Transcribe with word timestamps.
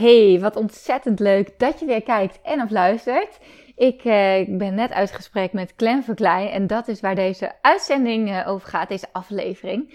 Hey, 0.00 0.40
wat 0.40 0.56
ontzettend 0.56 1.18
leuk 1.18 1.58
dat 1.58 1.80
je 1.80 1.86
weer 1.86 2.02
kijkt 2.02 2.40
en 2.42 2.62
of 2.62 2.70
luistert. 2.70 3.38
Ik, 3.76 4.04
ik 4.48 4.58
ben 4.58 4.74
net 4.74 4.90
uit 4.92 5.10
gesprek 5.12 5.52
met 5.52 5.74
Clem 5.74 6.02
Verklein 6.02 6.48
en 6.48 6.66
dat 6.66 6.88
is 6.88 7.00
waar 7.00 7.14
deze 7.14 7.52
uitzending 7.60 8.28
uh, 8.28 8.48
over 8.48 8.68
gaat, 8.68 8.88
deze 8.88 9.06
aflevering. 9.12 9.94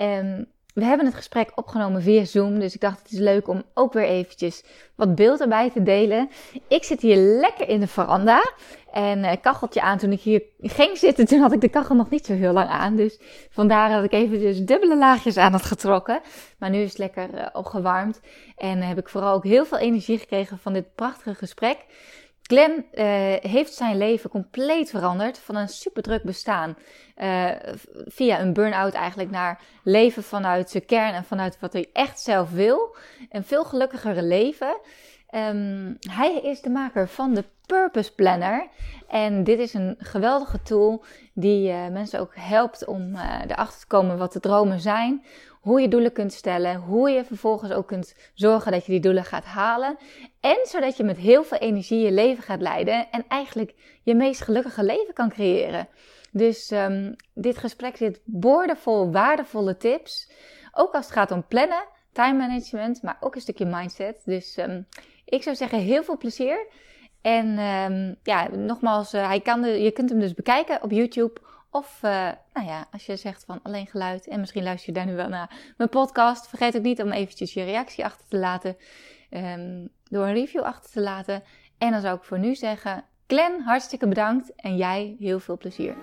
Um, 0.00 0.46
we 0.76 0.84
hebben 0.84 1.06
het 1.06 1.14
gesprek 1.14 1.52
opgenomen 1.54 2.02
via 2.02 2.24
Zoom, 2.24 2.58
dus 2.58 2.74
ik 2.74 2.80
dacht 2.80 2.98
het 2.98 3.12
is 3.12 3.18
leuk 3.18 3.48
om 3.48 3.62
ook 3.74 3.92
weer 3.92 4.04
eventjes 4.04 4.64
wat 4.94 5.14
beeld 5.14 5.40
erbij 5.40 5.70
te 5.70 5.82
delen. 5.82 6.30
Ik 6.68 6.84
zit 6.84 7.00
hier 7.00 7.16
lekker 7.16 7.68
in 7.68 7.80
de 7.80 7.86
veranda 7.86 8.52
en 8.92 9.18
uh, 9.18 9.32
kacheltje 9.40 9.80
aan. 9.80 9.98
Toen 9.98 10.12
ik 10.12 10.20
hier 10.20 10.42
ging 10.60 10.98
zitten, 10.98 11.26
toen 11.26 11.40
had 11.40 11.52
ik 11.52 11.60
de 11.60 11.68
kachel 11.68 11.94
nog 11.94 12.10
niet 12.10 12.26
zo 12.26 12.32
heel 12.32 12.52
lang 12.52 12.68
aan. 12.68 12.96
Dus 12.96 13.18
vandaar 13.50 13.90
dat 13.90 14.04
ik 14.04 14.12
even 14.12 14.40
dus 14.40 14.64
dubbele 14.64 14.96
laagjes 14.96 15.36
aan 15.36 15.52
had 15.52 15.62
getrokken. 15.64 16.20
Maar 16.58 16.70
nu 16.70 16.78
is 16.78 16.88
het 16.88 16.98
lekker 16.98 17.34
uh, 17.34 17.46
opgewarmd 17.52 18.20
en 18.56 18.82
heb 18.82 18.98
ik 18.98 19.08
vooral 19.08 19.34
ook 19.34 19.44
heel 19.44 19.64
veel 19.64 19.78
energie 19.78 20.18
gekregen 20.18 20.58
van 20.58 20.72
dit 20.72 20.94
prachtige 20.94 21.34
gesprek. 21.34 21.76
Glenn 22.46 22.86
uh, 22.94 23.04
heeft 23.50 23.74
zijn 23.74 23.96
leven 23.96 24.30
compleet 24.30 24.90
veranderd 24.90 25.38
van 25.38 25.56
een 25.56 25.68
superdruk 25.68 26.22
bestaan 26.22 26.76
uh, 27.16 27.50
via 28.06 28.40
een 28.40 28.52
burn-out 28.52 28.92
eigenlijk 28.92 29.30
naar 29.30 29.60
leven 29.82 30.22
vanuit 30.22 30.70
zijn 30.70 30.86
kern 30.86 31.14
en 31.14 31.24
vanuit 31.24 31.58
wat 31.60 31.72
hij 31.72 31.88
echt 31.92 32.20
zelf 32.20 32.50
wil. 32.50 32.96
Een 33.30 33.44
veel 33.44 33.64
gelukkigere 33.64 34.22
leven. 34.22 34.78
Um, 35.30 35.96
hij 36.10 36.40
is 36.42 36.60
de 36.60 36.70
maker 36.70 37.08
van 37.08 37.34
de 37.34 37.44
Purpose 37.66 38.14
Planner. 38.14 38.68
En 39.08 39.44
dit 39.44 39.58
is 39.58 39.74
een 39.74 39.96
geweldige 39.98 40.62
tool 40.62 41.04
die 41.32 41.70
uh, 41.70 41.88
mensen 41.88 42.20
ook 42.20 42.32
helpt 42.34 42.84
om 42.84 43.16
erachter 43.48 43.80
te 43.80 43.86
komen 43.86 44.18
wat 44.18 44.32
de 44.32 44.40
dromen 44.40 44.80
zijn. 44.80 45.24
Hoe 45.66 45.80
je 45.80 45.88
doelen 45.88 46.12
kunt 46.12 46.32
stellen. 46.32 46.76
Hoe 46.76 47.10
je 47.10 47.24
vervolgens 47.24 47.72
ook 47.72 47.86
kunt 47.86 48.14
zorgen 48.34 48.72
dat 48.72 48.86
je 48.86 48.92
die 48.92 49.00
doelen 49.00 49.24
gaat 49.24 49.44
halen. 49.44 49.98
En 50.40 50.58
zodat 50.62 50.96
je 50.96 51.04
met 51.04 51.16
heel 51.16 51.44
veel 51.44 51.58
energie 51.58 52.04
je 52.04 52.12
leven 52.12 52.42
gaat 52.42 52.60
leiden. 52.60 53.10
En 53.10 53.24
eigenlijk 53.28 53.74
je 54.02 54.14
meest 54.14 54.40
gelukkige 54.40 54.84
leven 54.84 55.14
kan 55.14 55.28
creëren. 55.28 55.88
Dus 56.32 56.70
um, 56.70 57.16
dit 57.34 57.56
gesprek 57.58 57.96
zit 57.96 58.20
boordevol 58.24 59.12
waardevolle 59.12 59.76
tips. 59.76 60.30
Ook 60.72 60.94
als 60.94 61.04
het 61.04 61.14
gaat 61.14 61.30
om 61.30 61.46
plannen, 61.46 61.84
time 62.12 62.38
management, 62.38 63.02
maar 63.02 63.16
ook 63.20 63.34
een 63.34 63.40
stukje 63.40 63.66
mindset. 63.66 64.22
Dus 64.24 64.56
um, 64.56 64.86
ik 65.24 65.42
zou 65.42 65.56
zeggen 65.56 65.78
heel 65.78 66.04
veel 66.04 66.16
plezier. 66.16 66.66
En 67.22 67.58
um, 67.58 68.16
ja, 68.22 68.48
nogmaals, 68.48 69.14
uh, 69.14 69.26
hij 69.26 69.40
kan 69.40 69.62
de, 69.62 69.82
je 69.82 69.90
kunt 69.90 70.10
hem 70.10 70.20
dus 70.20 70.34
bekijken 70.34 70.82
op 70.82 70.90
YouTube. 70.90 71.40
Of 71.76 72.00
uh, 72.04 72.10
nou 72.54 72.66
ja, 72.66 72.86
als 72.92 73.06
je 73.06 73.16
zegt 73.16 73.44
van 73.44 73.60
alleen 73.62 73.86
geluid 73.86 74.28
en 74.28 74.40
misschien 74.40 74.62
luister 74.62 74.88
je 74.88 74.98
daar 74.98 75.06
nu 75.06 75.14
wel 75.14 75.28
naar 75.28 75.50
mijn 75.76 75.88
podcast. 75.88 76.48
Vergeet 76.48 76.76
ook 76.76 76.82
niet 76.82 77.02
om 77.02 77.12
eventjes 77.12 77.54
je 77.54 77.64
reactie 77.64 78.04
achter 78.04 78.26
te 78.28 78.38
laten. 78.38 78.76
Um, 79.30 79.88
door 80.08 80.26
een 80.26 80.32
review 80.32 80.62
achter 80.62 80.90
te 80.90 81.00
laten. 81.00 81.42
En 81.78 81.90
dan 81.90 82.00
zou 82.00 82.16
ik 82.16 82.24
voor 82.24 82.38
nu 82.38 82.54
zeggen, 82.54 83.04
Glenn, 83.26 83.62
hartstikke 83.62 84.08
bedankt. 84.08 84.52
En 84.56 84.76
jij 84.76 85.16
heel 85.18 85.40
veel 85.40 85.56
plezier. 85.56 85.94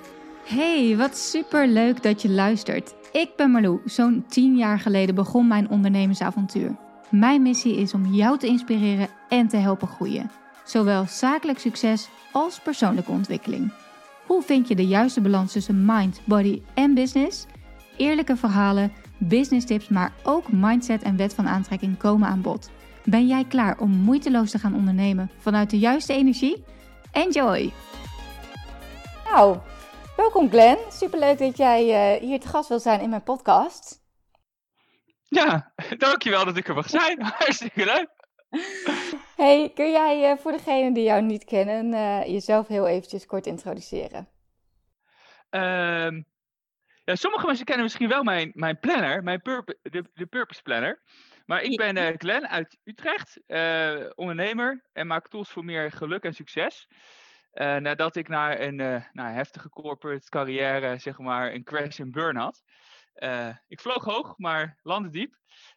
Hey, 0.46 0.96
wat 0.98 1.18
super 1.18 1.68
leuk 1.68 2.04
dat 2.04 2.22
je 2.22 2.30
luistert. 2.30 2.96
Ik 3.12 3.36
ben 3.36 3.52
Marlou. 3.52 3.82
Zo'n 3.86 4.26
10 4.28 4.56
jaar 4.56 4.80
geleden 4.80 5.16
begon 5.16 5.48
mijn 5.48 5.70
ondernemersavontuur. 5.70 6.76
Mijn 7.10 7.42
missie 7.42 7.76
is 7.76 7.94
om 7.94 8.06
jou 8.06 8.38
te 8.38 8.48
inspireren 8.48 9.08
en 9.30 9.48
te 9.48 9.58
helpen 9.58 9.88
groeien. 9.88 10.32
Zowel 10.64 11.06
zakelijk 11.08 11.60
succes 11.60 12.10
als 12.32 12.60
persoonlijke 12.60 13.12
ontwikkeling. 13.12 13.83
Hoe 14.34 14.44
vind 14.44 14.68
je 14.68 14.76
de 14.76 14.88
juiste 14.88 15.22
balans 15.22 15.52
tussen 15.52 15.86
mind, 15.86 16.22
body 16.26 16.62
en 16.74 16.94
business? 16.94 17.46
Eerlijke 17.98 18.36
verhalen, 18.36 18.94
business 19.18 19.66
tips, 19.66 19.88
maar 19.88 20.14
ook 20.24 20.52
mindset 20.52 21.02
en 21.02 21.18
wet 21.18 21.34
van 21.34 21.48
aantrekking 21.48 21.98
komen 21.98 22.28
aan 22.28 22.42
bod. 22.42 22.70
Ben 23.04 23.28
jij 23.28 23.46
klaar 23.46 23.80
om 23.80 23.90
moeiteloos 23.90 24.52
te 24.52 24.60
gaan 24.60 24.76
ondernemen 24.76 25.32
vanuit 25.38 25.70
de 25.70 25.80
juiste 25.80 26.14
energie? 26.14 26.64
Enjoy! 27.12 27.72
Nou, 29.32 29.58
welkom 30.16 30.50
Glenn. 30.50 30.78
Superleuk 30.92 31.38
dat 31.38 31.58
jij 31.58 32.16
uh, 32.16 32.22
hier 32.22 32.40
te 32.40 32.48
gast 32.48 32.70
wil 32.70 32.80
zijn 32.80 33.02
in 33.02 33.10
mijn 33.10 33.24
podcast. 33.24 34.02
Ja, 35.24 35.72
dankjewel 35.98 36.46
dat 36.46 36.58
ik 36.58 36.68
er 36.68 36.76
mag 36.76 36.90
zijn. 36.90 37.22
Hartstikke 37.38 37.86
leuk. 37.86 38.10
Hey, 39.36 39.72
kun 39.74 39.92
jij 39.92 40.32
uh, 40.32 40.38
voor 40.38 40.52
degenen 40.52 40.94
die 40.94 41.04
jou 41.04 41.22
niet 41.22 41.44
kennen 41.44 41.94
uh, 41.94 42.26
jezelf 42.26 42.68
heel 42.68 42.88
eventjes 42.88 43.26
kort 43.26 43.46
introduceren? 43.46 44.33
Um, 45.56 46.26
ja, 47.04 47.16
sommige 47.16 47.46
mensen 47.46 47.66
kennen 47.66 47.84
misschien 47.84 48.10
wel 48.10 48.24
mijn, 48.24 48.52
mijn 48.54 48.80
planner, 48.80 49.24
mijn 49.24 49.40
de, 49.44 50.10
de 50.14 50.26
Purpose 50.26 50.62
Planner. 50.62 51.02
Maar 51.46 51.62
ik 51.62 51.78
ben 51.78 51.98
uh, 51.98 52.08
Glenn 52.18 52.48
uit 52.48 52.78
Utrecht, 52.84 53.40
ondernemer 54.16 54.90
en 54.94 55.08
maak 55.08 55.28
tools 55.28 55.50
voor 55.50 55.66
meer 55.66 55.92
geluk 55.92 56.24
en 56.24 56.34
succes. 56.34 56.88
nadat 57.54 58.16
ik 58.16 58.28
na 58.28 58.60
een 58.60 58.76
nou, 59.12 59.34
heftige 59.34 59.70
corporate 59.70 60.30
carrière, 60.30 60.98
zeg 60.98 61.18
maar, 61.18 61.54
een 61.54 61.64
crash 61.64 62.00
en 62.00 62.12
burn 62.12 62.36
had. 62.36 62.64
ik 63.68 63.82
vloog 63.82 64.04
hoog, 64.04 64.38
maar 64.38 64.80
landde 64.82 65.10
diep. 65.10 65.36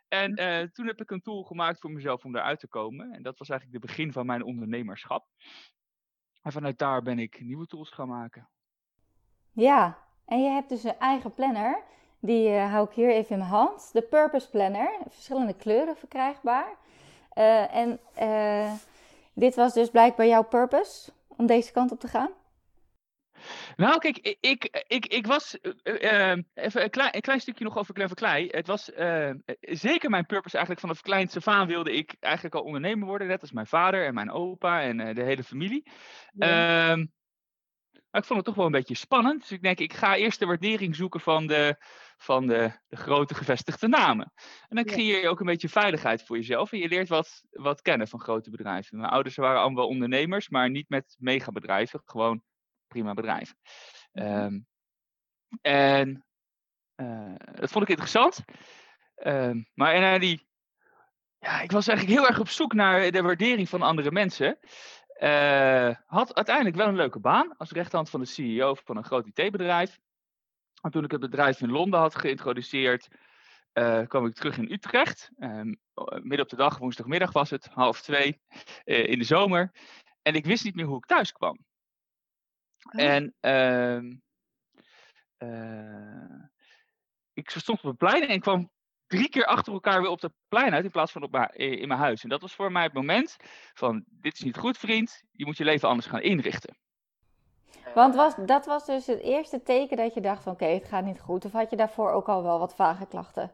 En 0.09 0.35
toen 0.73 0.87
heb 0.87 1.01
ik 1.01 1.11
een 1.11 1.23
tool 1.23 1.43
gemaakt 1.43 1.81
voor 1.81 1.91
mezelf 1.91 2.25
om 2.25 2.37
eruit 2.37 2.61
te 2.61 2.69
komen. 2.69 3.13
En 3.13 3.23
dat 3.23 3.39
was 3.39 3.49
eigenlijk 3.49 3.81
de 3.81 3.87
begin 3.87 4.13
van 4.13 4.27
mijn 4.27 4.43
ondernemerschap. 4.43 5.27
En 6.43 6.53
vanuit 6.53 6.79
daar 6.79 7.03
ben 7.03 7.19
ik 7.19 7.41
nieuwe 7.41 7.67
tools 7.67 7.91
gaan 7.91 8.09
maken. 8.09 8.49
Ja, 9.57 9.99
en 10.27 10.43
je 10.43 10.51
hebt 10.51 10.69
dus 10.69 10.85
een 10.85 10.99
eigen 10.99 11.35
planner. 11.35 11.83
Die 12.21 12.49
uh, 12.49 12.71
hou 12.73 12.89
ik 12.89 12.95
hier 12.95 13.11
even 13.11 13.31
in 13.31 13.39
mijn 13.39 13.51
hand. 13.51 13.93
De 13.93 14.03
Purpose 14.03 14.51
Planner. 14.51 14.91
Verschillende 15.09 15.55
kleuren 15.55 15.97
verkrijgbaar. 15.97 16.77
Uh, 17.35 17.75
en 17.75 18.01
dit 19.35 19.55
was 19.55 19.75
dus 19.75 19.91
blijkbaar 19.91 20.27
jouw 20.27 20.43
purpose 20.43 21.13
om 21.29 21.47
deze 21.47 21.73
kant 21.73 21.93
op 21.93 22.01
te 22.01 22.09
gaan? 22.09 22.31
Nou, 23.77 23.99
kijk, 23.99 24.19
ik, 24.19 24.37
ik, 24.41 24.85
ik, 24.87 25.07
ik 25.07 25.27
was. 25.27 25.59
Uh, 25.83 26.37
even 26.55 26.83
een 26.83 26.91
klein, 26.91 27.15
een 27.15 27.21
klein 27.21 27.41
stukje 27.41 27.65
nog 27.65 27.79
over 27.79 27.95
Clever 27.95 28.17
Klei. 28.17 28.49
Het 28.51 28.67
was 28.67 28.91
uh, 28.91 29.31
zeker 29.61 30.11
mijn 30.11 30.27
purpose 30.27 30.57
eigenlijk. 30.57 30.87
Vanaf 30.87 31.03
kleins 31.03 31.37
af 31.37 31.49
aan 31.49 31.67
wilde 31.67 31.93
ik 31.93 32.17
eigenlijk 32.21 32.55
al 32.55 32.63
ondernemer 32.63 33.07
worden. 33.07 33.29
Net 33.29 33.41
als 33.41 33.53
mijn 33.53 33.67
vader 33.67 34.07
en 34.07 34.15
mijn 34.15 34.31
opa 34.31 34.83
en 34.83 35.01
uh, 35.01 35.15
de 35.15 35.23
hele 35.23 35.45
familie. 35.45 35.91
Ja. 36.33 37.07
Maar 38.17 38.25
ik 38.25 38.31
vond 38.31 38.47
het 38.47 38.55
toch 38.55 38.65
wel 38.65 38.75
een 38.75 38.81
beetje 38.81 39.05
spannend. 39.07 39.41
Dus 39.41 39.51
ik 39.51 39.63
denk, 39.63 39.79
ik 39.79 39.93
ga 39.93 40.17
eerst 40.17 40.39
de 40.39 40.47
waardering 40.47 40.97
zoeken 40.97 41.21
van 41.21 41.47
de, 41.47 41.77
van 42.17 42.47
de, 42.47 42.73
de 42.89 42.97
grote 42.97 43.35
gevestigde 43.35 43.89
namen. 43.89 44.33
En 44.69 44.77
dan 44.77 44.85
creëer 44.85 45.21
je 45.21 45.29
ook 45.29 45.41
een 45.41 45.47
beetje 45.47 45.69
veiligheid 45.69 46.23
voor 46.23 46.37
jezelf. 46.37 46.73
En 46.73 46.79
je 46.79 46.89
leert 46.89 47.09
wat, 47.09 47.43
wat 47.51 47.83
kennen 47.83 48.09
van 48.09 48.21
grote 48.21 48.51
bedrijven. 48.51 48.99
Mijn 48.99 49.11
ouders 49.11 49.37
waren 49.37 49.61
allemaal 49.61 49.87
ondernemers, 49.87 50.49
maar 50.49 50.71
niet 50.71 50.89
met 50.89 51.17
megabedrijven. 51.19 52.03
Gewoon 52.05 52.43
prima 52.87 53.15
bedrijf. 53.15 53.55
Um, 54.13 54.67
en 55.61 56.25
uh, 56.97 57.35
dat 57.53 57.71
vond 57.71 57.85
ik 57.85 57.91
interessant. 57.91 58.45
Um, 59.25 59.69
maar 59.75 59.95
en, 59.95 60.15
uh, 60.15 60.21
die, 60.21 60.49
ja, 61.39 61.61
ik 61.61 61.71
was 61.71 61.89
eigenlijk 61.89 62.19
heel 62.19 62.29
erg 62.29 62.41
op 62.41 62.49
zoek 62.49 62.73
naar 62.73 63.11
de 63.11 63.23
waardering 63.23 63.69
van 63.69 63.83
andere 63.83 64.11
mensen. 64.11 64.59
Uh, 65.19 65.95
had 66.07 66.35
uiteindelijk 66.35 66.77
wel 66.77 66.89
een 66.89 66.97
leuke 66.97 67.19
baan 67.19 67.57
als 67.57 67.71
rechterhand 67.71 68.11
van 68.11 68.21
de 68.21 68.27
CEO 68.27 68.75
van 68.75 68.97
een 68.97 69.05
groot 69.05 69.27
IT-bedrijf. 69.27 69.99
En 70.83 70.91
toen 70.91 71.05
ik 71.05 71.11
het 71.11 71.21
bedrijf 71.21 71.61
in 71.61 71.71
Londen 71.71 72.01
had 72.01 72.15
geïntroduceerd, 72.15 73.09
kwam 74.07 74.27
ik 74.27 74.35
terug 74.35 74.59
in 74.59 74.73
Utrecht. 74.73 75.31
Um, 75.39 75.81
midden 76.23 76.41
op 76.41 76.49
de 76.49 76.57
dag, 76.57 76.79
woensdagmiddag 76.79 77.33
was 77.33 77.51
het, 77.51 77.67
half 77.67 78.03
twee 78.03 78.41
in 78.85 79.19
de 79.19 79.25
zomer. 79.25 79.73
En 80.23 80.35
ik 80.35 80.45
wist 80.45 80.65
niet 80.65 80.75
meer 80.75 80.87
hoe 80.87 80.97
ik 80.97 81.07
thuis 81.07 81.33
kwam. 81.33 81.59
En 82.91 83.35
uh, 85.39 86.43
ik 87.33 87.51
stond 87.51 87.79
op 87.79 87.85
het 87.85 87.97
plein 87.97 88.29
en 88.29 88.41
kwam 88.41 88.71
drie 89.07 89.29
keer 89.29 89.45
achter 89.45 89.73
elkaar 89.73 90.01
weer 90.01 90.11
op 90.11 90.21
het 90.21 90.33
plein 90.49 90.75
uit 90.75 90.85
in 90.85 90.91
plaats 90.91 91.13
van 91.13 91.23
op 91.23 91.31
mijn, 91.31 91.51
in 91.55 91.89
mijn 91.89 92.01
huis. 92.01 92.23
En 92.23 92.29
dat 92.29 92.41
was 92.41 92.55
voor 92.55 92.73
mij 92.73 92.83
het 92.83 92.93
moment 92.93 93.37
van, 93.75 94.05
dit 94.07 94.35
is 94.35 94.43
niet 94.43 94.57
goed 94.57 94.79
vriend, 94.79 95.23
je 95.33 95.45
moet 95.45 95.57
je 95.57 95.65
leven 95.65 95.89
anders 95.89 96.07
gaan 96.07 96.23
inrichten. 96.23 96.77
Want 97.95 98.15
was, 98.15 98.35
dat 98.47 98.67
was 98.67 98.87
dus 98.87 99.07
het 99.07 99.21
eerste 99.21 99.63
teken 99.63 99.97
dat 99.97 100.15
je 100.15 100.21
dacht 100.21 100.43
van 100.43 100.53
oké, 100.53 100.63
okay, 100.65 100.77
het 100.77 100.89
gaat 100.89 101.05
niet 101.05 101.21
goed. 101.21 101.45
Of 101.45 101.53
had 101.53 101.71
je 101.71 101.77
daarvoor 101.77 102.11
ook 102.11 102.29
al 102.29 102.43
wel 102.43 102.59
wat 102.59 102.75
vage 102.75 103.07
klachten? 103.07 103.53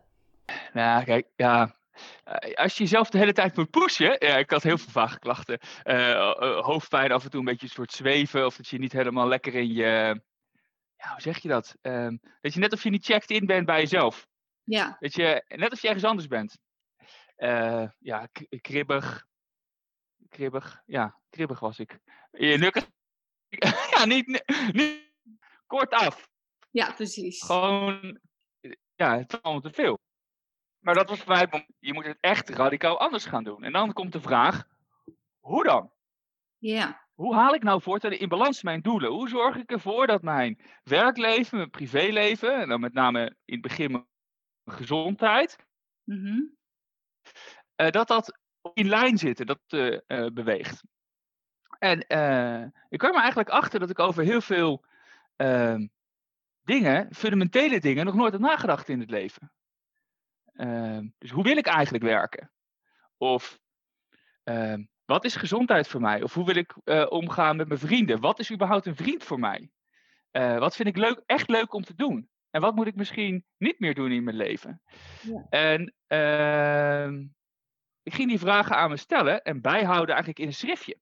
Nou, 0.72 1.04
kijk, 1.04 1.26
ja, 1.36 1.74
uh, 2.24 2.54
als 2.54 2.76
je 2.76 2.82
jezelf 2.82 3.10
de 3.10 3.18
hele 3.18 3.32
tijd 3.32 3.56
moet 3.56 3.70
pushen. 3.70 4.16
Ja, 4.18 4.36
ik 4.36 4.50
had 4.50 4.62
heel 4.62 4.78
veel 4.78 4.92
vage 4.92 5.18
klachten. 5.18 5.58
Uh, 5.84 6.08
uh, 6.08 6.58
hoofdpijn, 6.60 7.12
af 7.12 7.24
en 7.24 7.30
toe 7.30 7.38
een 7.40 7.46
beetje 7.46 7.66
een 7.66 7.72
soort 7.72 7.92
zweven. 7.92 8.46
Of 8.46 8.56
dat 8.56 8.68
je 8.68 8.78
niet 8.78 8.92
helemaal 8.92 9.28
lekker 9.28 9.54
in 9.54 9.72
je. 9.72 10.20
Ja, 10.96 11.10
hoe 11.10 11.20
zeg 11.20 11.38
je 11.38 11.48
dat? 11.48 11.76
Ehm, 11.82 12.16
dat 12.40 12.54
je 12.54 12.60
net 12.60 12.72
of 12.72 12.82
je 12.82 12.90
niet 12.90 13.04
checked 13.04 13.30
in 13.30 13.46
bent 13.46 13.66
bij 13.66 13.80
jezelf. 13.80 14.26
Ja. 14.64 14.96
Dat 15.00 15.14
je, 15.14 15.44
net 15.48 15.70
als 15.70 15.80
je 15.80 15.86
ergens 15.86 16.04
anders 16.04 16.26
bent. 16.28 16.58
ja, 17.98 18.28
kribbig. 18.60 19.26
Kribbig. 20.28 20.82
Ja, 20.86 21.20
kribbig 21.30 21.60
was 21.60 21.78
ik. 21.78 21.98
Je 22.30 22.58
nukkig. 22.58 22.86
ja, 23.96 24.04
niet, 24.04 24.42
niet 24.72 25.12
kort 25.66 25.90
af. 25.90 26.28
Ja, 26.70 26.92
precies. 26.92 27.42
Gewoon. 27.42 28.20
Ja, 28.94 29.18
het 29.18 29.32
is 29.32 29.42
allemaal 29.42 29.62
te 29.62 29.72
veel. 29.72 29.98
Maar 30.78 30.94
dat 30.94 31.08
was 31.08 31.18
voor 31.18 31.34
mij, 31.34 31.66
je 31.78 31.92
moet 31.92 32.06
het 32.06 32.18
echt 32.20 32.48
radicaal 32.48 33.00
anders 33.00 33.24
gaan 33.24 33.44
doen. 33.44 33.64
En 33.64 33.72
dan 33.72 33.92
komt 33.92 34.12
de 34.12 34.20
vraag, 34.20 34.64
hoe 35.40 35.64
dan? 35.64 35.92
Ja. 36.58 37.06
Hoe 37.14 37.34
haal 37.34 37.54
ik 37.54 37.62
nou 37.62 37.82
voortaan 37.82 38.12
in 38.12 38.28
balans 38.28 38.62
mijn 38.62 38.80
doelen? 38.80 39.10
Hoe 39.10 39.28
zorg 39.28 39.56
ik 39.56 39.70
ervoor 39.70 40.06
dat 40.06 40.22
mijn 40.22 40.60
werkleven, 40.82 41.56
mijn 41.56 41.70
privéleven, 41.70 42.60
en 42.60 42.68
dan 42.68 42.80
met 42.80 42.92
name 42.92 43.36
in 43.44 43.54
het 43.54 43.62
begin 43.62 44.06
gezondheid, 44.72 45.56
Mhm. 46.04 46.40
eh, 47.74 47.90
dat 47.90 48.08
dat 48.08 48.38
in 48.74 48.88
lijn 48.88 49.18
zit, 49.18 49.46
dat 49.46 49.60
eh, 49.66 49.98
eh, 50.06 50.32
beweegt. 50.32 50.82
En 51.78 51.98
ik 52.88 52.98
kwam 52.98 53.14
er 53.14 53.20
eigenlijk 53.20 53.48
achter 53.48 53.80
dat 53.80 53.90
ik 53.90 53.98
over 53.98 54.22
heel 54.22 54.40
veel 54.40 54.84
ehm, 55.36 55.86
dingen, 56.62 57.14
fundamentele 57.14 57.80
dingen, 57.80 58.04
nog 58.04 58.14
nooit 58.14 58.32
had 58.32 58.40
nagedacht 58.40 58.88
in 58.88 59.00
het 59.00 59.10
leven. 59.10 59.52
Ehm, 60.52 61.08
dus 61.18 61.30
hoe 61.30 61.42
wil 61.42 61.56
ik 61.56 61.66
eigenlijk 61.66 62.04
werken? 62.04 62.52
Of 63.16 63.60
ehm, 64.42 64.84
wat 65.04 65.24
is 65.24 65.36
gezondheid 65.36 65.88
voor 65.88 66.00
mij? 66.00 66.22
Of 66.22 66.34
hoe 66.34 66.44
wil 66.44 66.54
ik 66.56 66.74
omgaan 67.10 67.56
met 67.56 67.68
mijn 67.68 67.80
vrienden? 67.80 68.20
Wat 68.20 68.38
is 68.38 68.52
überhaupt 68.52 68.86
een 68.86 68.96
vriend 68.96 69.24
voor 69.24 69.38
mij? 69.38 69.70
Wat 70.30 70.76
vind 70.76 70.88
ik 70.88 70.96
leuk, 70.96 71.22
echt 71.26 71.48
leuk 71.48 71.72
om 71.72 71.82
te 71.84 71.94
doen? 71.94 72.30
En 72.52 72.60
wat 72.60 72.74
moet 72.74 72.86
ik 72.86 72.94
misschien 72.94 73.44
niet 73.58 73.78
meer 73.78 73.94
doen 73.94 74.12
in 74.12 74.24
mijn 74.24 74.36
leven? 74.36 74.82
Ja. 75.22 75.46
En 75.50 75.94
ehm, 76.06 77.26
ik 78.02 78.14
ging 78.14 78.28
die 78.28 78.38
vragen 78.38 78.76
aan 78.76 78.90
me 78.90 78.96
stellen 78.96 79.42
en 79.42 79.60
bijhouden 79.60 80.08
eigenlijk 80.08 80.38
in 80.38 80.46
een 80.46 80.54
schriftje. 80.54 80.98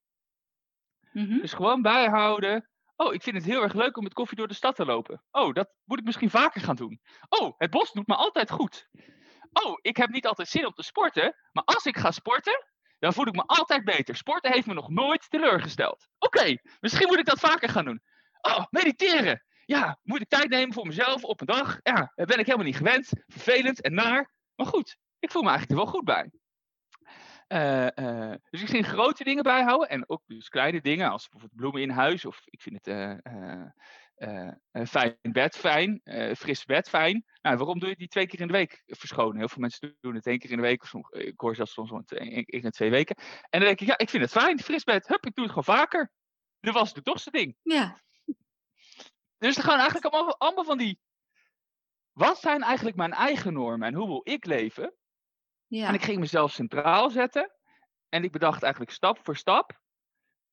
Mhm. 1.12 1.40
Dus 1.40 1.52
gewoon 1.52 1.82
bijhouden. 1.82 2.68
Oh, 2.96 3.14
ik 3.14 3.22
vind 3.22 3.36
het 3.36 3.44
heel 3.44 3.62
erg 3.62 3.74
leuk 3.74 3.96
om 3.96 4.02
met 4.02 4.12
koffie 4.12 4.36
door 4.36 4.48
de 4.48 4.54
stad 4.54 4.76
te 4.76 4.84
lopen. 4.84 5.24
Oh, 5.30 5.54
dat 5.54 5.74
moet 5.84 5.98
ik 5.98 6.04
misschien 6.04 6.30
vaker 6.30 6.60
gaan 6.60 6.76
doen. 6.76 7.00
Oh, 7.28 7.54
het 7.58 7.70
bos 7.70 7.92
doet 7.92 8.06
me 8.06 8.14
altijd 8.14 8.50
goed. 8.50 8.88
Oh, 9.52 9.78
ik 9.80 9.96
heb 9.96 10.10
niet 10.10 10.26
altijd 10.26 10.48
zin 10.48 10.66
om 10.66 10.72
te 10.72 10.82
sporten. 10.82 11.36
Maar 11.52 11.64
als 11.64 11.84
ik 11.84 11.96
ga 11.96 12.10
sporten, 12.10 12.66
dan 12.98 13.12
voel 13.12 13.26
ik 13.26 13.34
me 13.34 13.42
altijd 13.46 13.84
beter. 13.84 14.16
Sporten 14.16 14.52
heeft 14.52 14.66
me 14.66 14.74
nog 14.74 14.88
nooit 14.88 15.30
teleurgesteld. 15.30 16.08
Oké, 16.18 16.56
misschien 16.80 17.06
moet 17.06 17.18
ik 17.18 17.24
dat 17.26 17.40
vaker 17.40 17.68
gaan 17.68 17.84
doen. 17.84 18.02
Oh, 18.40 18.64
mediteren. 18.70 19.44
Ja, 19.70 19.98
moet 20.02 20.20
ik 20.20 20.28
tijd 20.28 20.48
nemen 20.48 20.74
voor 20.74 20.86
mezelf 20.86 21.24
op 21.24 21.40
een 21.40 21.46
dag? 21.46 21.78
Ja, 21.82 22.12
ben 22.14 22.38
ik 22.38 22.46
helemaal 22.46 22.66
niet 22.66 22.76
gewend. 22.76 23.08
Vervelend 23.26 23.80
en 23.80 23.94
naar. 23.94 24.30
Maar 24.54 24.66
goed, 24.66 24.96
ik 25.18 25.30
voel 25.30 25.42
me 25.42 25.48
eigenlijk 25.48 25.78
er 25.78 25.84
wel 25.84 25.94
goed 25.94 26.04
bij. 26.04 26.30
Eh, 27.46 27.96
eh, 27.98 28.34
dus 28.50 28.62
ik 28.62 28.68
ging 28.68 28.86
grote 28.86 29.24
dingen 29.24 29.42
bijhouden 29.42 29.88
en 29.88 30.08
ook 30.08 30.22
dus 30.26 30.48
kleine 30.48 30.80
dingen 30.80 31.10
als 31.10 31.28
bijvoorbeeld 31.28 31.60
bloemen 31.60 31.82
in 31.82 31.90
huis 31.90 32.24
of 32.24 32.40
ik 32.44 32.60
vind 32.60 32.78
het 32.82 32.86
eh, 34.14 34.86
fijn 34.86 35.16
bed 35.20 35.56
fijn, 35.56 36.00
fris 36.36 36.64
bed 36.64 36.88
fijn. 36.88 37.24
Nou, 37.42 37.56
waarom 37.56 37.78
doe 37.78 37.88
je 37.88 37.96
die 37.96 38.08
twee 38.08 38.26
keer 38.26 38.40
in 38.40 38.46
de 38.46 38.52
week 38.52 38.82
verschonen? 38.86 39.38
Heel 39.38 39.48
veel 39.48 39.60
mensen 39.60 39.96
doen 40.00 40.14
het 40.14 40.26
één 40.26 40.38
keer 40.38 40.50
in 40.50 40.56
de 40.56 40.62
week 40.62 40.82
of 40.82 40.88
soms, 40.88 41.08
ik 41.10 41.40
hoor 41.40 41.54
zelfs 41.54 41.72
soms 41.72 41.90
één 41.90 42.44
in 42.44 42.70
twee 42.70 42.90
weken. 42.90 43.16
En 43.16 43.60
dan 43.60 43.68
denk 43.68 43.80
ik, 43.80 43.86
ja, 43.86 43.98
ik 43.98 44.10
vind 44.10 44.22
het 44.22 44.32
fijn, 44.32 44.60
fris 44.60 44.84
bed, 44.84 45.08
hup, 45.08 45.26
ik 45.26 45.34
doe 45.34 45.44
het 45.44 45.54
gewoon 45.54 45.76
vaker. 45.76 46.10
Dat 46.60 46.74
was 46.74 46.94
het 46.94 47.04
toch 47.04 47.22
ding. 47.22 47.56
Ja. 47.62 48.00
Dus 49.40 49.56
er 49.56 49.62
gaan 49.62 49.78
eigenlijk 49.78 50.14
allemaal, 50.14 50.38
allemaal 50.38 50.64
van 50.64 50.78
die, 50.78 51.00
wat 52.12 52.38
zijn 52.38 52.62
eigenlijk 52.62 52.96
mijn 52.96 53.12
eigen 53.12 53.52
normen 53.52 53.88
en 53.88 53.94
hoe 53.94 54.06
wil 54.06 54.20
ik 54.22 54.44
leven? 54.44 54.94
Ja. 55.66 55.88
En 55.88 55.94
ik 55.94 56.02
ging 56.02 56.18
mezelf 56.18 56.52
centraal 56.52 57.10
zetten. 57.10 57.50
En 58.08 58.24
ik 58.24 58.32
bedacht 58.32 58.62
eigenlijk 58.62 58.92
stap 58.92 59.18
voor 59.22 59.36
stap 59.36 59.80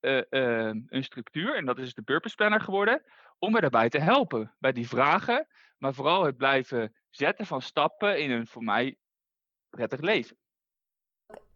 eh, 0.00 0.18
eh, 0.18 0.74
een 0.86 1.04
structuur. 1.04 1.56
En 1.56 1.64
dat 1.64 1.78
is 1.78 1.94
de 1.94 2.02
Purpose 2.02 2.34
Planner 2.34 2.60
geworden. 2.60 3.02
Om 3.38 3.52
me 3.52 3.60
daarbij 3.60 3.88
te 3.88 3.98
helpen. 3.98 4.54
Bij 4.58 4.72
die 4.72 4.88
vragen. 4.88 5.46
Maar 5.78 5.94
vooral 5.94 6.24
het 6.24 6.36
blijven 6.36 6.96
zetten 7.10 7.46
van 7.46 7.62
stappen 7.62 8.20
in 8.20 8.30
een 8.30 8.46
voor 8.46 8.62
mij 8.62 8.96
prettig 9.70 10.00
leven. 10.00 10.36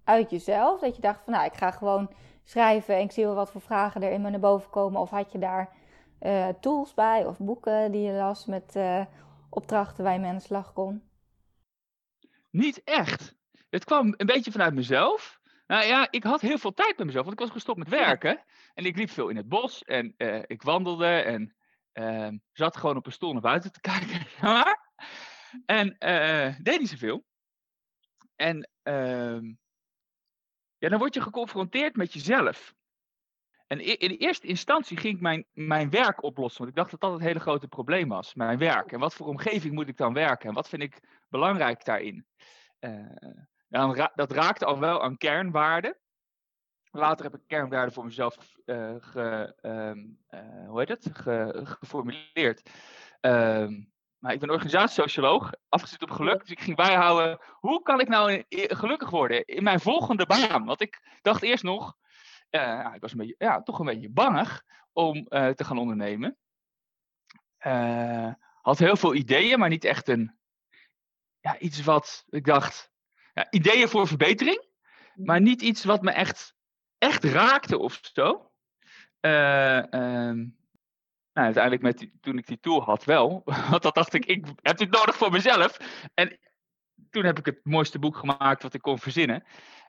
Uit 0.05 0.31
jezelf, 0.31 0.81
dat 0.81 0.97
je 0.97 1.03
dacht 1.03 1.25
van 1.25 1.33
nou, 1.33 1.45
ik 1.45 1.55
ga 1.55 1.71
gewoon 1.71 2.15
schrijven 2.45 2.95
en 2.95 3.03
ik 3.03 3.13
zie 3.13 3.25
wel 3.25 3.35
wat 3.35 3.51
voor 3.51 3.61
vragen 3.61 4.03
er 4.03 4.13
in 4.13 4.23
me 4.23 4.31
naar 4.31 4.41
boven 4.41 4.71
komen. 4.71 5.01
Of 5.01 5.11
had 5.11 5.33
je 5.33 5.39
daar 5.39 5.77
eh, 6.23 6.49
tools 6.49 6.95
bij 6.95 7.27
of 7.27 7.39
boeken 7.39 7.93
die 7.93 8.03
je 8.03 8.13
las 8.13 8.47
met 8.47 8.77
eh, 8.77 9.05
opdrachten 9.51 10.05
waar 10.05 10.13
je 10.13 10.19
mee 10.19 10.29
aan 10.31 10.37
de 10.37 10.43
slag 10.43 10.73
kon? 10.73 11.03
Niet 12.51 12.85
echt. 12.85 13.35
Het 13.71 13.85
kwam 13.85 14.15
een 14.17 14.27
beetje 14.27 14.51
vanuit 14.51 14.75
mezelf. 14.75 15.41
Nou 15.67 15.85
ja, 15.87 16.09
ik 16.11 16.23
had 16.25 16.41
heel 16.41 16.59
veel 16.59 16.75
tijd 16.75 16.97
met 16.97 17.07
mezelf, 17.07 17.25
want 17.25 17.37
ik 17.41 17.45
was 17.45 17.55
gestopt 17.55 17.79
met 17.79 17.89
werken. 17.89 18.45
En 18.75 18.85
ik 18.85 18.97
liep 18.97 19.11
veel 19.11 19.29
in 19.29 19.37
het 19.37 19.49
bos 19.49 19.85
en 19.85 20.15
eh, 20.17 20.43
ik 20.47 20.63
wandelde 20.63 21.07
en 21.07 21.55
ehm, 21.93 22.37
zat 22.53 22.77
gewoon 22.77 22.97
op 22.97 23.07
een 23.07 23.13
stoel 23.13 23.33
naar 23.33 23.43
buiten 23.43 23.73
te 23.73 23.81
kijken. 23.91 24.27
en 25.67 25.97
deed 26.63 26.79
niet 26.79 26.89
zoveel. 26.89 27.25
En 28.37 28.71
ehm, 28.83 29.45
ja, 30.79 30.89
dan 30.89 30.99
word 30.99 31.15
je 31.15 31.21
geconfronteerd 31.21 31.97
met 31.97 32.13
jezelf. 32.13 32.75
En 33.73 33.81
in 33.99 34.11
eerste 34.11 34.47
instantie 34.47 34.97
ging 34.97 35.15
ik 35.15 35.21
mijn, 35.21 35.47
mijn 35.53 35.91
werk 35.91 36.23
oplossen, 36.23 36.59
want 36.59 36.71
ik 36.71 36.77
dacht 36.77 36.91
dat 36.91 37.01
dat 37.01 37.13
het 37.13 37.23
hele 37.23 37.41
grote 37.41 37.69
probleem 37.69 38.09
was. 38.09 38.35
Mijn 38.35 38.59
werk. 38.59 38.93
En 38.93 38.99
wat 38.99 39.15
voor 39.15 39.27
omgeving 39.27 39.75
moet 39.75 39.89
ik 39.89 39.97
dan 39.97 40.13
werken? 40.13 40.49
En 40.49 40.55
wat 40.55 40.69
vind 40.69 40.83
ik 40.83 41.01
belangrijk 41.29 41.85
daarin? 41.85 42.27
Eh, 42.79 43.07
dat 44.15 44.33
raakte 44.33 44.65
al 44.65 44.79
wel 44.79 45.03
aan 45.03 45.17
kernwaarden. 45.17 45.97
Later 46.91 47.25
heb 47.25 47.35
ik 47.35 47.41
kernwaarden 47.47 47.95
voor 47.95 48.05
mezelf 48.05 48.37
eh, 48.65 48.95
ge, 48.99 49.55
ehm, 49.61 49.99
eh, 50.27 50.69
hoe 50.69 50.79
heet 50.79 50.89
het? 50.89 51.11
Ge- 51.13 51.61
geformuleerd. 51.65 52.71
Ehm, 53.21 53.83
maar 54.19 54.33
ik 54.33 54.41
ben 54.41 54.51
organisatiesocioloog, 54.51 55.53
afgestudeerd 55.69 56.11
op 56.11 56.17
geluk. 56.17 56.41
Dus 56.41 56.51
ik 56.51 56.61
ging 56.61 56.77
bijhouden, 56.77 57.39
hoe 57.51 57.83
kan 57.83 58.01
ik 58.01 58.09
nou 58.09 58.45
gelukkig 58.49 59.11
worden 59.11 59.45
in 59.45 59.63
mijn 59.63 59.81
volgende 59.81 60.27
baan? 60.27 60.65
Want 60.65 60.81
ik 60.81 61.19
dacht 61.23 61.43
eerst 61.43 61.65
nog, 61.65 61.97
ja, 62.61 62.95
ik 62.95 63.01
was 63.01 63.13
een 63.13 63.19
beetje, 63.19 63.35
ja, 63.39 63.63
toch 63.63 63.79
een 63.79 63.87
beetje 63.87 64.11
bangig 64.11 64.65
om 64.93 65.27
eh, 65.27 65.49
te 65.49 65.65
gaan 65.65 65.79
ondernemen. 65.79 66.37
Eh, 67.57 68.33
had 68.63 68.79
heel 68.79 68.97
veel 68.97 69.15
ideeën, 69.15 69.59
maar 69.59 69.69
niet 69.69 69.85
echt 69.85 70.09
een, 70.09 70.39
ja, 71.41 71.59
iets 71.59 71.83
wat 71.85 72.25
ik 72.29 72.45
dacht, 72.45 72.91
ja, 73.35 73.47
ideeën 73.51 73.89
voor 73.89 74.07
verbetering, 74.07 74.65
maar 75.15 75.41
niet 75.41 75.63
iets 75.63 75.85
wat 75.85 76.03
me 76.03 76.11
echt, 76.11 76.55
echt 76.99 77.25
raakte 77.25 77.79
of 77.79 78.01
zo. 78.13 78.51
Eh, 79.21 79.93
ehm, 79.93 80.37
nou, 81.33 81.47
uiteindelijk 81.47 81.83
met 81.83 81.99
die- 81.99 82.19
toen 82.21 82.39
ik 82.39 82.47
die 82.47 82.61
tool 82.61 82.83
had 82.83 83.05
wel, 83.05 83.43
want 83.71 83.83
dat 83.83 83.95
dacht 83.95 84.15
ik, 84.15 84.25
ik 84.27 84.47
heb 84.63 84.77
dit 84.77 84.91
nodig 84.91 85.17
voor 85.17 85.31
mezelf. 85.31 85.77
En 86.15 86.39
toen 87.11 87.25
heb 87.25 87.39
ik 87.39 87.45
het 87.47 87.61
mooiste 87.63 87.99
boek 87.99 88.17
gemaakt 88.17 88.63
wat 88.63 88.75
ik 88.75 88.83
kon 88.83 88.99
verzinnen. 88.99 89.45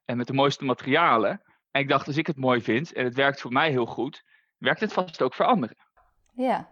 En 0.06 0.18
met 0.18 0.28
de 0.28 0.34
mooiste 0.34 0.66
materialen. 0.66 1.42
En 1.74 1.82
ik 1.82 1.90
dacht, 1.90 2.08
als 2.08 2.18
ik 2.18 2.28
het 2.28 2.38
mooi 2.38 2.62
vind 2.62 2.94
en 2.94 3.04
het 3.06 3.16
werkt 3.16 3.42
voor 3.42 3.52
mij 3.52 3.70
heel 3.70 3.86
goed, 3.86 4.24
werkt 4.58 4.80
het 4.80 4.94
vast 4.94 5.22
ook 5.22 5.34
voor 5.34 5.46
anderen. 5.46 5.78
Ja. 6.36 6.72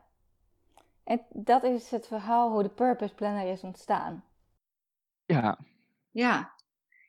En 1.03 1.21
dat 1.29 1.63
is 1.63 1.91
het 1.91 2.07
verhaal 2.07 2.51
hoe 2.51 2.63
de 2.63 2.69
Purpose 2.69 3.13
Planner 3.13 3.51
is 3.51 3.61
ontstaan. 3.61 4.23
Ja, 5.25 5.57
Ja. 6.11 6.51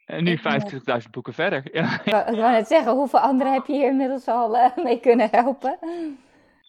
en 0.04 0.24
nu 0.24 0.30
Ik 0.30 0.42
moet- 0.42 0.52
50.000 0.52 1.10
boeken 1.10 1.32
verder. 1.34 1.76
Ja, 1.76 2.00
Ik 2.04 2.12
wou 2.36 2.50
net 2.50 2.66
zeggen, 2.66 2.92
hoeveel 2.92 3.18
anderen 3.20 3.52
heb 3.52 3.66
je 3.66 3.72
hier 3.72 3.88
inmiddels 3.88 4.26
al 4.28 4.56
eh, 4.58 4.76
mee 4.84 5.00
kunnen 5.00 5.28
helpen? 5.30 5.78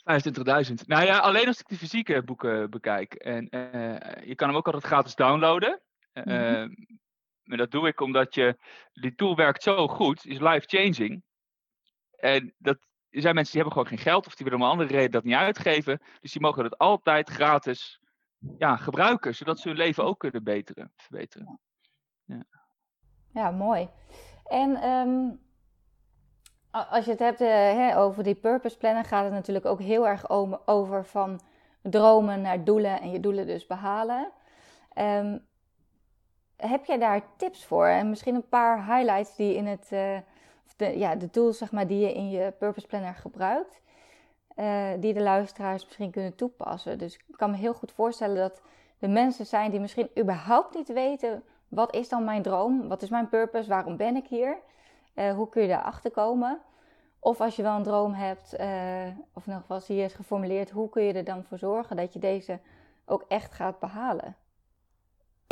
25.000. 0.03 0.88
Nou 0.88 1.06
ja, 1.06 1.18
alleen 1.18 1.48
als 1.48 1.60
ik 1.60 1.68
de 1.68 1.75
fysieke 1.77 2.24
boeken 2.24 2.70
bekijk. 2.70 3.13
En 3.13 3.50
eh, 3.50 4.27
je 4.27 4.36
kan 4.36 4.48
hem 4.48 4.58
ook 4.58 4.65
altijd 4.65 4.84
gratis 4.84 5.15
downloaden. 5.15 5.80
Eh, 6.13 6.24
Mhm. 6.25 6.70
Maar 7.44 7.58
dat 7.58 7.72
doe 7.72 7.88
ik 7.88 8.00
omdat 8.00 8.36
je, 8.36 8.58
die 8.94 9.16
tool 9.16 9.36
werkt 9.36 9.64
zo 9.64 9.88
goed, 9.88 10.26
is 10.26 10.40
life-changing. 10.40 11.24
En 12.16 12.54
dat 12.58 12.78
er 13.10 13.22
zijn 13.22 13.36
mensen 13.36 13.54
die 13.54 13.62
hebben 13.62 13.82
gewoon 13.84 13.98
geen 13.98 14.12
geld 14.12 14.26
of 14.28 14.36
die 14.36 14.46
willen 14.46 14.60
om 14.62 14.66
een 14.66 14.72
andere 14.72 14.98
reden 14.98 15.12
dat 15.12 15.24
niet 15.24 15.34
uitgeven. 15.36 16.02
Dus 16.22 16.32
die 16.32 16.42
mogen 16.42 16.64
het 16.64 16.78
altijd 16.78 17.30
gratis 17.30 18.00
ja, 18.58 18.76
gebruiken, 18.76 19.36
zodat 19.36 19.60
ze 19.60 19.68
hun 19.68 19.78
leven 19.78 20.04
ook 20.04 20.20
kunnen 20.20 20.44
beteren, 20.44 20.92
verbeteren. 20.96 21.60
Ja, 23.34 23.52
mooi. 23.52 23.90
En 24.46 24.76
ehm, 24.76 25.30
als 26.90 27.06
je 27.06 27.12
het 27.12 27.20
hebt 27.20 27.42
eh, 27.42 27.48
hè, 27.50 27.98
over 27.98 28.24
die 28.24 28.36
purpose 28.36 28.78
planner, 28.78 29.06
gaat 29.06 29.24
het 29.24 29.34
natuurlijk 29.34 29.66
ook 29.66 29.80
heel 29.80 30.08
erg 30.08 30.30
om- 30.30 30.62
over 30.66 31.06
van 31.06 31.42
dromen 31.82 32.42
naar 32.42 32.64
doelen 32.64 33.02
en 33.02 33.12
je 33.12 33.20
doelen 33.20 33.48
dus 33.48 33.66
behalen. 33.66 34.32
Ehm, 34.94 35.38
heb 36.67 36.86
jij 36.86 36.98
daar 36.98 37.22
tips 37.38 37.65
voor? 37.65 37.86
En 37.86 38.10
misschien 38.10 38.36
een 38.36 38.50
paar 38.50 38.86
highlights 38.86 39.36
die 39.36 39.55
in 39.55 39.65
het, 39.65 39.88
eh, 39.91 40.17
de, 40.75 40.98
ja, 40.98 41.15
de 41.15 41.29
tools 41.29 41.58
zeg 41.58 41.72
maar, 41.72 41.88
die 41.88 42.00
je 42.00 42.13
in 42.13 42.29
je 42.29 42.53
purpose 42.60 42.88
planner 42.88 43.15
gebruikt, 43.15 43.82
eh, 44.55 44.88
die 45.00 45.13
de 45.13 45.22
luisteraars 45.22 45.86
misschien 45.86 46.12
kunnen 46.12 46.36
toepassen. 46.36 46.98
Dus 46.98 47.15
ik 47.15 47.36
kan 47.38 47.51
me 47.51 47.58
heel 47.58 47.74
goed 47.74 47.91
voorstellen 47.91 48.36
dat 48.36 48.62
er 49.00 49.10
mensen 49.10 49.46
zijn 49.46 49.72
die 49.72 49.79
misschien 49.79 50.10
überhaupt 50.20 50.75
niet 50.75 50.93
weten 50.93 51.43
wat 51.67 51.96
is 51.96 52.10
dan 52.10 52.24
mijn 52.24 52.41
droom? 52.41 52.88
Wat 52.88 53.01
is 53.01 53.10
mijn 53.10 53.29
purpose? 53.29 53.70
Waarom 53.70 53.98
ben 53.98 54.15
ik 54.15 54.27
hier? 54.27 54.58
Eh, 55.13 55.34
hoe 55.34 55.50
kun 55.50 55.62
je 55.62 55.67
daarachter 55.67 56.12
komen? 56.12 56.60
Of 57.20 57.41
als 57.41 57.55
je 57.55 57.62
wel 57.63 57.75
een 57.75 57.84
droom 57.84 58.13
hebt, 58.13 58.55
of 59.34 59.46
nog 59.46 59.67
wel 59.67 59.82
hier 59.88 60.03
is 60.03 60.13
geformuleerd, 60.13 60.70
hoe 60.70 60.89
kun 60.89 61.03
je 61.03 61.13
er 61.13 61.24
dan 61.24 61.43
voor 61.43 61.58
zorgen 61.58 61.96
dat 61.96 62.13
je 62.13 62.20
deze 62.20 62.60
ook 63.05 63.25
echt 63.27 63.53
gaat 63.53 63.79
behalen? 63.79 64.36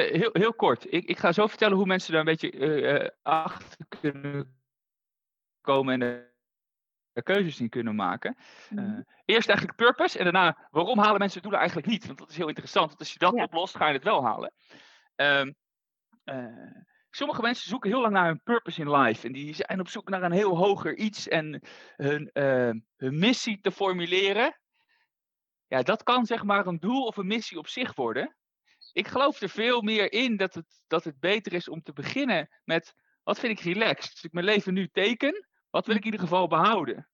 Heel, 0.01 0.29
heel 0.34 0.53
kort. 0.53 0.93
Ik, 0.93 1.05
ik 1.05 1.17
ga 1.17 1.31
zo 1.31 1.48
vertellen 1.48 1.77
hoe 1.77 1.86
mensen 1.86 2.12
daar 2.12 2.20
een 2.20 2.25
beetje 2.25 2.51
eh, 2.51 2.96
eh, 2.96 3.10
achter 3.22 3.86
kunnen 4.01 4.62
komen 5.62 6.01
en 6.01 6.29
er 7.13 7.24
keuzes 7.24 7.60
in 7.60 7.70
kunnen 7.70 7.96
maken. 7.96 8.38
Mhm. 8.70 8.79
Eh, 8.79 9.00
eerst 9.25 9.48
eigenlijk 9.48 9.77
purpose 9.77 10.17
en 10.17 10.24
daarna 10.24 10.67
waarom 10.72 11.00
halen 11.00 11.20
mensen 11.20 11.41
doelen 11.41 11.60
eigenlijk 11.60 11.89
niet? 11.89 12.05
Want 12.05 12.20
dat 12.20 12.29
is 12.29 12.38
heel 12.38 12.48
interessant. 12.48 12.88
Want 12.88 13.00
als 13.00 13.13
je 13.13 13.20
dat 13.20 13.36
Ja. 13.36 13.43
oplost, 13.43 13.75
ga 13.75 13.88
je 13.88 13.93
het 13.93 14.03
wel 14.03 14.24
halen. 14.24 14.53
Ehm, 15.15 15.51
eh, 16.24 16.46
sommige 17.10 17.41
mensen 17.41 17.70
zoeken 17.70 17.89
heel 17.89 18.01
lang 18.01 18.13
naar 18.13 18.25
hun 18.25 18.41
purpose 18.43 18.81
in 18.81 18.91
life. 18.91 19.27
En 19.27 19.34
die 19.34 19.53
zijn 19.53 19.79
op 19.79 19.88
zoek 19.88 20.10
naar 20.10 20.24
een 20.24 20.31
heel 20.31 20.58
hoger 20.58 20.98
iets 20.98 21.27
en 21.27 21.62
hun, 21.96 22.29
eh, 22.31 22.72
hun 22.96 23.20
missie 23.20 23.60
te 23.62 23.72
formuleren. 23.72 24.60
Ja, 25.67 25.81
dat 25.81 26.03
kan 26.03 26.25
zeg 26.25 26.43
maar 26.43 26.67
een 26.67 26.79
doel 26.79 27.05
of 27.05 27.17
een 27.17 27.27
missie 27.27 27.58
op 27.58 27.67
zich 27.67 27.96
worden. 27.96 28.36
Ik 28.93 29.07
geloof 29.07 29.41
er 29.41 29.50
veel 29.50 29.81
meer 29.81 30.12
in 30.12 30.38
dat 30.38 30.53
het, 30.53 30.81
dat 30.88 31.03
het 31.03 31.19
beter 31.19 31.53
is 31.53 31.69
om 31.69 31.81
te 31.81 31.93
beginnen 31.93 32.50
met 32.63 32.95
wat 33.24 33.39
vind 33.39 33.60
ik 33.60 33.65
relaxed? 33.65 34.12
Als 34.12 34.24
ik 34.24 34.31
mijn 34.31 34.45
leven 34.45 34.74
nu 34.74 34.88
teken, 34.88 35.48
wat 35.69 35.86
wil 35.86 35.95
ik 35.95 36.05
in 36.05 36.12
ieder 36.12 36.27
geval 36.27 36.48
behouden? 36.48 37.10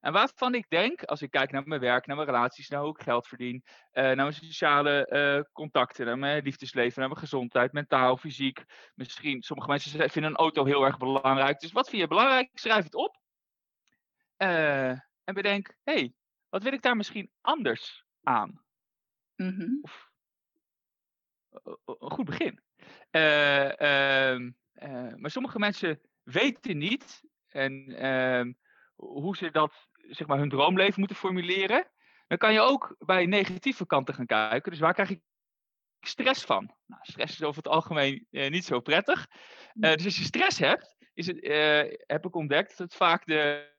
En 0.00 0.12
waarvan 0.12 0.54
ik 0.54 0.68
denk, 0.68 1.02
als 1.02 1.22
ik 1.22 1.30
kijk 1.30 1.50
naar 1.50 1.62
mijn 1.66 1.80
werk, 1.80 2.06
naar 2.06 2.16
mijn 2.16 2.28
relaties, 2.28 2.68
naar 2.68 2.80
hoe 2.80 2.96
ik 2.96 3.02
geld 3.02 3.26
verdien, 3.26 3.64
eh, 3.90 4.04
naar 4.04 4.16
mijn 4.16 4.32
sociale 4.32 5.06
eh, 5.06 5.40
contacten, 5.52 6.06
naar 6.06 6.18
mijn 6.18 6.42
liefdesleven, 6.42 7.00
naar 7.00 7.08
mijn 7.08 7.20
gezondheid, 7.20 7.72
mentaal, 7.72 8.16
fysiek. 8.16 8.64
Misschien, 8.94 9.42
sommige 9.42 9.68
mensen 9.68 10.10
vinden 10.10 10.30
een 10.30 10.36
auto 10.36 10.64
heel 10.64 10.84
erg 10.84 10.96
belangrijk. 10.96 11.58
Dus 11.58 11.72
wat 11.72 11.88
vind 11.88 12.02
je 12.02 12.08
belangrijk? 12.08 12.50
Schrijf 12.54 12.84
het 12.84 12.94
op. 12.94 13.20
Eh, 14.36 14.90
en 15.24 15.34
bedenk, 15.34 15.74
hé, 15.82 15.92
hey, 15.92 16.12
wat 16.48 16.62
wil 16.62 16.72
ik 16.72 16.82
daar 16.82 16.96
misschien 16.96 17.30
anders 17.40 18.04
aan? 18.22 18.64
Mhm. 19.36 19.80
Een 21.84 22.10
goed 22.10 22.24
begin. 22.24 22.60
Eh, 23.10 23.80
ehm, 23.80 24.50
eh, 24.72 25.14
maar 25.14 25.30
sommige 25.30 25.58
mensen 25.58 26.00
weten 26.22 26.78
niet 26.78 27.22
en, 27.48 27.94
ehm, 27.96 28.52
hoe 28.94 29.36
ze 29.36 29.50
dat, 29.50 29.88
zeg 29.92 30.26
maar, 30.26 30.38
hun 30.38 30.48
droomleven 30.48 30.98
moeten 30.98 31.16
formuleren. 31.16 31.90
Dan 32.26 32.38
kan 32.38 32.52
je 32.52 32.60
ook 32.60 32.94
bij 32.98 33.26
negatieve 33.26 33.86
kanten 33.86 34.14
gaan 34.14 34.26
kijken. 34.26 34.70
Dus 34.70 34.80
waar 34.80 34.94
krijg 34.94 35.10
ik 35.10 35.20
stress 36.00 36.44
van? 36.44 36.74
Nou, 36.86 37.00
stress 37.04 37.32
is 37.32 37.42
over 37.42 37.62
het 37.62 37.72
algemeen 37.72 38.26
eh, 38.30 38.50
niet 38.50 38.64
zo 38.64 38.80
prettig. 38.80 39.28
Eh, 39.80 39.92
dus 39.94 40.04
als 40.04 40.16
je 40.16 40.24
stress 40.24 40.58
hebt, 40.58 40.96
is 41.14 41.26
het, 41.26 41.46
heb 42.06 42.26
ik 42.26 42.34
ontdekt 42.34 42.68
dat 42.68 42.78
het 42.78 42.94
vaak 42.94 43.26
de, 43.26 43.70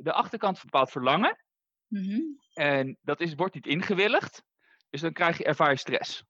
de 0.00 0.12
achterkant 0.12 0.58
van 0.58 0.68
bepaald 0.70 0.90
verlangen. 0.90 1.44
Mhm. 1.86 2.20
En 2.52 2.98
dat 3.02 3.20
is, 3.20 3.34
wordt 3.34 3.54
niet 3.54 3.66
ingewilligd. 3.66 4.44
Dus 4.90 5.00
dan 5.00 5.12
krijg 5.12 5.38
je, 5.38 5.44
ervaar 5.44 5.70
je 5.70 5.76
stress. 5.76 6.24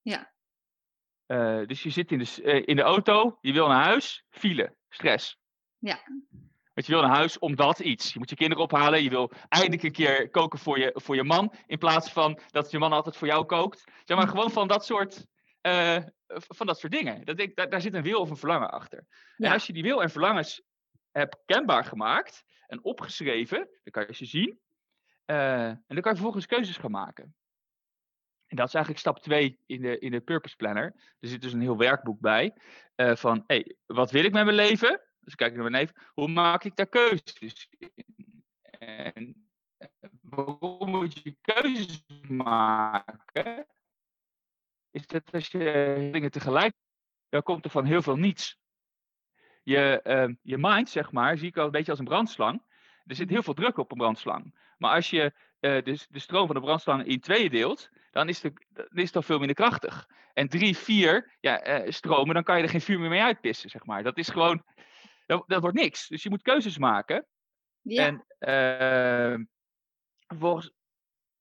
Ja. 0.00 0.32
Eh, 1.26 1.66
dus 1.66 1.82
je 1.82 1.90
zit 1.90 2.12
in 2.12 2.18
de, 2.18 2.42
eh, 2.42 2.62
in 2.66 2.76
de 2.76 2.82
auto, 2.82 3.38
je 3.40 3.52
wil 3.52 3.68
naar 3.68 3.84
huis, 3.84 4.24
file, 4.30 4.76
stress. 4.88 5.38
Ja. 5.78 6.00
Want 6.74 6.86
je 6.86 6.92
wil 6.92 7.02
naar 7.02 7.16
huis 7.16 7.38
omdat 7.38 7.78
iets. 7.78 8.12
Je 8.12 8.18
moet 8.18 8.30
je 8.30 8.36
kinderen 8.36 8.62
ophalen, 8.62 9.02
je 9.02 9.10
wil 9.10 9.32
eindelijk 9.48 9.82
een 9.82 9.92
keer 9.92 10.30
koken 10.30 10.58
voor 10.58 10.78
je, 10.78 10.90
voor 10.94 11.14
je 11.14 11.24
man. 11.24 11.54
In 11.66 11.78
plaats 11.78 12.10
van 12.10 12.40
dat 12.50 12.70
je 12.70 12.78
man 12.78 12.92
altijd 12.92 13.16
voor 13.16 13.26
jou 13.26 13.44
kookt. 13.44 13.84
Zeg 14.04 14.16
maar 14.16 14.28
gewoon 14.28 14.50
van 14.50 14.68
dat 14.68 14.84
soort, 14.84 15.26
eh, 15.60 15.98
van 16.26 16.66
dat 16.66 16.78
soort 16.78 16.92
dingen. 16.92 17.24
Dat 17.24 17.38
ik, 17.38 17.56
daar, 17.56 17.70
daar 17.70 17.80
zit 17.80 17.94
een 17.94 18.02
wil 18.02 18.20
of 18.20 18.30
een 18.30 18.36
verlangen 18.36 18.70
achter. 18.70 19.06
En 19.36 19.52
als 19.52 19.66
je 19.66 19.72
die 19.72 19.82
wil 19.82 20.02
en 20.02 20.10
verlangens 20.10 20.62
hebt 21.10 21.42
kenbaar 21.44 21.84
gemaakt 21.84 22.44
en 22.66 22.84
opgeschreven, 22.84 23.58
dan 23.58 23.92
kan 23.92 24.04
je 24.06 24.14
ze 24.14 24.24
zien. 24.24 24.60
Eh, 25.24 25.68
en 25.68 25.84
dan 25.86 26.00
kan 26.00 26.10
je 26.10 26.18
vervolgens 26.18 26.46
keuzes 26.46 26.76
gaan 26.76 26.90
maken. 26.90 27.34
En 28.46 28.56
dat 28.56 28.66
is 28.66 28.74
eigenlijk 28.74 29.04
stap 29.04 29.18
2 29.18 29.58
in 29.66 29.82
de, 29.82 29.98
in 29.98 30.10
de 30.10 30.20
Purpose 30.20 30.56
Planner. 30.56 30.94
Er 31.20 31.28
zit 31.28 31.42
dus 31.42 31.52
een 31.52 31.60
heel 31.60 31.76
werkboek 31.76 32.20
bij. 32.20 32.54
eh, 32.94 33.16
van, 33.16 33.44
hey, 33.46 33.76
wat 33.86 34.10
wil 34.10 34.24
ik 34.24 34.32
met 34.32 34.44
mijn 34.44 34.56
leven? 34.56 35.00
Dus 35.20 35.34
kijk 35.34 35.50
ik 35.50 35.56
naar 35.56 35.70
mijn 35.70 35.82
leven. 35.82 36.02
Hoe 36.14 36.28
maak 36.28 36.64
ik 36.64 36.76
daar 36.76 36.86
keuzes 36.86 37.68
in? 37.78 38.44
En 38.78 39.48
eh, 39.76 39.88
waarom 40.20 40.90
moet 40.90 41.22
je 41.22 41.36
keuzes 41.40 42.04
maken? 42.28 43.66
Is 44.90 45.06
dat 45.06 45.32
als 45.32 45.48
je 45.48 46.08
dingen 46.12 46.30
tegelijk... 46.30 46.74
Dan 47.28 47.42
komt 47.42 47.64
er 47.64 47.70
van 47.70 47.84
heel 47.84 48.02
veel 48.02 48.16
niets. 48.16 48.58
Je, 49.62 50.00
ehm, 50.02 50.34
je 50.42 50.58
mind, 50.58 50.88
zeg 50.88 51.12
maar, 51.12 51.38
zie 51.38 51.48
ik 51.48 51.56
al 51.56 51.64
een 51.64 51.70
beetje 51.70 51.90
als 51.90 51.98
een 51.98 52.04
brandslang. 52.04 52.62
Er 53.04 53.14
zit 53.14 53.30
heel 53.30 53.42
veel 53.42 53.54
druk 53.54 53.76
op 53.76 53.90
een 53.90 53.98
brandslang. 53.98 54.54
Maar 54.82 54.94
als 54.94 55.10
je 55.10 55.32
eh, 55.60 55.82
de, 55.82 56.06
de 56.08 56.18
stroom 56.18 56.46
van 56.46 56.54
de 56.54 56.60
brandslang 56.60 57.06
in 57.06 57.20
tweeën 57.20 57.50
deelt, 57.50 57.90
dan 58.10 58.28
is, 58.28 58.40
de, 58.40 58.52
dan 58.72 58.86
is 58.92 59.06
het 59.06 59.16
al 59.16 59.22
veel 59.22 59.38
minder 59.38 59.56
krachtig. 59.56 60.08
En 60.32 60.48
drie, 60.48 60.76
vier 60.76 61.36
ja, 61.40 61.60
eh, 61.60 61.90
stromen, 61.90 62.34
dan 62.34 62.42
kan 62.42 62.56
je 62.56 62.62
er 62.62 62.68
geen 62.68 62.80
vuur 62.80 62.98
meer 62.98 63.08
mee 63.08 63.22
uitpissen, 63.22 63.70
zeg 63.70 63.84
maar. 63.84 64.02
Dat 64.02 64.18
is 64.18 64.28
gewoon, 64.28 64.64
dat, 65.26 65.44
dat 65.46 65.60
wordt 65.60 65.76
niks. 65.76 66.08
Dus 66.08 66.22
je 66.22 66.30
moet 66.30 66.42
keuzes 66.42 66.78
maken. 66.78 67.26
Ja. 67.82 68.06
En 68.06 68.24
eh, 68.38 69.44
vervolgens, 70.26 70.72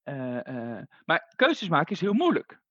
eh, 0.04 0.48
eh, 0.48 0.84
maar 1.06 1.34
keuzes 1.36 1.70
maken 1.70 1.92
is 1.92 2.02
heel 2.02 2.14
moeilijk. 2.14 2.62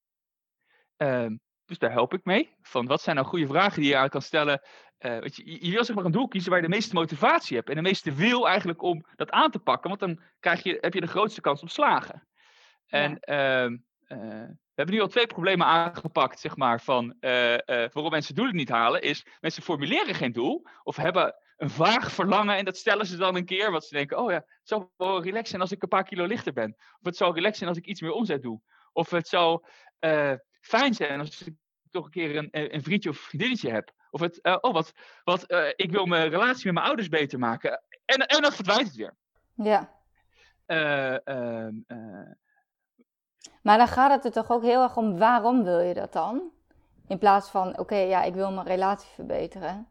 Ehm, 0.97 1.35
dus 1.71 1.79
daar 1.79 1.91
help 1.91 2.13
ik 2.13 2.25
mee. 2.25 2.55
Van 2.61 2.87
wat 2.87 3.01
zijn 3.01 3.15
nou 3.15 3.27
goede 3.27 3.47
vragen 3.47 3.81
die 3.81 3.89
je 3.89 3.97
aan 3.97 4.09
kan 4.09 4.21
stellen? 4.21 4.61
Eh, 4.97 5.19
want 5.19 5.35
je, 5.35 5.65
je 5.65 5.71
wil 5.71 5.85
zeg 5.85 5.95
maar 5.95 6.05
een 6.05 6.11
doel 6.11 6.27
kiezen 6.27 6.49
waar 6.49 6.59
je 6.61 6.67
de 6.67 6.73
meeste 6.73 6.93
motivatie 6.93 7.57
hebt. 7.57 7.69
En 7.69 7.75
de 7.75 7.81
meeste 7.81 8.13
wil 8.13 8.47
eigenlijk 8.47 8.81
om 8.81 9.05
dat 9.15 9.31
aan 9.31 9.51
te 9.51 9.59
pakken. 9.59 9.89
Want 9.89 10.01
dan 10.01 10.21
krijg 10.39 10.63
je, 10.63 10.77
heb 10.81 10.93
je 10.93 11.01
de 11.01 11.07
grootste 11.07 11.41
kans 11.41 11.61
op 11.61 11.69
slagen. 11.69 12.27
En 12.87 13.19
ehm, 13.19 13.77
eh, 14.07 14.17
we 14.47 14.75
hebben 14.75 14.95
nu 14.95 15.01
al 15.01 15.07
twee 15.07 15.27
problemen 15.27 15.67
aangepakt, 15.67 16.39
zeg 16.39 16.55
maar, 16.55 16.81
van 16.81 17.15
eh, 17.19 17.57
waarom 17.65 18.09
mensen 18.09 18.35
doelen 18.35 18.55
niet 18.55 18.69
halen. 18.69 19.01
Is 19.01 19.25
mensen 19.39 19.63
formuleren 19.63 20.15
geen 20.15 20.31
doel. 20.31 20.67
Of 20.83 20.95
hebben 20.95 21.35
een 21.57 21.69
vaag 21.69 22.11
verlangen 22.11 22.57
en 22.57 22.65
dat 22.65 22.77
stellen 22.77 23.05
ze 23.05 23.17
dan 23.17 23.35
een 23.35 23.45
keer. 23.45 23.71
Want 23.71 23.83
ze 23.83 23.95
denken, 23.95 24.17
oh 24.17 24.31
ja, 24.31 24.37
het 24.37 24.47
zou 24.63 24.87
wel 24.97 25.23
relaxed 25.23 25.47
zijn 25.47 25.61
als 25.61 25.71
ik 25.71 25.81
een 25.81 25.89
paar 25.89 26.03
kilo 26.03 26.25
lichter 26.25 26.53
ben. 26.53 26.75
Of 26.77 27.05
het 27.05 27.17
zou 27.17 27.33
relaxed 27.33 27.57
zijn 27.57 27.69
als 27.69 27.77
ik 27.77 27.85
iets 27.85 28.01
meer 28.01 28.11
omzet 28.11 28.41
doe. 28.41 28.61
Of 28.93 29.09
het 29.09 29.27
zou 29.27 29.63
fijn 30.61 30.93
zijn 30.93 31.19
als 31.19 31.41
ik 31.41 31.53
toch 31.91 32.05
een 32.05 32.11
keer 32.11 32.35
een, 32.35 32.49
een 32.51 32.83
vriendje 32.83 33.09
of 33.09 33.17
vriendinnetje 33.17 33.71
heb. 33.71 33.91
Of 34.09 34.19
het, 34.19 34.41
eh, 34.41 34.57
oh 34.61 34.73
wat, 34.73 34.93
wat 35.23 35.43
eh, 35.43 35.67
ik 35.75 35.91
wil 35.91 36.05
mijn 36.05 36.29
relatie 36.29 36.65
met 36.65 36.73
mijn 36.73 36.85
ouders 36.85 37.09
beter 37.09 37.39
maken. 37.39 37.81
En, 38.05 38.17
en 38.17 38.41
dan 38.41 38.51
verdwijnt 38.51 38.87
het 38.87 38.95
weer. 38.95 39.15
Ja. 39.55 39.99
Eh, 40.65 41.27
ehm, 41.27 41.75
eh, 41.87 42.31
Maar 43.61 43.77
dan 43.77 43.87
gaat 43.87 44.11
het 44.11 44.25
er 44.25 44.31
toch 44.31 44.51
ook 44.51 44.63
heel 44.63 44.83
erg 44.83 44.97
om 44.97 45.17
waarom 45.17 45.63
wil 45.63 45.79
je 45.79 45.93
dat 45.93 46.13
dan? 46.13 46.51
In 47.07 47.17
plaats 47.17 47.49
van, 47.49 47.79
oké, 47.79 47.95
ja, 47.95 48.23
ik 48.23 48.33
wil 48.33 48.51
mijn 48.51 48.67
relatie 48.67 49.09
verbeteren. 49.09 49.87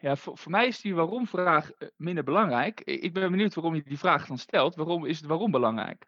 Ja, 0.00 0.16
voor, 0.16 0.38
voor 0.38 0.50
mij 0.50 0.66
is 0.66 0.80
die 0.80 0.94
waarom-vraag 0.94 1.70
eh, 1.70 1.88
minder 1.96 2.24
belangrijk. 2.24 2.80
Ik 2.80 3.12
ben 3.12 3.30
benieuwd 3.30 3.54
waarom 3.54 3.74
je 3.74 3.82
die 3.82 3.98
vraag 3.98 4.26
dan 4.26 4.38
stelt. 4.38 4.74
Waarom 4.74 5.04
is 5.04 5.18
het 5.18 5.26
waarom 5.26 5.50
belangrijk? 5.50 6.06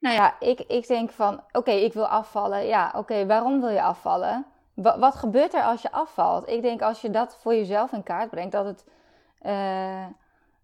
Nou 0.00 0.14
ja, 0.14 0.40
ik, 0.40 0.60
ik 0.60 0.86
denk 0.86 1.10
van, 1.10 1.42
oké, 1.52 1.70
ik 1.70 1.92
wil 1.92 2.06
afvallen. 2.06 2.66
Ja, 2.66 2.92
oké, 2.96 3.26
waarom 3.26 3.60
wil 3.60 3.68
je 3.68 3.82
afvallen? 3.82 4.46
Wa- 4.74 4.98
wat 4.98 5.14
gebeurt 5.14 5.54
er 5.54 5.62
als 5.62 5.82
je 5.82 5.92
afvalt? 5.92 6.48
Ik 6.48 6.62
denk 6.62 6.82
als 6.82 7.00
je 7.00 7.10
dat 7.10 7.36
voor 7.36 7.54
jezelf 7.54 7.92
in 7.92 8.02
kaart 8.02 8.30
brengt, 8.30 8.52
dat 8.52 8.64
het 8.64 8.84
eh, 9.38 10.06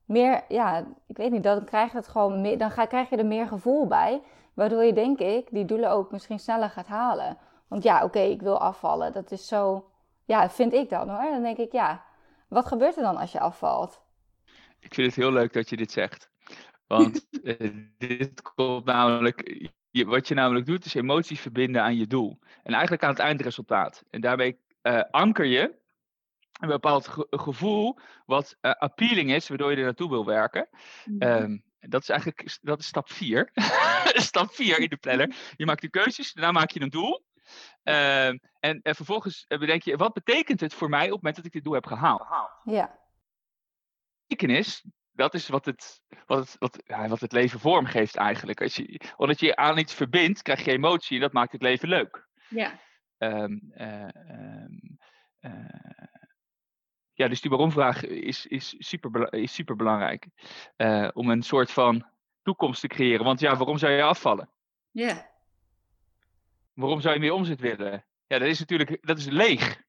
meer, 0.05 0.45
ja, 0.49 0.87
ik 1.07 1.17
weet 1.17 1.31
niet, 1.31 1.43
dan 1.43 1.65
krijg 1.65 1.91
je 1.91 1.97
het 1.97 2.09
gewoon 2.09 2.41
meer, 2.41 2.59
dan 2.59 2.71
ga, 2.71 2.87
krijg 2.87 3.11
je 3.11 3.17
er 3.17 3.27
meer 3.27 3.47
gevoel 3.47 3.87
bij. 3.87 4.23
Waardoor 4.55 4.85
je, 4.85 4.93
denk 4.93 5.19
ik, 5.19 5.49
die 5.51 5.65
doelen 5.65 5.91
ook 5.91 6.11
misschien 6.11 6.39
sneller 6.39 6.71
gaat 6.71 6.87
halen. 6.87 7.39
Want 7.69 7.83
ja, 7.83 8.05
oké, 8.05 8.21
ik 8.21 8.43
wil 8.43 8.61
afvallen. 8.61 9.13
Dat 9.13 9.31
is 9.31 9.47
zo, 9.47 9.91
ja, 10.25 10.51
vind 10.51 10.73
ik 10.73 10.89
dan 10.89 11.09
hoor. 11.09 11.31
Dan 11.31 11.43
denk 11.43 11.57
ik, 11.57 11.73
ja, 11.73 12.05
wat 12.49 12.67
gebeurt 12.67 12.97
er 12.97 13.03
dan 13.03 13.17
als 13.17 13.33
je 13.33 13.41
afvalt? 13.41 14.01
Ik 14.81 14.95
vind 14.95 15.07
het 15.07 15.17
heel 15.17 15.33
leuk 15.33 15.53
dat 15.53 15.69
je 15.69 15.77
dit 15.77 15.93
zegt. 15.93 16.31
Want 16.87 17.27
eh, 17.43 17.71
dit 17.99 18.43
komt 18.43 18.85
namelijk. 18.85 19.69
Je, 19.91 20.05
wat 20.05 20.29
je 20.29 20.35
namelijk 20.35 20.67
doet, 20.67 20.85
is 20.85 20.95
emoties 20.95 21.41
verbinden 21.41 21.83
aan 21.83 21.97
je 21.97 22.07
doel. 22.07 22.39
En 22.63 22.73
eigenlijk 22.73 23.03
aan 23.03 23.11
het 23.11 23.19
eindresultaat. 23.19 24.05
En 24.11 24.21
daarmee 24.21 24.61
eh, 24.83 25.03
anker 25.11 25.45
je 25.45 25.79
een 26.61 26.69
bepaald 26.69 27.09
ge- 27.09 27.27
gevoel 27.31 27.99
wat 28.27 28.57
eh, 28.61 28.71
appealing 28.71 29.33
is, 29.33 29.49
waardoor 29.49 29.71
je 29.71 29.77
er 29.77 29.85
naartoe 29.85 30.09
wil 30.09 30.25
werken. 30.25 30.69
Mhm. 31.05 31.23
Ehm, 31.23 31.59
dat 31.81 32.03
is 32.03 32.09
eigenlijk 32.09 32.59
dat 32.63 32.79
is 32.79 32.87
stap 32.87 33.11
4. 33.11 33.51
stap 34.31 34.51
4 34.51 34.79
in 34.79 34.89
de 34.89 34.97
planner. 34.97 35.37
Je 35.57 35.67
maakt 35.67 35.81
de 35.83 35.91
keuzes, 35.91 36.33
daarna 36.33 36.53
maak 36.53 36.71
je 36.71 36.81
een 36.81 36.91
doel. 36.91 37.25
Ehm, 37.83 38.39
en, 38.61 38.81
en 38.83 38.95
vervolgens 38.95 39.45
bedenk 39.49 39.83
je, 39.83 39.97
wat 39.97 40.13
betekent 40.13 40.61
het 40.61 40.75
voor 40.75 40.89
mij 40.89 41.05
op 41.05 41.11
het 41.13 41.17
moment 41.17 41.37
dat 41.37 41.45
ik 41.45 41.53
dit 41.53 41.65
doel 41.65 41.73
heb 41.75 41.87
gehaald? 41.87 42.21
Ja, 42.65 42.99
betekenis, 44.27 44.85
dat 45.17 45.35
is 45.35 45.49
wat 45.49 45.65
het, 45.65 46.03
wat 46.27 46.39
het, 46.39 46.57
wat, 46.59 46.83
ja, 46.87 47.09
wat 47.09 47.21
het 47.21 47.33
leven 47.33 47.61
vormgeeft 47.61 48.17
eigenlijk. 48.17 48.61
Als 48.63 48.77
je, 48.77 49.01
omdat 49.17 49.41
je 49.41 49.47
je 49.47 49.57
aan 49.57 49.79
iets 49.79 49.95
verbindt, 49.95 50.43
krijg 50.43 50.65
je 50.65 50.73
emotie 50.73 51.17
en 51.17 51.23
dat 51.23 51.33
maakt 51.33 51.53
het 51.53 51.63
leven 51.63 51.89
leuk. 51.89 52.29
ja. 52.49 52.85
Ehm, 53.19 53.59
eh, 53.71 54.15
ehm, 54.15 54.73
eh, 55.41 56.07
ja, 57.13 57.29
dus 57.29 57.41
die 57.41 57.51
waarom-vraag 57.51 58.05
is, 58.05 58.47
is, 58.47 58.75
super, 58.79 59.33
is 59.33 59.55
super 59.55 59.77
belangrijk. 59.77 60.27
Eh, 60.77 61.09
om 61.13 61.31
een 61.31 61.43
soort 61.43 61.71
van 61.71 62.07
toekomst 62.43 62.81
te 62.81 62.87
creëren. 62.87 63.25
Want 63.25 63.41
ja, 63.41 63.57
waarom 63.57 63.79
zou 63.79 63.93
je 63.93 64.03
afvallen? 64.03 64.51
Ja. 64.91 65.35
waarom 66.75 67.01
zou 67.01 67.15
je 67.15 67.21
meer 67.21 67.33
omzet 67.33 67.61
willen? 67.61 68.05
Ja, 68.27 68.39
dat 68.39 68.49
is 68.49 68.59
natuurlijk 68.59 69.07
dat 69.07 69.19
is 69.19 69.27
leeg. 69.27 69.85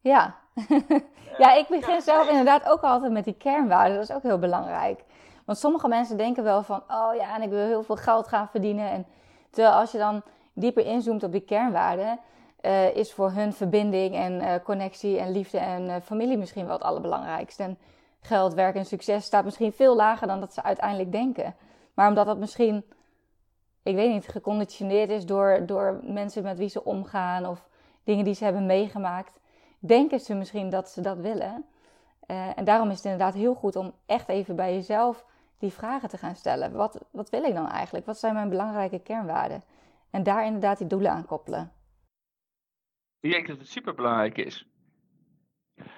Ja. 0.00 0.34
ja, 1.38 1.54
ik 1.54 1.66
begin 1.68 2.00
zelf 2.00 2.28
inderdaad 2.28 2.68
ook 2.68 2.80
altijd 2.80 3.12
met 3.12 3.24
die 3.24 3.34
kernwaarden. 3.34 3.94
Dat 3.94 4.08
is 4.08 4.14
ook 4.14 4.22
heel 4.22 4.38
belangrijk. 4.38 5.04
Want 5.44 5.58
sommige 5.58 5.88
mensen 5.88 6.16
denken 6.16 6.42
wel 6.42 6.62
van, 6.62 6.82
oh 6.88 7.14
ja, 7.14 7.34
en 7.34 7.42
ik 7.42 7.50
wil 7.50 7.66
heel 7.66 7.82
veel 7.82 7.96
geld 7.96 8.28
gaan 8.28 8.48
verdienen. 8.48 8.90
En 8.90 9.06
terwijl 9.50 9.74
als 9.74 9.92
je 9.92 9.98
dan 9.98 10.22
dieper 10.52 10.86
inzoomt 10.86 11.22
op 11.22 11.32
die 11.32 11.40
kernwaarden, 11.40 12.18
uh, 12.62 12.96
is 12.96 13.12
voor 13.12 13.30
hun 13.30 13.52
verbinding 13.52 14.14
en 14.14 14.32
uh, 14.32 14.54
connectie 14.64 15.18
en 15.18 15.32
liefde 15.32 15.58
en 15.58 15.82
uh, 15.82 15.96
familie 16.04 16.38
misschien 16.38 16.64
wel 16.64 16.74
het 16.74 16.82
allerbelangrijkste. 16.82 17.62
En 17.62 17.78
geld, 18.20 18.54
werk 18.54 18.74
en 18.74 18.86
succes 18.86 19.24
staat 19.24 19.44
misschien 19.44 19.72
veel 19.72 19.96
lager 19.96 20.26
dan 20.26 20.40
dat 20.40 20.54
ze 20.54 20.62
uiteindelijk 20.62 21.12
denken. 21.12 21.54
Maar 21.94 22.08
omdat 22.08 22.26
dat 22.26 22.38
misschien, 22.38 22.84
ik 23.82 23.94
weet 23.94 24.12
niet, 24.12 24.28
geconditioneerd 24.28 25.10
is 25.10 25.26
door, 25.26 25.62
door 25.66 26.00
mensen 26.02 26.42
met 26.42 26.58
wie 26.58 26.68
ze 26.68 26.84
omgaan 26.84 27.46
of 27.46 27.68
dingen 28.04 28.24
die 28.24 28.34
ze 28.34 28.44
hebben 28.44 28.66
meegemaakt, 28.66 29.39
denken 29.80 30.20
ze 30.20 30.34
misschien 30.34 30.70
dat 30.70 30.88
ze 30.88 31.00
dat 31.00 31.18
willen. 31.18 31.64
en 32.26 32.64
daarom 32.64 32.88
is 32.88 32.96
het 32.96 33.04
inderdaad 33.04 33.34
heel 33.34 33.54
goed 33.54 33.76
om 33.76 33.94
echt 34.06 34.28
even 34.28 34.56
bij 34.56 34.74
jezelf 34.74 35.24
die 35.58 35.72
vragen 35.72 36.08
te 36.08 36.18
gaan 36.18 36.36
stellen. 36.36 36.72
Wat, 36.72 37.04
wat 37.10 37.30
wil 37.30 37.44
ik 37.44 37.54
dan 37.54 37.68
eigenlijk? 37.68 38.06
Wat 38.06 38.18
zijn 38.18 38.34
mijn 38.34 38.48
belangrijke 38.48 38.98
kernwaarden? 38.98 39.62
En 40.10 40.22
daar 40.22 40.44
inderdaad 40.44 40.78
die 40.78 40.86
doelen 40.86 41.10
aan 41.10 41.26
koppelen. 41.26 41.72
Ik 43.20 43.30
denk 43.30 43.46
dat 43.46 43.58
het 43.58 43.68
superbelangrijk 43.68 44.38
is. 44.38 44.66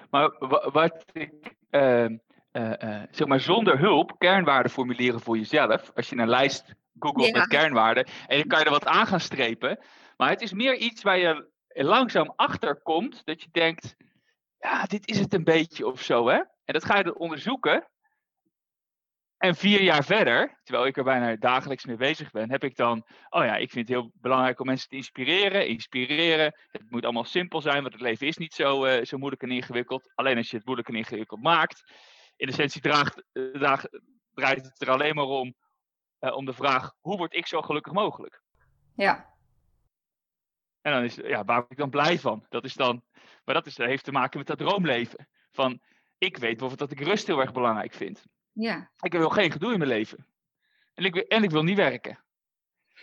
Maar 0.09 0.31
wat 0.71 1.05
ik, 1.11 1.55
uh, 1.69 2.05
uh, 2.05 3.03
zeg 3.11 3.27
maar, 3.27 3.39
zonder 3.39 3.79
hulp 3.79 4.15
kernwaarden 4.17 4.71
formuleren 4.71 5.19
voor 5.19 5.37
jezelf. 5.37 5.91
Als 5.95 6.09
je 6.09 6.17
een 6.17 6.27
lijst 6.27 6.73
googelt 6.99 7.33
met 7.33 7.47
kernwaarden. 7.47 8.05
En 8.27 8.37
dan 8.37 8.47
kan 8.47 8.59
je 8.59 8.65
er 8.65 8.71
wat 8.71 8.85
aan 8.85 9.07
gaan 9.07 9.19
strepen. 9.19 9.79
Maar 10.17 10.29
het 10.29 10.41
is 10.41 10.53
meer 10.53 10.75
iets 10.75 11.03
waar 11.03 11.17
je 11.17 11.51
langzaam 11.73 12.33
achter 12.35 12.81
komt. 12.81 13.25
Dat 13.25 13.41
je 13.41 13.49
denkt, 13.51 13.95
ja, 14.59 14.85
dit 14.85 15.07
is 15.07 15.19
het 15.19 15.33
een 15.33 15.43
beetje 15.43 15.87
of 15.87 16.01
zo, 16.01 16.27
hè. 16.27 16.37
En 16.65 16.73
dat 16.73 16.85
ga 16.85 16.97
je 16.97 17.17
onderzoeken. 17.17 17.87
En 19.37 19.55
vier 19.55 19.81
jaar 19.81 20.03
verder, 20.03 20.59
terwijl 20.63 20.87
ik 20.87 20.97
er 20.97 21.03
bijna 21.03 21.35
dagelijks 21.35 21.85
mee 21.85 21.95
bezig 21.95 22.31
ben, 22.31 22.51
heb 22.51 22.63
ik 22.63 22.75
dan, 22.75 23.05
oh 23.29 23.43
ja, 23.43 23.55
ik 23.55 23.71
vind 23.71 23.87
het 23.87 23.97
heel 23.97 24.11
belangrijk 24.13 24.59
om 24.59 24.65
mensen 24.65 24.89
te 24.89 24.95
inspireren. 24.95 25.67
Inspireren, 25.67 26.59
het 26.67 26.89
moet 26.89 27.03
allemaal 27.03 27.23
simpel 27.23 27.61
zijn, 27.61 27.81
want 27.81 27.93
het 27.93 28.01
leven 28.01 28.27
is 28.27 28.37
niet 28.37 28.53
zo, 28.53 28.85
uh, 28.85 29.03
zo 29.03 29.17
moeilijk 29.17 29.41
en 29.41 29.51
ingewikkeld. 29.51 30.11
Alleen 30.15 30.37
als 30.37 30.49
je 30.49 30.55
het 30.55 30.65
moeilijk 30.65 30.89
en 30.89 30.95
ingewikkeld 30.95 31.41
maakt. 31.41 31.91
In 32.35 32.47
essentie 32.47 32.81
draagt, 32.81 33.23
uh, 33.33 33.83
draait 34.33 34.65
het 34.65 34.81
er 34.81 34.89
alleen 34.89 35.15
maar 35.15 35.25
om, 35.25 35.55
uh, 36.19 36.35
om 36.35 36.45
de 36.45 36.53
vraag, 36.53 36.93
hoe 36.99 37.17
word 37.17 37.33
ik 37.33 37.47
zo 37.47 37.61
gelukkig 37.61 37.93
mogelijk? 37.93 38.41
Ja. 38.95 39.32
En 40.83 40.91
dan 40.91 41.03
is, 41.03 41.15
ja, 41.15 41.43
waar 41.43 41.59
word 41.59 41.71
ik 41.71 41.77
dan 41.77 41.89
blij 41.89 42.19
van? 42.19 42.45
Dat 42.49 42.63
is 42.63 42.73
dan, 42.73 43.03
maar 43.45 43.55
dat 43.55 43.65
is, 43.65 43.77
heeft 43.77 44.03
te 44.03 44.11
maken 44.11 44.37
met 44.37 44.47
dat 44.47 44.57
droomleven. 44.57 45.27
Van, 45.51 45.81
ik 46.17 46.37
weet 46.37 46.57
bijvoorbeeld 46.57 46.89
dat 46.89 46.91
ik 46.91 47.07
rust 47.07 47.27
heel 47.27 47.39
erg 47.39 47.51
belangrijk 47.51 47.93
vind. 47.93 48.25
Ja. 48.51 48.91
Ik 48.99 49.11
wil 49.11 49.29
geen 49.29 49.51
gedoe 49.51 49.71
in 49.71 49.77
mijn 49.77 49.89
leven. 49.89 50.27
En 50.93 51.05
ik, 51.05 51.15
en 51.15 51.43
ik 51.43 51.51
wil 51.51 51.63
niet 51.63 51.77
werken. 51.77 52.23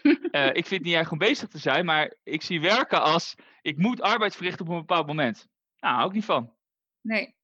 uh, 0.02 0.46
ik 0.60 0.66
vind 0.66 0.70
het 0.70 0.82
niet 0.82 0.94
erg 0.94 1.12
om 1.12 1.18
bezig 1.18 1.49
te 1.49 1.58
zijn, 1.58 1.84
maar 1.84 2.14
ik 2.22 2.42
zie 2.42 2.60
werken 2.60 3.02
als 3.02 3.34
ik 3.62 3.76
moet 3.76 4.00
arbeid 4.00 4.37
verrichten 4.37 4.66
op 4.66 4.72
een 4.72 4.78
bepaald 4.78 5.06
moment. 5.06 5.49
Nou, 5.78 5.94
hou 5.94 6.08
ik 6.08 6.14
niet 6.14 6.25
van. 6.25 6.54
Nee. 7.00 7.34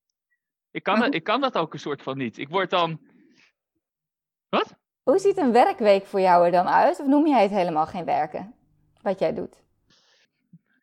Ik 0.71 0.83
kan, 0.83 1.01
dat, 1.01 1.15
ik 1.15 1.25
kan 1.25 1.41
dat 1.41 1.59
ook 1.59 1.73
een 1.73 1.79
soort 1.79 2.03
van 2.03 2.17
niet. 2.17 2.39
Ik 2.39 2.49
word 2.49 2.71
dan. 2.71 3.01
Wat? 4.49 4.75
Hoe 5.03 5.19
ziet 5.19 5.37
een 5.37 5.53
werkweek 5.53 6.07
voor 6.07 6.21
jou 6.21 6.45
er 6.45 6.51
dan 6.51 6.67
uit? 6.69 7.01
Of 7.01 7.07
noem 7.07 7.27
jij 7.27 7.43
het 7.43 7.51
helemaal 7.51 7.87
geen 7.87 8.05
werken? 8.05 8.55
Wat 9.03 9.19
jij 9.19 9.35
doet? 9.35 9.66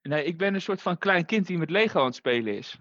Nee, 0.04 0.26
ik 0.26 0.38
ben 0.38 0.54
een 0.54 0.62
soort 0.62 0.82
van 0.82 0.98
klein 0.98 1.26
kind 1.26 1.48
die 1.48 1.58
met 1.58 1.70
Lego 1.70 2.00
aan 2.00 2.06
het 2.06 2.16
spelen 2.16 2.58
is. 2.58 2.78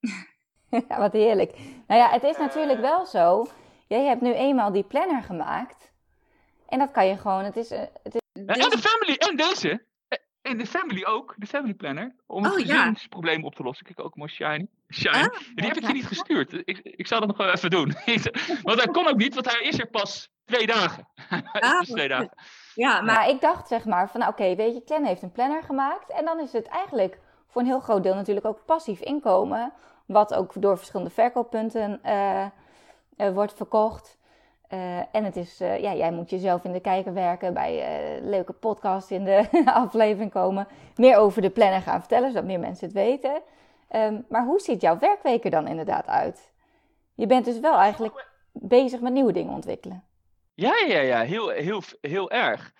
ja, 0.88 0.98
wat 0.98 1.12
heerlijk. 1.12 1.58
Nou 1.86 2.00
ja, 2.00 2.10
het 2.10 2.22
is 2.22 2.36
natuurlijk 2.36 2.80
wel 2.80 3.06
zo 3.06 3.46
jij 3.88 4.04
hebt 4.04 4.20
nu 4.20 4.32
eenmaal 4.32 4.72
die 4.72 4.82
planner 4.82 5.22
gemaakt. 5.22 5.92
En 6.68 6.78
dat 6.78 6.90
kan 6.90 7.06
je 7.06 7.16
gewoon, 7.16 7.44
het 7.44 7.56
is... 7.56 7.70
Het 7.70 8.14
is... 8.14 8.20
En 8.32 8.70
de 8.70 8.78
family, 8.78 9.14
en 9.16 9.36
deze. 9.36 9.86
En 10.42 10.58
de 10.58 10.66
family 10.66 11.04
ook, 11.04 11.34
de 11.36 11.46
family 11.46 11.74
planner. 11.74 12.14
Om 12.26 12.44
het 12.44 12.52
oh, 12.52 12.58
gezinsprobleem 12.58 13.38
ja. 13.38 13.44
op 13.44 13.54
te 13.54 13.62
lossen. 13.62 13.86
Kijk 13.86 14.00
ook 14.00 14.16
mooi 14.16 14.30
shiny. 14.30 14.66
shiny. 14.88 15.14
Ah, 15.14 15.38
die 15.54 15.66
heb 15.66 15.76
ik 15.76 15.86
je 15.86 15.92
niet 15.92 16.06
gestuurd. 16.06 16.52
Ik, 16.52 16.78
ik 16.82 17.06
zal 17.06 17.18
dat 17.18 17.28
nog 17.28 17.36
wel 17.36 17.52
even 17.52 17.70
doen. 17.70 17.94
want 18.62 18.82
hij 18.82 18.92
kon 18.92 19.08
ook 19.08 19.16
niet, 19.16 19.34
want 19.34 19.50
hij 19.50 19.62
is 19.62 19.78
er 19.78 19.90
pas 19.90 20.30
twee 20.44 20.66
dagen. 20.66 21.08
Ah, 21.52 21.80
twee 21.80 22.08
dagen. 22.08 22.32
Ja, 22.78 23.00
maar 23.00 23.28
ik 23.28 23.40
dacht 23.40 23.68
zeg 23.68 23.84
maar 23.84 24.10
van 24.10 24.26
oké, 24.26 24.54
weet 24.54 24.74
je, 24.74 24.84
Clan 24.84 25.04
heeft 25.04 25.22
een 25.22 25.32
planner 25.32 25.62
gemaakt. 25.62 26.10
En 26.10 26.24
dan 26.24 26.40
is 26.40 26.52
het 26.52 26.66
eigenlijk 26.66 27.18
voor 27.46 27.60
een 27.60 27.66
heel 27.66 27.80
groot 27.80 28.02
deel 28.02 28.14
natuurlijk 28.14 28.46
ook 28.46 28.64
passief 28.64 29.00
inkomen. 29.00 29.72
Wat 30.06 30.34
ook 30.34 30.52
door 30.54 30.76
verschillende 30.76 31.10
verkooppunten 31.12 32.00
uh, 32.04 32.44
uh, 33.16 33.30
wordt 33.30 33.52
verkocht. 33.52 34.18
Uh, 34.70 34.98
en 34.98 35.24
het 35.24 35.36
is, 35.36 35.60
uh, 35.60 35.78
ja, 35.80 35.94
jij 35.94 36.12
moet 36.12 36.30
jezelf 36.30 36.64
in 36.64 36.72
de 36.72 36.80
kijker 36.80 37.14
werken, 37.14 37.54
bij 37.54 37.82
leuke 38.22 38.52
podcasts 38.52 39.10
in 39.10 39.24
de 39.24 39.48
aflevering 39.64 40.30
komen. 40.30 40.66
Meer 40.96 41.16
over 41.16 41.42
de 41.42 41.50
planner 41.50 41.80
gaan 41.80 42.00
vertellen, 42.00 42.28
zodat 42.28 42.44
meer 42.44 42.60
mensen 42.60 42.86
het 42.86 42.94
weten. 42.94 43.40
Um, 43.90 44.24
maar 44.28 44.44
hoe 44.44 44.60
ziet 44.60 44.80
jouw 44.80 44.98
werkweek 44.98 45.44
er 45.44 45.50
dan 45.50 45.66
inderdaad 45.66 46.06
uit? 46.06 46.52
Je 47.14 47.26
bent 47.26 47.44
dus 47.44 47.60
wel 47.60 47.78
eigenlijk 47.78 48.28
bezig 48.52 49.00
met 49.00 49.12
nieuwe 49.12 49.32
dingen 49.32 49.54
ontwikkelen. 49.54 50.07
Ja, 50.58 50.84
ja, 50.86 51.00
ja, 51.00 51.22
heel, 51.22 51.48
heel, 51.48 51.82
heel 52.00 52.30
erg. 52.30 52.72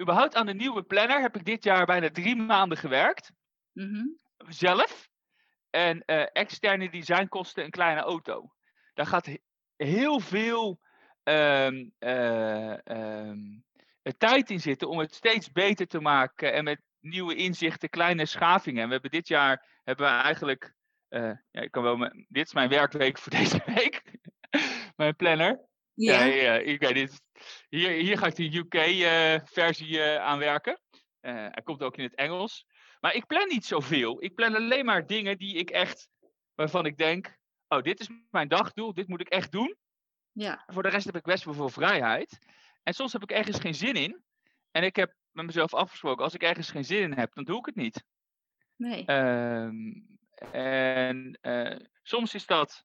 überhaupt 0.00 0.34
aan 0.34 0.46
de 0.46 0.54
nieuwe 0.54 0.82
planner 0.82 1.20
heb 1.20 1.36
ik 1.36 1.44
dit 1.44 1.64
jaar 1.64 1.86
bijna 1.86 2.10
drie 2.10 2.36
maanden 2.36 2.78
gewerkt. 2.78 3.32
Mm 3.72 3.94
-hmm. 3.94 4.18
Zelf. 4.48 5.08
En 5.70 6.04
externe 6.32 6.90
designkosten 6.90 7.64
een 7.64 7.70
kleine 7.70 8.00
auto. 8.00 8.52
Daar 8.94 9.06
gaat 9.06 9.38
heel 9.76 10.20
veel 10.20 10.80
um, 11.22 11.92
uh, 11.98 12.76
um, 12.84 13.64
tijd 14.18 14.50
in 14.50 14.60
zitten 14.60 14.88
om 14.88 14.98
het 14.98 15.14
steeds 15.14 15.52
beter 15.52 15.86
te 15.86 16.00
maken 16.00 16.52
en 16.52 16.64
met 16.64 16.80
nieuwe 17.00 17.34
inzichten, 17.34 17.88
kleine 17.88 18.26
schavingen. 18.26 18.82
En 18.82 18.86
we 18.86 18.92
hebben 18.92 19.10
dit 19.10 19.28
jaar 19.28 19.80
hebben 19.84 20.06
we 20.06 20.12
eigenlijk, 20.12 20.74
uh, 21.08 21.32
ja, 21.50 21.60
ik 21.60 21.70
kan 21.70 21.82
wel, 21.82 21.98
dit 22.28 22.46
is 22.46 22.54
mijn 22.54 22.68
werkweek 22.68 23.18
voor 23.18 23.32
deze 23.40 23.62
week, 23.66 24.02
mijn 24.96 25.16
planner. 25.16 25.60
Yeah. 25.96 26.26
Ja, 26.26 26.34
ja, 26.34 26.54
ik, 26.54 26.80
dit, 26.94 27.22
hier, 27.68 27.90
hier 27.90 28.18
ga 28.18 28.26
ik 28.26 28.34
de 28.34 28.56
UK-versie 28.56 29.90
uh, 29.90 30.16
aan 30.16 30.38
werken. 30.38 30.80
hij 31.20 31.62
komt 31.64 31.82
ook 31.82 31.96
in 31.96 32.04
het 32.04 32.14
Engels. 32.14 32.66
Maar 33.00 33.14
ik 33.14 33.26
plan 33.26 33.48
niet 33.48 33.64
zoveel. 33.64 34.22
Ik 34.22 34.34
plan 34.34 34.54
alleen 34.54 34.84
maar 34.84 35.06
dingen 35.06 35.38
die 35.38 35.54
ik 35.54 35.70
echt, 35.70 36.08
waarvan 36.54 36.86
ik 36.86 36.96
denk, 36.96 37.36
oh, 37.68 37.82
dit 37.82 38.00
is 38.00 38.08
mijn 38.30 38.48
dagdoel, 38.48 38.94
dit 38.94 39.08
moet 39.08 39.20
ik 39.20 39.28
echt 39.28 39.52
doen. 39.52 39.76
Ja. 40.32 40.62
Voor 40.66 40.82
de 40.82 40.88
rest 40.88 41.06
heb 41.06 41.16
ik 41.16 41.22
best 41.22 41.44
wel 41.44 41.54
veel 41.54 41.68
vrijheid. 41.68 42.38
En 42.82 42.94
soms 42.94 43.12
heb 43.12 43.22
ik 43.22 43.30
ergens 43.30 43.58
geen 43.58 43.74
zin 43.74 43.94
in. 43.94 44.22
En 44.70 44.82
ik 44.82 44.96
heb 44.96 45.14
met 45.30 45.46
mezelf 45.46 45.74
afgesproken, 45.74 46.24
als 46.24 46.34
ik 46.34 46.42
ergens 46.42 46.70
geen 46.70 46.84
zin 46.84 47.02
in 47.02 47.18
heb, 47.18 47.34
dan 47.34 47.44
doe 47.44 47.58
ik 47.58 47.66
het 47.66 47.74
niet. 47.74 48.04
Nee. 48.76 49.10
Um, 49.10 50.18
en 50.52 51.38
uh, 51.42 51.76
soms 52.02 52.34
is 52.34 52.46
dat, 52.46 52.84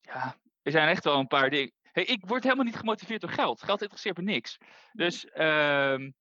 ja, 0.00 0.36
er 0.62 0.72
zijn 0.72 0.88
echt 0.88 1.04
wel 1.04 1.18
een 1.18 1.26
paar 1.26 1.50
dingen. 1.50 1.72
Hey, 1.92 2.04
ik 2.04 2.26
word 2.26 2.42
helemaal 2.42 2.64
niet 2.64 2.76
gemotiveerd 2.76 3.20
door 3.20 3.30
geld. 3.30 3.62
Geld 3.62 3.80
interesseert 3.80 4.16
me 4.16 4.22
niks. 4.22 4.58
Dus 4.92 5.26
um, 5.34 6.14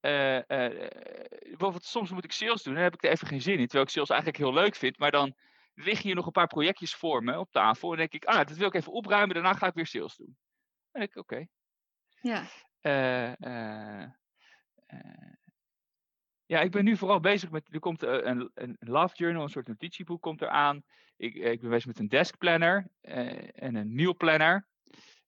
uh, 0.00 0.36
uh, 0.36 0.42
bijvoorbeeld 1.48 1.84
soms 1.84 2.10
moet 2.10 2.24
ik 2.24 2.32
sales 2.32 2.62
doen 2.62 2.72
en 2.72 2.80
dan 2.80 2.90
heb 2.90 2.94
ik 2.94 3.04
er 3.04 3.10
even 3.10 3.26
geen 3.26 3.42
zin 3.42 3.58
in. 3.58 3.64
Terwijl 3.64 3.84
ik 3.84 3.90
sales 3.90 4.08
eigenlijk 4.08 4.40
heel 4.40 4.52
leuk 4.52 4.74
vind, 4.74 4.98
maar 4.98 5.10
dan 5.10 5.34
liggen 5.74 6.06
hier 6.06 6.14
nog 6.14 6.26
een 6.26 6.32
paar 6.32 6.46
projectjes 6.46 6.94
voor 6.94 7.22
me 7.22 7.38
op 7.38 7.50
tafel. 7.50 7.90
En 7.90 7.96
denk 7.96 8.12
ik, 8.12 8.24
ah, 8.24 8.46
dat 8.46 8.56
wil 8.56 8.66
ik 8.66 8.74
even 8.74 8.92
opruimen, 8.92 9.34
daarna 9.34 9.52
ga 9.52 9.66
ik 9.66 9.74
weer 9.74 9.86
sales 9.86 10.16
doen. 10.16 10.36
En 10.90 11.00
denk 11.00 11.10
ik, 11.10 11.16
oké. 11.16 11.34
Okay. 11.34 11.48
Ja. 12.20 12.46
Ja, 16.46 16.60
ik 16.60 16.70
ben 16.70 16.84
nu 16.84 16.96
vooral 16.96 17.20
bezig 17.20 17.50
met, 17.50 17.68
er 17.70 17.80
komt 17.80 18.02
een, 18.02 18.50
een 18.54 18.76
love 18.80 19.14
journal, 19.14 19.42
een 19.42 19.48
soort 19.48 19.68
notitieboek 19.68 20.22
komt 20.22 20.42
eraan. 20.42 20.82
Ik, 21.16 21.34
ik 21.34 21.60
ben 21.60 21.70
bezig 21.70 21.86
met 21.86 21.98
een 21.98 22.08
desk 22.08 22.38
planner 22.38 22.86
en 23.00 23.74
een 23.74 23.94
meal 23.94 24.16
planner. 24.16 24.66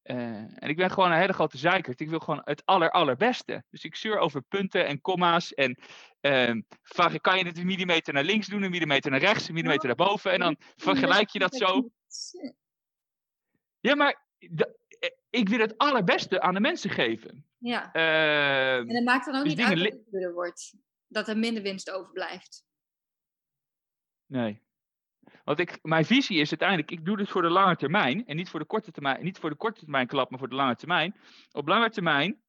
Uh, 0.04 0.16
en 0.36 0.68
ik 0.68 0.76
ben 0.76 0.90
gewoon 0.90 1.10
een 1.10 1.18
hele 1.18 1.32
grote 1.32 1.58
zeikert. 1.58 2.00
Ik 2.00 2.08
wil 2.08 2.18
gewoon 2.18 2.40
het 2.44 2.62
aller, 2.64 2.90
allerbeste. 2.90 3.64
Dus 3.70 3.84
ik 3.84 3.96
zeur 3.96 4.18
over 4.18 4.42
punten 4.42 4.86
en 4.86 5.00
komma's. 5.00 5.54
En 5.54 5.78
uh, 6.20 6.62
vraag, 6.82 7.20
kan 7.20 7.38
je 7.38 7.46
het 7.46 7.58
een 7.58 7.66
millimeter 7.66 8.14
naar 8.14 8.24
links 8.24 8.46
doen, 8.46 8.62
een 8.62 8.70
millimeter 8.70 9.10
naar 9.10 9.20
rechts, 9.20 9.48
een 9.48 9.54
millimeter 9.54 9.86
naar 9.86 9.96
boven. 9.96 10.32
En 10.32 10.38
dan 10.38 10.56
vergelijk 10.76 11.28
je 11.28 11.38
dat 11.38 11.54
zo. 11.54 11.90
Ja, 13.80 13.94
maar 13.94 14.26
eh, 14.38 15.10
ik 15.30 15.48
wil 15.48 15.58
het 15.58 15.78
allerbeste 15.78 16.40
aan 16.40 16.54
de 16.54 16.60
mensen 16.60 16.90
geven. 16.90 17.46
Ja. 17.58 17.94
Uh, 17.94 18.76
en 18.76 18.94
het 18.94 19.04
maakt 19.04 19.26
dan 19.26 19.36
ook 19.36 19.44
dus 19.44 19.54
niet 19.54 19.66
uit 19.66 19.78
dat 19.78 19.92
het 19.92 20.10
duurder 20.10 20.32
wordt. 20.32 20.74
Dat 21.06 21.28
er 21.28 21.38
minder 21.38 21.62
winst 21.62 21.90
overblijft. 21.90 22.64
Nee. 24.26 24.62
Want 25.44 25.58
ik, 25.58 25.78
mijn 25.82 26.04
visie 26.04 26.40
is 26.40 26.50
uiteindelijk, 26.50 26.90
ik 26.90 27.04
doe 27.04 27.16
dit 27.16 27.28
voor 27.28 27.42
de 27.42 27.50
lange 27.50 27.76
termijn. 27.76 28.26
En 28.26 28.36
niet 28.36 28.48
voor 28.48 28.60
de 28.60 28.66
korte 28.66 28.90
termijn, 28.90 29.24
niet 29.24 29.38
voor 29.38 29.50
de 29.50 29.56
korte 29.56 29.80
termijn 29.80 30.06
klap, 30.06 30.30
maar 30.30 30.38
voor 30.38 30.48
de 30.48 30.54
lange 30.54 30.76
termijn. 30.76 31.16
Op 31.52 31.68
lange 31.68 31.90
termijn, 31.90 32.42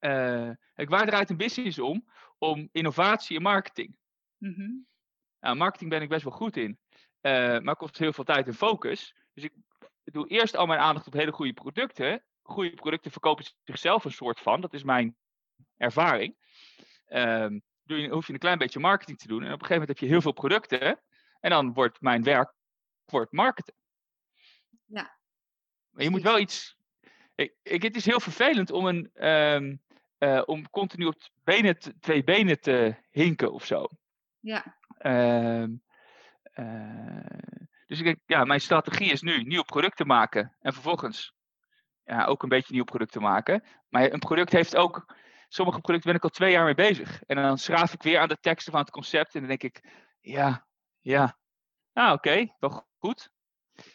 uh, 0.00 0.50
waar 0.74 1.06
draait 1.06 1.30
een 1.30 1.36
business 1.36 1.78
om? 1.78 2.04
om 2.38 2.68
innovatie 2.72 3.36
en 3.36 3.42
marketing. 3.42 3.96
Mhm. 4.38 4.70
Nou, 5.40 5.56
marketing 5.56 5.90
ben 5.90 6.02
ik 6.02 6.08
best 6.08 6.24
wel 6.24 6.32
goed 6.32 6.56
in, 6.56 6.78
uh, 7.22 7.58
maar 7.58 7.76
kost 7.76 7.98
heel 7.98 8.12
veel 8.12 8.24
tijd 8.24 8.46
en 8.46 8.54
focus. 8.54 9.14
Dus 9.34 9.44
ik 9.44 9.52
doe 10.04 10.28
eerst 10.28 10.56
al 10.56 10.66
mijn 10.66 10.80
aandacht 10.80 11.06
op 11.06 11.12
hele 11.12 11.32
goede 11.32 11.52
producten. 11.52 12.24
Goede 12.42 12.74
producten 12.74 13.10
verkopen 13.10 13.44
zichzelf 13.62 14.04
een 14.04 14.12
soort 14.12 14.40
van, 14.40 14.60
dat 14.60 14.74
is 14.74 14.82
mijn 14.82 15.16
ervaring. 15.76 16.36
Um, 17.08 17.62
doe 17.82 17.98
je, 17.98 18.08
hoef 18.08 18.26
je 18.26 18.32
een 18.32 18.38
klein 18.38 18.58
beetje 18.58 18.80
marketing 18.80 19.18
te 19.18 19.26
doen. 19.26 19.42
En 19.42 19.52
op 19.52 19.60
een 19.60 19.66
gegeven 19.66 19.80
moment 19.80 19.88
heb 19.88 19.98
je 19.98 20.14
heel 20.14 20.20
veel 20.20 20.32
producten. 20.32 21.00
En 21.44 21.50
dan 21.50 21.72
wordt 21.72 22.00
mijn 22.00 22.22
werk 22.22 22.52
wordt 23.04 23.32
marketen. 23.32 23.74
Ja. 24.86 25.18
Maar 25.90 26.04
je 26.04 26.10
moet 26.10 26.22
wel 26.22 26.38
iets. 26.38 26.76
Ik, 27.34 27.54
ik, 27.62 27.82
het 27.82 27.96
is 27.96 28.04
heel 28.04 28.20
vervelend 28.20 28.70
om, 28.70 28.86
een, 28.86 29.28
um, 29.28 29.82
uh, 30.18 30.42
om 30.44 30.70
continu 30.70 31.06
op 31.06 31.16
benen 31.42 31.78
te, 31.78 31.98
twee 31.98 32.24
benen 32.24 32.60
te 32.60 32.96
hinken 33.10 33.52
of 33.52 33.64
zo. 33.64 33.88
Ja. 34.40 34.78
Um, 34.98 35.82
uh, 36.54 37.26
dus 37.86 37.98
ik 37.98 38.04
denk, 38.04 38.18
ja, 38.26 38.44
mijn 38.44 38.60
strategie 38.60 39.12
is 39.12 39.22
nu 39.22 39.42
nieuwe 39.42 39.64
producten 39.64 40.06
maken. 40.06 40.56
En 40.60 40.72
vervolgens 40.72 41.34
ja, 42.04 42.24
ook 42.24 42.42
een 42.42 42.48
beetje 42.48 42.74
nieuw 42.74 42.84
producten 42.84 43.22
maken. 43.22 43.64
Maar 43.88 44.12
een 44.12 44.18
product 44.18 44.52
heeft 44.52 44.76
ook 44.76 45.14
sommige 45.48 45.80
producten 45.80 46.10
ben 46.10 46.18
ik 46.18 46.24
al 46.24 46.36
twee 46.36 46.52
jaar 46.52 46.64
mee 46.64 46.74
bezig. 46.74 47.22
En 47.22 47.36
dan 47.36 47.58
schraaf 47.58 47.92
ik 47.92 48.02
weer 48.02 48.18
aan 48.18 48.28
de 48.28 48.40
teksten 48.40 48.72
van 48.72 48.80
het 48.80 48.90
concept. 48.90 49.34
En 49.34 49.40
dan 49.40 49.48
denk 49.48 49.62
ik, 49.62 49.84
ja, 50.20 50.66
ja. 51.04 51.36
Nou, 51.92 52.14
oké, 52.14 52.28
okay, 52.28 52.54
wel 52.58 52.86
goed. 52.98 53.30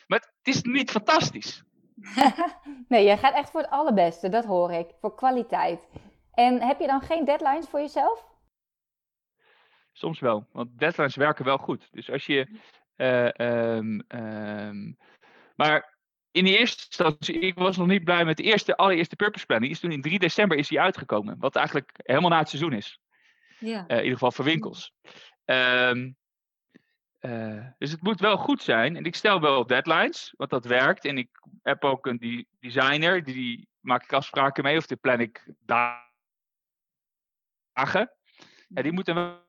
Maar 0.07 0.19
het 0.19 0.55
is 0.55 0.61
niet 0.61 0.91
fantastisch. 0.91 1.63
nee, 2.87 3.03
jij 3.03 3.17
gaat 3.17 3.33
echt 3.33 3.51
voor 3.51 3.61
het 3.61 3.69
allerbeste, 3.69 4.29
dat 4.29 4.45
hoor 4.45 4.71
ik. 4.71 4.87
Voor 4.99 5.15
kwaliteit. 5.15 5.87
En 6.33 6.61
heb 6.61 6.79
je 6.79 6.87
dan 6.87 7.01
geen 7.01 7.25
deadlines 7.25 7.67
voor 7.67 7.79
jezelf? 7.79 8.25
Soms 9.91 10.19
wel, 10.19 10.47
want 10.51 10.79
deadlines 10.79 11.15
werken 11.15 11.45
wel 11.45 11.57
goed. 11.57 11.87
Dus 11.91 12.11
als 12.11 12.25
je. 12.25 12.59
Uh, 12.95 13.29
um, 13.77 14.03
um, 14.07 14.97
maar 15.55 15.97
in 16.31 16.43
de 16.43 16.57
eerste 16.57 16.83
instantie, 16.85 17.39
ik 17.39 17.57
was 17.57 17.77
nog 17.77 17.87
niet 17.87 18.03
blij 18.03 18.25
met 18.25 18.37
de 18.37 18.43
eerste, 18.43 18.77
allereerste 18.77 19.15
Purpose 19.15 19.45
Plan. 19.45 19.61
Die 19.61 19.69
is 19.69 19.79
toen 19.79 19.91
in 19.91 20.01
3 20.01 20.19
december 20.19 20.57
is 20.57 20.67
die 20.67 20.79
uitgekomen. 20.79 21.39
Wat 21.39 21.55
eigenlijk 21.55 21.91
helemaal 22.03 22.29
na 22.29 22.39
het 22.39 22.49
seizoen 22.49 22.73
is. 22.73 22.99
Ja. 23.59 23.85
Uh, 23.87 23.97
in 23.97 24.03
ieder 24.03 24.13
geval 24.13 24.31
voor 24.31 24.45
winkels. 24.45 24.93
Um, 25.45 26.17
uh, 27.19 27.67
dus 27.77 27.91
het 27.91 28.01
moet 28.01 28.19
wel 28.19 28.37
goed 28.37 28.61
zijn. 28.61 28.95
En 28.95 29.03
ik 29.03 29.15
stel 29.15 29.41
wel 29.41 29.65
deadlines, 29.65 30.33
want 30.37 30.49
dat 30.49 30.65
werkt. 30.65 31.05
En 31.05 31.17
ik 31.17 31.29
heb 31.61 31.83
ook 31.83 32.05
een 32.05 32.17
die 32.17 32.47
designer, 32.59 33.23
die, 33.23 33.33
die 33.33 33.69
maak 33.79 34.03
ik 34.03 34.13
afspraken 34.13 34.63
mee. 34.63 34.77
Of 34.77 34.87
die 34.87 34.97
plan 34.97 35.19
ik 35.19 35.53
dagen. 35.59 36.03
Ja, 38.67 38.81
die 38.81 38.91
moeten 38.91 39.15
wel 39.15 39.47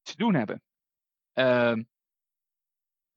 iets 0.00 0.10
te 0.10 0.16
doen 0.16 0.34
hebben. 0.34 0.62
Um, 1.34 1.88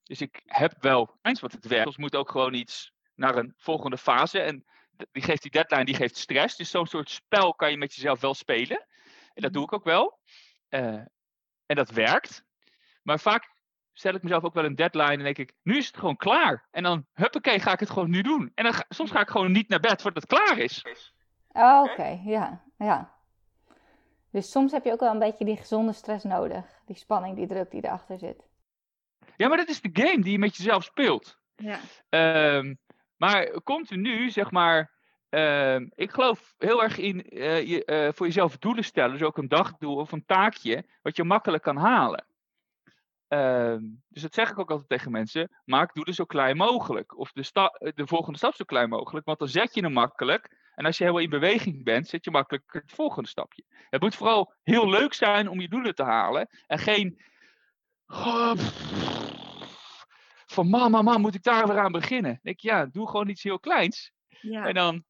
dus 0.02 0.20
ik 0.20 0.42
heb 0.44 0.74
wel 0.82 1.18
eens 1.22 1.40
wat 1.40 1.52
het 1.52 1.66
werkt. 1.66 1.84
Soms 1.84 1.96
moet 1.96 2.16
ook 2.16 2.30
gewoon 2.30 2.54
iets 2.54 2.92
naar 3.14 3.36
een 3.36 3.54
volgende 3.56 3.98
fase. 3.98 4.40
En 4.40 4.64
die 5.12 5.22
geeft 5.22 5.42
die 5.42 5.50
deadline, 5.50 5.84
die 5.84 5.94
geeft 5.94 6.16
stress. 6.16 6.56
Dus 6.56 6.70
zo'n 6.70 6.86
soort 6.86 7.10
spel 7.10 7.54
kan 7.54 7.70
je 7.70 7.76
met 7.76 7.94
jezelf 7.94 8.20
wel 8.20 8.34
spelen. 8.34 8.86
En 9.34 9.42
dat 9.42 9.52
doe 9.52 9.64
ik 9.64 9.72
ook 9.72 9.84
wel. 9.84 10.20
Uh, 10.68 11.04
en 11.66 11.76
dat 11.76 11.90
werkt. 11.90 12.46
Maar 13.08 13.20
vaak 13.20 13.50
stel 13.92 14.14
ik 14.14 14.22
mezelf 14.22 14.44
ook 14.44 14.54
wel 14.54 14.64
een 14.64 14.74
deadline 14.74 15.12
en 15.12 15.22
denk 15.22 15.38
ik, 15.38 15.54
nu 15.62 15.76
is 15.76 15.86
het 15.86 15.96
gewoon 15.96 16.16
klaar. 16.16 16.66
En 16.70 16.82
dan, 16.82 17.06
huppakee, 17.12 17.60
ga 17.60 17.72
ik 17.72 17.80
het 17.80 17.90
gewoon 17.90 18.10
nu 18.10 18.22
doen. 18.22 18.52
En 18.54 18.64
dan 18.64 18.72
ga, 18.72 18.84
soms 18.88 19.10
ga 19.10 19.20
ik 19.20 19.28
gewoon 19.28 19.52
niet 19.52 19.68
naar 19.68 19.80
bed 19.80 20.02
voordat 20.02 20.22
het 20.22 20.40
klaar 20.40 20.58
is. 20.58 20.84
Oh, 21.48 21.80
Oké, 21.82 21.90
okay. 21.90 22.20
ja, 22.24 22.62
ja. 22.78 23.12
Dus 24.30 24.50
soms 24.50 24.72
heb 24.72 24.84
je 24.84 24.92
ook 24.92 25.00
wel 25.00 25.12
een 25.12 25.18
beetje 25.18 25.44
die 25.44 25.56
gezonde 25.56 25.92
stress 25.92 26.24
nodig. 26.24 26.64
Die 26.86 26.96
spanning, 26.96 27.36
die 27.36 27.46
druk 27.46 27.70
die 27.70 27.84
erachter 27.84 28.18
zit. 28.18 28.46
Ja, 29.36 29.48
maar 29.48 29.56
dat 29.56 29.68
is 29.68 29.80
de 29.80 29.90
game 29.92 30.22
die 30.22 30.32
je 30.32 30.38
met 30.38 30.56
jezelf 30.56 30.84
speelt. 30.84 31.38
Ja. 31.56 31.78
Um, 32.56 32.78
maar 33.16 33.62
continu, 33.62 34.30
zeg 34.30 34.50
maar. 34.50 34.90
Um, 35.28 35.92
ik 35.94 36.10
geloof 36.10 36.54
heel 36.58 36.82
erg 36.82 36.98
in 36.98 37.36
uh, 37.38 37.68
je, 37.68 37.82
uh, 37.86 38.12
voor 38.12 38.26
jezelf 38.26 38.58
doelen 38.58 38.84
stellen. 38.84 39.12
Dus 39.12 39.22
ook 39.22 39.38
een 39.38 39.48
dagdoel 39.48 39.96
of 39.96 40.12
een 40.12 40.24
taakje. 40.26 40.84
Wat 41.02 41.16
je 41.16 41.24
makkelijk 41.24 41.62
kan 41.62 41.76
halen. 41.76 42.26
Um, 43.28 44.02
dus 44.08 44.22
dat 44.22 44.34
zeg 44.34 44.50
ik 44.50 44.58
ook 44.58 44.70
altijd 44.70 44.88
tegen 44.88 45.10
mensen. 45.10 45.50
Maak 45.64 45.94
doelen 45.94 46.14
zo 46.14 46.24
klein 46.24 46.56
mogelijk. 46.56 47.18
Of 47.18 47.32
de, 47.32 47.42
sta 47.42 47.72
de 47.94 48.06
volgende 48.06 48.38
stap 48.38 48.54
zo 48.54 48.64
klein 48.64 48.88
mogelijk. 48.88 49.26
Want 49.26 49.38
dan 49.38 49.48
zet 49.48 49.74
je 49.74 49.80
hem 49.80 49.92
makkelijk. 49.92 50.56
En 50.74 50.84
als 50.84 50.98
je 50.98 51.04
helemaal 51.04 51.24
in 51.24 51.30
beweging 51.30 51.84
bent, 51.84 52.08
zet 52.08 52.24
je 52.24 52.30
makkelijk 52.30 52.72
het 52.72 52.92
volgende 52.92 53.28
stapje. 53.28 53.64
Het 53.90 54.00
moet 54.00 54.14
vooral 54.14 54.54
heel 54.62 54.88
leuk 54.88 55.14
zijn 55.14 55.48
om 55.48 55.60
je 55.60 55.68
doelen 55.68 55.94
te 55.94 56.02
halen. 56.02 56.48
En 56.66 56.78
geen. 56.78 57.20
Oh, 58.06 58.52
van 60.46 60.68
mama, 60.68 60.88
mama, 60.88 61.18
moet 61.18 61.34
ik 61.34 61.42
daar 61.42 61.66
weer 61.66 61.78
aan 61.78 61.92
beginnen? 61.92 62.30
Dan 62.30 62.40
denk 62.42 62.56
ik, 62.56 62.62
ja, 62.62 62.86
doe 62.86 63.08
gewoon 63.08 63.28
iets 63.28 63.42
heel 63.42 63.60
kleins. 63.60 64.12
Ja. 64.28 64.66
En 64.66 64.74
dan. 64.74 65.04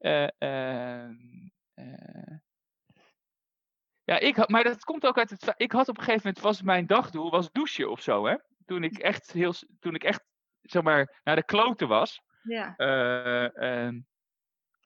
Uh, 0.00 0.28
uh, 0.38 1.08
uh, 1.74 2.38
ja, 4.10 4.18
ik 4.18 4.36
had, 4.36 4.48
maar 4.48 4.64
dat 4.64 4.84
komt 4.84 5.06
ook 5.06 5.18
uit 5.18 5.30
het. 5.30 5.54
Ik 5.56 5.72
had 5.72 5.88
op 5.88 5.98
een 5.98 6.04
gegeven 6.04 6.26
moment, 6.26 6.44
was 6.44 6.62
mijn 6.62 6.86
dagdoel, 6.86 7.30
was 7.30 7.52
douchen 7.52 7.90
of 7.90 8.00
zo, 8.00 8.26
hè? 8.26 8.36
Toen 8.64 8.84
ik 8.84 8.98
echt 8.98 9.32
heel. 9.32 9.52
Toen 9.80 9.94
ik 9.94 10.04
echt, 10.04 10.24
zeg 10.62 10.82
maar, 10.82 11.20
naar 11.24 11.36
de 11.36 11.44
kloten 11.44 11.88
was. 11.88 12.22
Ja. 12.42 12.76
ehm, 12.76 14.00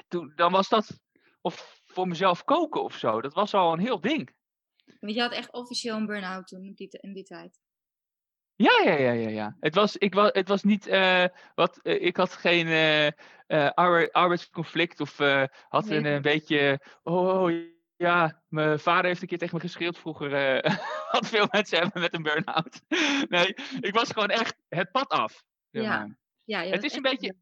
toen, 0.08 0.32
dan 0.34 0.52
was 0.52 0.68
dat. 0.68 1.00
Of 1.40 1.80
voor 1.86 2.08
mezelf 2.08 2.44
koken 2.44 2.82
of 2.82 2.94
zo. 2.94 3.20
Dat 3.20 3.34
was 3.34 3.54
al 3.54 3.72
een 3.72 3.78
heel 3.78 4.00
ding. 4.00 4.34
Want 5.00 5.14
je 5.14 5.20
had 5.20 5.32
echt 5.32 5.52
officieel 5.52 5.96
een 5.96 6.06
burn-out 6.06 6.46
toen 6.46 6.64
in 6.64 6.74
die, 6.74 6.88
in 6.90 7.12
die 7.12 7.24
tijd. 7.24 7.60
Ja, 8.54 8.80
ja, 8.84 8.94
ja, 8.94 9.12
ja, 9.12 9.28
ja. 9.28 9.56
Het 9.60 9.74
was, 9.74 9.96
ik 9.96 10.14
was, 10.14 10.30
het 10.32 10.48
was 10.48 10.62
niet, 10.62 10.86
uh, 10.86 11.24
wat, 11.54 11.80
uh, 11.82 12.02
ik 12.02 12.16
had 12.16 12.32
geen 12.32 12.66
uh, 13.46 13.70
arbeidsconflict 14.12 15.00
of 15.00 15.18
had 15.68 15.84
Nee. 15.84 15.98
een, 15.98 16.04
een 16.04 16.22
beetje, 16.22 16.80
oh, 17.02 17.42
oh, 17.42 17.73
ja, 17.96 18.42
mijn 18.48 18.78
vader 18.78 19.04
heeft 19.04 19.22
een 19.22 19.28
keer 19.28 19.38
tegen 19.38 19.54
me 19.56 19.60
geschreeuwd 19.60 19.98
vroeger, 19.98 20.30
wat 21.12 21.28
veel 21.28 21.46
mensen 21.50 21.78
hebben 21.78 22.00
met 22.00 22.14
een 22.14 22.22
burn-out. 22.22 22.82
nee, 23.28 23.54
ik 23.80 23.94
was 23.94 24.10
gewoon 24.10 24.30
echt 24.30 24.56
het 24.68 24.90
pad 24.90 25.08
af. 25.08 25.44
Ja. 25.70 26.16
Ja, 26.44 26.62
Het 26.62 26.84
is 26.84 26.94
een 26.94 27.02
beetje- 27.02 27.34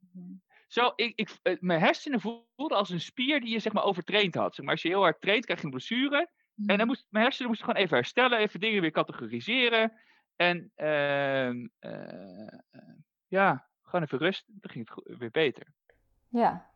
Zo, 0.67 0.93
ik, 0.97 1.13
ik, 1.19 1.39
eh, 1.43 1.57
mijn 1.61 1.81
hersenen 1.81 2.21
voelden 2.21 2.77
als 2.77 2.91
een 2.91 3.01
spier 3.01 3.41
die 3.41 3.51
je 3.51 3.59
zeg 3.59 3.73
maar 3.73 3.83
overtraind 3.85 4.35
had. 4.35 4.55
Zeg 4.55 4.65
maar, 4.65 4.75
als 4.75 4.83
je 4.83 4.89
heel 4.89 5.01
hard 5.03 5.21
traint, 5.21 5.45
krijg 5.45 5.59
je 5.61 5.65
een 5.65 5.71
blessure. 5.73 6.31
En 6.67 6.79
dan 6.79 6.87
moest, 6.87 7.07
mijn 7.11 7.25
hersenen 7.25 7.49
moesten 7.49 7.67
gewoon 7.69 7.83
even 7.83 7.97
herstellen, 7.97 8.39
even 8.39 8.61
dingen 8.61 8.81
weer 8.81 8.91
categoriseren. 8.91 9.93
En 10.37 10.73
ehm, 10.75 11.67
eh, 11.79 12.59
ja, 13.27 13.69
gewoon 13.83 14.03
even 14.03 14.19
rust. 14.19 14.45
Toen 14.61 14.71
ging 14.71 14.89
het 14.95 15.19
weer 15.19 15.31
beter. 15.31 15.67
Ja. 16.29 16.71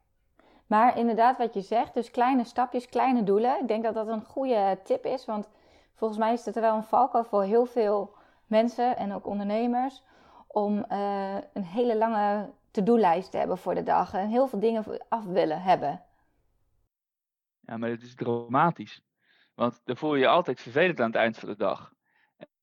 Maar 0.66 0.98
inderdaad, 0.98 1.38
wat 1.38 1.54
je 1.54 1.60
zegt, 1.60 1.94
dus 1.94 2.10
kleine 2.10 2.44
stapjes, 2.44 2.88
kleine 2.88 3.22
doelen. 3.22 3.60
Ik 3.60 3.68
denk 3.68 3.82
dat 3.82 3.94
dat 3.94 4.08
een 4.08 4.24
goede 4.24 4.78
tip 4.84 5.04
is, 5.04 5.24
want 5.24 5.48
volgens 5.94 6.20
mij 6.20 6.32
is 6.32 6.46
er 6.46 6.60
wel 6.60 6.76
een 6.76 6.82
valkuil 6.82 7.24
voor 7.24 7.42
heel 7.42 7.66
veel 7.66 8.14
mensen 8.46 8.96
en 8.96 9.12
ook 9.12 9.26
ondernemers 9.26 10.02
om 10.46 10.84
eh, 10.84 11.34
een 11.52 11.64
hele 11.64 11.96
lange 11.96 12.50
to-do-lijst 12.70 13.30
te 13.30 13.38
hebben 13.38 13.58
voor 13.58 13.74
de 13.74 13.82
dag 13.82 14.14
en 14.14 14.28
heel 14.28 14.48
veel 14.48 14.58
dingen 14.58 14.84
af 15.08 15.24
willen 15.24 15.62
hebben. 15.62 16.02
Ja, 17.60 17.76
maar 17.76 17.90
het 17.90 18.02
is 18.02 18.14
dramatisch. 18.14 19.02
Want 19.54 19.80
dan 19.84 19.96
voel 19.96 20.14
je 20.14 20.20
je 20.20 20.28
altijd 20.28 20.60
vervelend 20.60 21.00
aan 21.00 21.06
het 21.06 21.16
eind 21.16 21.38
van 21.38 21.48
de 21.48 21.56
dag. 21.56 21.94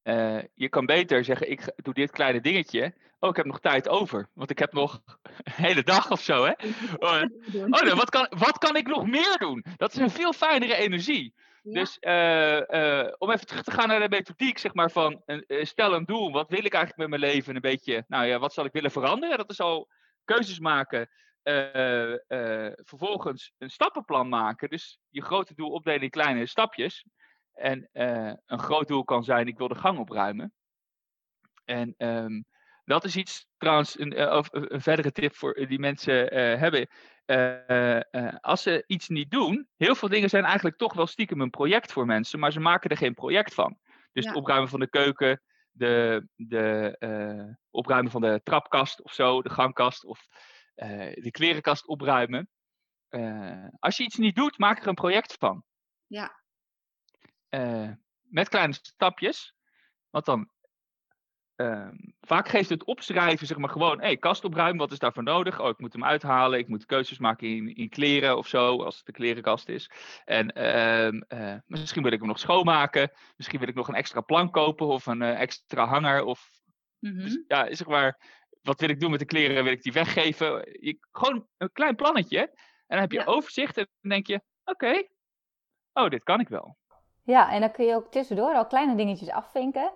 Eh, 0.04 0.40
je 0.54 0.70
kan 0.70 0.86
beter 0.86 1.24
zeggen, 1.24 1.52
ik 1.52 1.74
doe 1.76 1.94
dit 1.94 2.12
kleine 2.12 2.42
dingetje. 2.42 2.94
Oh, 3.20 3.30
ik 3.30 3.36
heb 3.36 3.46
nog 3.46 3.60
tijd 3.60 3.90
over. 3.90 4.30
Want 4.34 4.50
ik 4.50 4.60
heb 4.60 4.74
nog 4.74 5.02
een 5.44 5.54
hele 5.54 5.84
dag 5.84 6.12
of 6.12 6.22
zo, 6.22 6.46
hè? 6.46 6.52
Oh, 6.98 7.22
Oh, 7.70 7.94
wat, 7.94 8.10
kan, 8.10 8.32
wat 8.38 8.58
kan 8.58 8.76
ik 8.76 8.88
nog 8.88 9.08
meer 9.08 9.38
doen? 9.38 9.66
Dat 9.78 9.94
is 9.94 10.00
een 10.00 10.10
veel 10.10 10.34
fijnere 10.34 10.76
energie. 10.76 11.34
Ja. 11.62 11.80
Dus 11.80 12.00
eh, 12.00 13.02
eh, 13.02 13.14
om 13.18 13.32
even 13.32 13.48
terug 13.48 13.64
te 13.64 13.72
gaan 13.72 13.88
naar 13.88 14.00
de 14.00 14.10
methodiek, 14.10 14.58
zeg 14.58 14.74
maar, 14.74 14.92
van 14.92 15.22
een, 15.26 15.46
stel 15.66 15.94
een 15.94 16.06
doel. 16.06 16.32
Wat 16.32 16.50
wil 16.50 16.66
ik 16.66 16.74
eigenlijk 16.74 17.10
met 17.10 17.20
mijn 17.20 17.34
leven? 17.34 17.56
Een 17.56 17.62
beetje, 17.62 18.04
nou 18.08 18.26
ja, 18.26 18.40
wat 18.40 18.54
zal 18.54 18.66
ik 18.66 18.74
willen 18.74 18.92
veranderen? 18.92 19.38
Dat 19.38 19.52
is 19.52 19.60
al 19.60 19.90
keuzes 20.24 20.60
maken. 20.60 21.10
vervolgens 22.84 23.54
een 23.58 23.70
stappenplan 23.70 24.30
maken. 24.30 24.70
Dus 24.70 25.00
je 25.10 25.22
grote 25.22 25.54
doel 25.54 25.70
opdelen 25.70 26.02
in 26.02 26.10
kleine 26.10 26.46
stapjes. 26.46 27.06
En 27.54 27.90
eh, 27.92 28.34
een 28.46 28.60
groot 28.60 28.88
doel 28.88 29.04
kan 29.04 29.24
zijn, 29.24 29.48
ik 29.48 29.58
wil 29.58 29.68
de 29.68 29.76
gang 29.76 30.00
opruimen. 30.00 30.54
En 31.66 31.94
ehm, 31.98 32.42
dat 32.84 33.04
is 33.04 33.16
iets, 33.16 33.48
trouwens, 33.58 34.00
een, 34.00 34.14
eh, 34.14 34.38
of- 34.38 34.48
een 34.52 34.82
verdere 34.82 35.12
tip 35.12 35.36
voor 35.36 35.54
die 35.68 35.80
mensen 35.80 36.32
eh, 36.32 36.60
hebben. 36.60 36.88
Eh, 37.26 38.14
eh, 38.14 38.36
als 38.40 38.62
ze 38.62 38.84
iets 38.88 39.08
niet 39.10 39.32
doen, 39.32 39.68
heel 39.78 39.96
veel 39.96 40.10
dingen 40.10 40.30
zijn 40.30 40.44
eigenlijk 40.44 40.78
toch 40.78 40.94
wel 40.94 41.08
stiekem 41.08 41.42
een 41.42 41.50
project 41.50 41.92
voor 41.92 42.06
mensen, 42.06 42.40
maar 42.40 42.52
ze 42.52 42.60
maken 42.60 42.90
er 42.90 42.98
geen 42.98 43.14
project 43.14 43.54
van. 43.54 43.78
Dus 44.12 44.24
Ja. 44.24 44.30
het 44.30 44.40
opruimen 44.40 44.70
van 44.70 44.80
de 44.80 44.90
keuken, 44.90 45.42
de, 45.72 46.28
de 46.36 46.96
eh, 47.00 47.56
opruimen 47.70 48.12
van 48.12 48.22
de 48.22 48.42
trapkast 48.44 49.02
of 49.04 49.14
zo, 49.14 49.42
de 49.42 49.50
gangkast 49.50 50.06
of 50.06 50.26
eh, 50.76 51.14
de 51.14 51.32
klerenkast 51.32 51.88
opruimen. 51.88 52.50
Eh, 53.10 53.68
als 53.80 53.98
je 53.98 54.04
iets 54.04 54.18
niet 54.18 54.36
doet, 54.36 54.58
maak 54.58 54.82
er 54.82 54.88
een 54.88 54.94
project 54.94 55.36
van. 55.40 55.64
Ja. 56.08 56.43
Eh, 57.54 57.90
met 58.22 58.50
kleine 58.50 58.74
stapjes. 58.74 59.56
Want 60.10 60.26
dan 60.26 60.52
ehm, 61.56 61.96
vaak 62.22 62.48
geeft 62.48 62.70
het 62.70 62.84
opschrijven, 62.84 63.48
zeg 63.48 63.58
maar 63.58 63.70
gewoon, 63.70 64.00
hé, 64.00 64.06
hey, 64.06 64.18
kast 64.18 64.44
opruimen, 64.44 64.78
wat 64.78 64.92
is 64.92 65.00
daarvoor 65.00 65.24
nodig? 65.24 65.60
Oh, 65.60 65.70
ik 65.70 65.80
moet 65.80 65.94
hem 65.94 66.04
uithalen, 66.06 66.60
ik 66.60 66.68
moet 66.68 66.86
keuzes 66.86 67.18
maken 67.18 67.48
in, 67.48 67.76
in 67.76 67.90
kleren 67.90 68.38
of 68.38 68.48
zo, 68.48 68.84
als 68.84 68.98
het 68.98 69.06
de 69.06 69.12
klerenkast 69.12 69.70
is. 69.70 69.92
En 70.26 70.52
ehm, 70.54 71.22
eh, 71.28 71.56
misschien 71.66 72.04
wil 72.04 72.12
ik 72.12 72.20
hem 72.20 72.28
nog 72.28 72.40
schoonmaken, 72.40 73.12
misschien 73.36 73.60
wil 73.60 73.68
ik 73.68 73.76
nog 73.76 73.88
een 73.88 73.96
extra 73.96 74.22
plank 74.22 74.54
kopen 74.54 74.88
of 74.88 75.06
een 75.06 75.22
eh, 75.22 75.42
extra 75.42 75.86
hanger. 75.86 76.24
Of, 76.24 76.62
Mhm. 77.00 77.18
dus, 77.18 77.44
ja, 77.48 77.76
zeg 77.76 77.88
maar, 77.88 78.20
wat 78.62 78.80
wil 78.80 78.90
ik 78.90 79.00
doen 79.00 79.12
met 79.12 79.20
de 79.20 79.26
kleren? 79.26 79.64
Wil 79.64 79.74
ik 79.74 79.82
die 79.84 79.94
weggeven? 79.94 80.50
Je, 80.80 80.98
gewoon 81.12 81.48
een 81.58 81.72
klein 81.72 81.96
plannetje. 81.96 82.40
En 82.40 82.86
dan 82.88 83.00
heb 83.00 83.12
je 83.12 83.18
Ja. 83.18 83.26
overzicht 83.26 83.78
en 83.78 83.88
dan 84.02 84.10
denk 84.10 84.28
je, 84.28 84.42
oké, 84.64 85.08
oh, 85.94 86.10
dit 86.10 86.24
kan 86.24 86.40
ik 86.40 86.48
wel. 86.48 86.78
Ja, 87.24 87.52
en 87.52 87.60
dan 87.60 87.72
kun 87.72 87.86
je 87.86 87.96
ook 87.96 88.12
tussendoor 88.12 88.54
al 88.54 88.68
kleine 88.68 88.96
dingetjes 88.96 89.30
afvinken. 89.30 89.92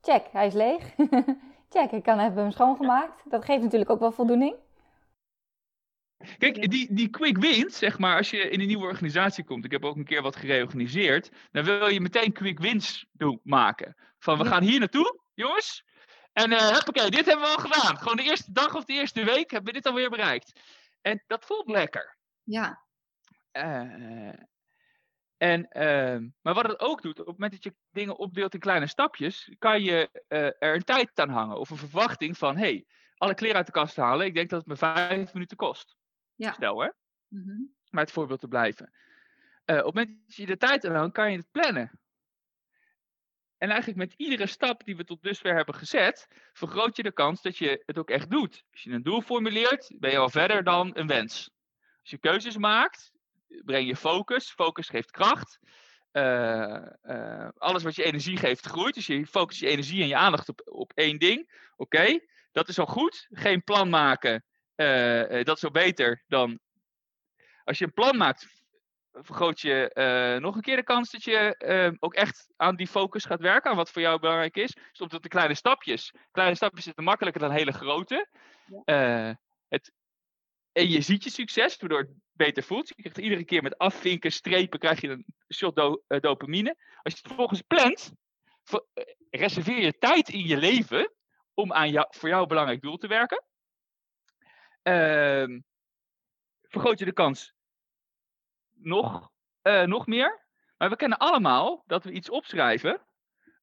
Check, 0.00 0.26
hij 0.32 0.46
is 0.46 0.54
leeg. 0.54 0.94
Check, 1.72 1.90
ik 1.90 2.02
kan 2.02 2.18
hebben 2.18 2.42
hem 2.42 2.52
schoongemaakt. 2.52 3.30
Dat 3.30 3.44
geeft 3.44 3.62
natuurlijk 3.62 3.90
ook 3.90 4.00
wel 4.00 4.12
voldoening. 4.12 4.56
Kijk, 6.38 6.70
die, 6.70 6.94
die 6.94 7.10
quick 7.10 7.38
wins, 7.38 7.78
zeg 7.78 7.98
maar, 7.98 8.16
als 8.16 8.30
je 8.30 8.38
in 8.38 8.60
een 8.60 8.66
nieuwe 8.66 8.84
organisatie 8.84 9.44
komt, 9.44 9.64
ik 9.64 9.70
heb 9.70 9.84
ook 9.84 9.96
een 9.96 10.04
keer 10.04 10.22
wat 10.22 10.36
gereorganiseerd, 10.36 11.30
dan 11.50 11.64
wil 11.64 11.88
je 11.88 12.00
meteen 12.00 12.32
quick 12.32 12.58
wins 12.58 13.06
doen, 13.12 13.40
maken. 13.42 13.96
Van, 14.18 14.38
we 14.38 14.44
gaan 14.44 14.62
hier 14.62 14.78
naartoe, 14.78 15.20
jongens. 15.34 15.84
En 16.32 16.50
uh, 16.50 16.68
hoppakee, 16.68 17.10
dit 17.10 17.26
hebben 17.26 17.44
we 17.44 17.54
al 17.54 17.62
gedaan. 17.70 17.98
Gewoon 17.98 18.16
de 18.16 18.22
eerste 18.22 18.52
dag 18.52 18.74
of 18.74 18.84
de 18.84 18.92
eerste 18.92 19.24
week 19.24 19.50
hebben 19.50 19.72
we 19.72 19.78
dit 19.78 19.86
alweer 19.86 20.10
bereikt. 20.10 20.60
En 21.00 21.24
dat 21.26 21.44
voelt 21.44 21.68
lekker. 21.68 22.16
Ja, 22.42 22.84
Eh, 23.50 24.32
en, 25.36 25.68
ehm, 25.68 26.28
maar 26.42 26.54
wat 26.54 26.66
het 26.66 26.80
ook 26.80 27.02
doet, 27.02 27.20
op 27.20 27.26
het 27.26 27.38
moment 27.38 27.52
dat 27.52 27.64
je 27.64 27.74
dingen 27.90 28.18
opdeelt 28.18 28.54
in 28.54 28.60
kleine 28.60 28.86
stapjes, 28.86 29.54
kan 29.58 29.82
je 29.82 30.24
eh, 30.28 30.44
er 30.44 30.74
een 30.74 30.84
tijd 30.84 31.18
aan 31.20 31.28
hangen. 31.28 31.58
Of 31.58 31.70
een 31.70 31.76
verwachting 31.76 32.38
van, 32.38 32.56
hey, 32.56 32.86
alle 33.16 33.34
kleren 33.34 33.56
uit 33.56 33.66
de 33.66 33.72
kast 33.72 33.96
halen, 33.96 34.26
ik 34.26 34.34
denk 34.34 34.50
dat 34.50 34.58
het 34.58 34.68
me 34.68 34.76
vijf 34.76 35.32
minuten 35.32 35.56
kost. 35.56 35.96
Ja. 36.34 36.52
Stel 36.52 36.80
hè, 36.80 36.90
mhm. 37.28 37.62
maar 37.90 38.02
het 38.02 38.12
voorbeeld 38.12 38.40
te 38.40 38.48
blijven. 38.48 38.92
Eh, 39.64 39.76
op 39.76 39.84
het 39.84 39.94
moment 39.94 40.26
dat 40.26 40.36
je 40.36 40.46
de 40.46 40.56
tijd 40.56 40.86
aan 40.86 40.94
hangt, 40.94 41.14
kan 41.14 41.30
je 41.30 41.38
het 41.38 41.50
plannen. 41.50 42.00
En 43.58 43.68
eigenlijk 43.68 43.98
met 43.98 44.14
iedere 44.16 44.46
stap 44.46 44.84
die 44.84 44.96
we 44.96 45.04
tot 45.04 45.22
dusver 45.22 45.54
hebben 45.54 45.74
gezet, 45.74 46.28
vergroot 46.52 46.96
je 46.96 47.02
de 47.02 47.12
kans 47.12 47.42
dat 47.42 47.56
je 47.58 47.82
het 47.86 47.98
ook 47.98 48.10
echt 48.10 48.30
doet. 48.30 48.64
Als 48.70 48.82
je 48.82 48.90
een 48.90 49.02
doel 49.02 49.20
formuleert, 49.20 49.94
ben 49.98 50.10
je 50.10 50.18
al 50.18 50.30
verder 50.30 50.64
dan 50.64 50.90
een 50.96 51.06
wens. 51.06 51.50
Als 52.00 52.10
je 52.10 52.18
keuzes 52.18 52.56
maakt, 52.56 53.12
breng 53.64 53.86
je 53.86 53.96
focus. 53.96 54.50
Focus 54.50 54.88
geeft 54.88 55.10
kracht. 55.10 55.58
Eh, 56.16 56.86
eh, 57.02 57.48
alles 57.56 57.82
wat 57.82 57.94
je 57.94 58.04
energie 58.04 58.36
geeft, 58.36 58.66
groeit. 58.66 58.94
Dus 58.94 59.06
je 59.06 59.26
focust 59.26 59.60
je 59.60 59.66
energie 59.66 60.02
en 60.02 60.08
je 60.08 60.16
aandacht 60.16 60.48
op, 60.48 60.60
op 60.64 60.92
één 60.94 61.18
ding. 61.18 61.70
Oké, 61.76 62.20
dat 62.52 62.68
is 62.68 62.78
al 62.78 62.86
goed. 62.86 63.26
Geen 63.30 63.64
plan 63.64 63.88
maken, 63.88 64.44
eh, 64.74 65.44
dat 65.44 65.56
is 65.56 65.64
al 65.64 65.70
beter 65.70 66.24
dan. 66.26 66.58
Als 67.64 67.78
je 67.78 67.84
een 67.84 67.92
plan 67.92 68.16
maakt, 68.16 68.46
vergroot 69.12 69.60
je 69.60 70.38
nog 70.40 70.54
een 70.54 70.62
keer 70.62 70.76
de 70.76 70.82
kans 70.82 71.10
dat 71.10 71.24
je 71.24 71.96
ook 71.98 72.14
echt 72.14 72.46
aan 72.56 72.76
die 72.76 72.86
focus 72.86 73.24
gaat 73.24 73.40
werken, 73.40 73.70
aan 73.70 73.76
wat 73.76 73.90
voor 73.90 74.02
jou 74.02 74.20
belangrijk 74.20 74.56
is. 74.56 74.76
Dus 74.90 75.00
op 75.00 75.22
de 75.22 75.28
kleine 75.28 75.54
stapjes. 75.54 76.12
Kleine 76.30 76.54
stapjes 76.54 76.84
zitten 76.84 77.04
makkelijker 77.04 77.40
dan 77.40 77.50
hele 77.50 77.72
grote. 77.72 78.28
Het, 79.68 79.92
en 80.76 80.88
je 80.88 81.00
ziet 81.00 81.24
je 81.24 81.30
succes, 81.30 81.76
waardoor 81.76 81.98
het 81.98 82.10
beter 82.32 82.62
voelt. 82.62 82.88
Je 82.88 82.94
krijgt 82.94 83.18
iedere 83.18 83.44
keer 83.44 83.62
met 83.62 83.78
afvinken, 83.78 84.32
strepen, 84.32 84.78
krijg 84.78 85.00
je 85.00 85.08
een 85.08 85.26
shot 85.54 85.78
eh, 86.06 86.20
dopamine. 86.20 86.76
Als 87.02 87.12
je 87.12 87.18
het 87.18 87.26
vervolgens 87.26 87.60
plant, 87.60 88.12
eh, 88.64 89.04
reserveer 89.30 89.78
je 89.78 89.98
tijd 89.98 90.28
in 90.28 90.46
je 90.46 90.56
leven 90.56 91.12
om 91.54 91.72
aan 91.72 91.90
jou, 91.90 92.06
voor 92.10 92.28
jou 92.28 92.46
belangrijk 92.46 92.80
doel 92.80 92.96
te 92.96 93.06
werken. 93.06 93.44
Ehm, 94.82 95.60
vergroot 96.62 96.98
je 96.98 97.04
de 97.04 97.12
kans 97.12 97.52
nog, 98.72 99.30
eh, 99.62 99.82
nog 99.82 100.06
meer. 100.06 100.44
Maar 100.76 100.90
we 100.90 100.96
kennen 100.96 101.18
allemaal 101.18 101.82
dat 101.86 102.04
we 102.04 102.12
iets 102.12 102.30
opschrijven 102.30 103.06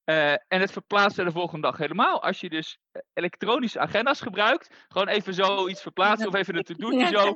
eh, 0.03 0.31
en 0.31 0.59
het 0.59 0.71
verplaatsen 0.71 1.25
de 1.25 1.31
volgende 1.31 1.67
dag. 1.67 1.77
Helemaal 1.77 2.23
als 2.23 2.39
je 2.39 2.49
dus 2.49 2.79
eh, 2.91 3.01
elektronische 3.13 3.79
agenda's 3.79 4.21
gebruikt. 4.21 4.85
Gewoon 4.87 5.07
even 5.07 5.33
zo 5.33 5.67
iets 5.67 5.81
verplaatsen 5.81 6.27
of 6.27 6.35
even 6.35 6.55
een 6.55 6.63
to-do'tje 6.63 7.07
zo. 7.07 7.27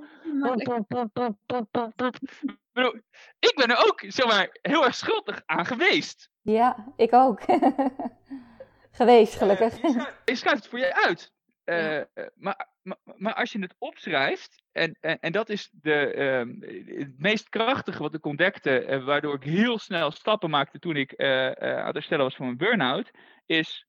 Ik 2.41 2.83
bedoel, 2.83 3.01
ik 3.39 3.53
ben 3.55 3.69
er 3.69 3.85
ook 3.87 4.03
zeg 4.07 4.25
maar, 4.25 4.57
heel 4.61 4.85
erg 4.85 4.95
schuldig 4.95 5.41
aan 5.45 5.65
geweest. 5.65 6.29
Ja, 6.41 6.93
ik 6.95 7.13
ook. 7.13 7.41
Geweest, 8.91 9.35
gelukkig. 9.35 9.73
Eh, 9.73 9.81
je, 9.81 9.89
schrijft, 9.89 10.21
je 10.25 10.35
schrijft 10.35 10.59
het 10.59 10.67
voor 10.67 10.79
je 10.79 10.93
uit. 10.93 11.33
Eh, 11.67 11.75
Ja. 11.97 12.07
eh, 12.13 12.25
maar, 12.35 12.69
maar, 12.81 12.97
maar 13.03 13.33
als 13.33 13.51
je 13.51 13.59
het 13.59 13.75
opschrijft, 13.77 14.63
en, 14.71 14.97
en, 14.99 15.19
en 15.19 15.31
dat 15.31 15.49
is 15.49 15.69
de, 15.71 16.13
ehm, 16.13 16.61
het 16.99 17.19
meest 17.19 17.49
krachtige 17.49 18.01
wat 18.01 18.13
ik 18.13 18.25
ontdekte, 18.25 18.79
eh, 18.85 19.03
waardoor 19.05 19.35
ik 19.35 19.43
heel 19.43 19.77
snel 19.79 20.11
stappen 20.11 20.49
maakte 20.49 20.79
toen 20.79 20.95
ik 20.95 21.11
eh, 21.11 21.47
eh, 21.47 21.77
aan 21.79 21.85
het 21.85 21.93
herstellen 21.93 22.23
was 22.23 22.35
van 22.35 22.45
mijn 22.45 22.57
burn-out, 22.57 23.11
is 23.45 23.85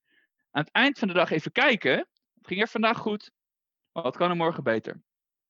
aan 0.51 0.62
het 0.62 0.73
eind 0.73 0.99
van 0.99 1.09
de 1.09 1.14
dag 1.14 1.31
even 1.31 1.53
kijken, 1.53 1.97
wat 2.35 2.47
ging 2.47 2.61
er 2.61 2.69
vandaag 2.69 2.99
goed, 2.99 3.31
wat 3.93 4.17
kan 4.17 4.31
er 4.31 4.37
morgen 4.37 4.62
beter? 4.62 5.03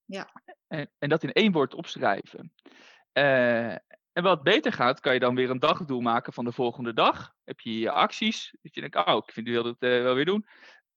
Ja. 0.05 0.29
En, 0.67 0.91
en 0.99 1.09
dat 1.09 1.23
in 1.23 1.31
één 1.31 1.51
woord 1.51 1.73
opschrijven. 1.73 2.53
Eh, 3.11 3.71
en 4.13 4.23
wat 4.23 4.43
beter 4.43 4.73
gaat, 4.73 4.99
kan 4.99 5.13
je 5.13 5.19
dan 5.19 5.35
weer 5.35 5.49
een 5.49 5.59
dagdoel 5.59 6.01
maken 6.01 6.33
van 6.33 6.45
de 6.45 6.51
volgende 6.51 6.93
dag. 6.93 7.33
Heb 7.43 7.59
je 7.59 7.79
je 7.79 7.91
acties. 7.91 8.55
Dat 8.61 8.75
je 8.75 8.81
denkt, 8.81 8.95
oh, 9.07 9.23
ik 9.25 9.31
vind, 9.33 9.47
wil 9.47 9.65
eh, 9.65 9.75
wel 9.79 10.15
weer 10.15 10.25
doen. 10.25 10.47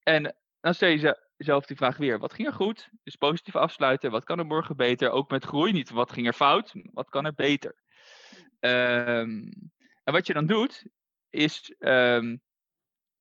En 0.03 0.35
dan 0.63 0.73
stel 0.73 0.89
je 0.89 0.97
ze- 0.97 1.27
jezelf 1.37 1.65
die 1.65 1.77
vraag 1.77 1.97
weer. 1.97 2.19
Wat 2.19 2.33
ging 2.33 2.47
er 2.47 2.53
goed? 2.53 2.89
Dus 3.03 3.15
positief 3.15 3.55
afsluiten. 3.55 4.11
Wat 4.11 4.23
kan 4.23 4.39
er 4.39 4.45
morgen 4.45 4.75
beter? 4.75 5.09
Ook 5.09 5.29
met 5.29 5.45
groei 5.45 5.71
niet. 5.71 5.89
Wat 5.89 6.11
ging 6.11 6.27
er 6.27 6.33
fout? 6.33 6.73
Wat 6.91 7.09
kan 7.09 7.25
er 7.25 7.33
beter? 7.33 7.75
Ehm, 8.59 9.51
en 10.03 10.13
wat 10.13 10.27
je 10.27 10.33
dan 10.33 10.45
doet, 10.45 10.85
is 11.29 11.75
ehm, 11.79 12.37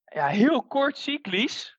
ja, 0.05 0.27
heel 0.27 0.63
kort 0.67 0.97
cyclisch. 0.99 1.77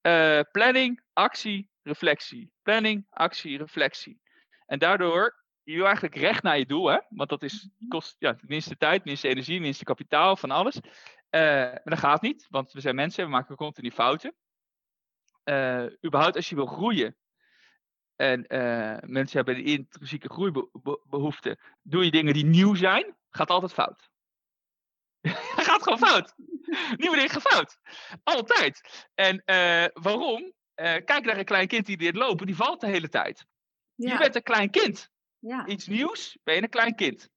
eh, 0.00 0.40
planning, 0.52 1.02
actie, 1.12 1.70
reflectie. 1.82 2.52
Planning, 2.62 3.06
actie, 3.10 3.58
reflectie. 3.58 4.20
En 4.66 4.78
daardoor 4.78 5.42
je 5.62 5.74
wil 5.74 5.84
eigenlijk 5.84 6.14
recht 6.14 6.42
naar 6.42 6.58
je 6.58 6.66
doel, 6.66 6.86
hè? 6.86 6.98
Want 7.08 7.28
dat 7.28 7.42
is, 7.42 7.68
kost 7.88 8.16
ja, 8.18 8.36
minste 8.40 8.76
tijd, 8.76 9.04
minste 9.04 9.28
energie, 9.28 9.60
minste 9.60 9.84
kapitaal, 9.84 10.36
van 10.36 10.50
alles. 10.50 10.80
Eh, 11.30 11.40
maar 11.40 11.82
dat 11.84 11.98
gaat 11.98 12.22
niet, 12.22 12.46
want 12.50 12.72
we 12.72 12.80
zijn 12.80 12.94
mensen, 12.94 13.24
we 13.24 13.30
maken 13.30 13.56
continu 13.56 13.90
fouten. 13.90 14.34
Eh, 15.44 15.86
überhaupt 16.04 16.36
als 16.36 16.48
je 16.48 16.54
wil 16.54 16.66
groeien 16.66 17.16
en 18.16 18.46
eh, 18.46 18.96
mensen 19.00 19.36
hebben 19.36 19.56
een 19.56 19.64
intrinsieke 19.64 20.28
groeibehoefte, 20.28 21.58
doe 21.82 22.04
je 22.04 22.10
dingen 22.10 22.34
die 22.34 22.44
nieuw 22.44 22.74
zijn, 22.74 23.16
gaat 23.30 23.50
altijd 23.50 23.72
fout. 23.72 24.10
gaat 25.68 25.82
gewoon 25.82 25.98
fout. 25.98 26.34
Nieuwe 26.96 27.16
dingen 27.16 27.30
gaan 27.30 27.40
fout. 27.40 27.78
Altijd. 28.22 29.06
En 29.14 29.42
eh, 29.44 29.86
waarom? 29.92 30.52
Kijk 30.74 31.24
naar 31.24 31.38
een 31.38 31.44
klein 31.44 31.66
kind 31.66 31.86
die 31.86 31.96
dit 31.96 32.16
lopen, 32.16 32.46
die 32.46 32.56
valt 32.56 32.80
de 32.80 32.86
hele 32.86 33.08
tijd. 33.08 33.46
Je 33.94 34.18
bent 34.18 34.34
een 34.34 34.42
klein 34.42 34.70
kind 34.70 35.10
ja. 35.38 35.66
iets 35.66 35.86
nieuws, 35.86 36.38
ben 36.42 36.54
je 36.54 36.62
een 36.62 36.68
klein 36.68 36.94
kind. 36.94 37.30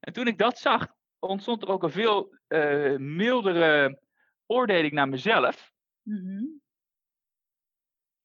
En 0.00 0.12
toen 0.12 0.26
ik 0.26 0.38
dat 0.38 0.58
zag, 0.58 0.86
ontstond 1.18 1.62
er 1.62 1.68
ook 1.68 1.82
een 1.82 1.90
veel 1.90 2.38
eh, 2.46 2.96
mildere 4.50 4.72
oordeling 4.72 4.92
naar 4.92 5.08
mezelf. 5.08 5.72
Mhm. 6.02 6.44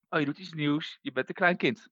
Oh, 0.10 0.20
je 0.20 0.26
doet 0.26 0.40
iets 0.40 0.54
nieuws, 0.54 1.00
je 1.02 1.12
bent 1.12 1.30
een 1.30 1.36
klein 1.36 1.58
kind. 1.58 1.90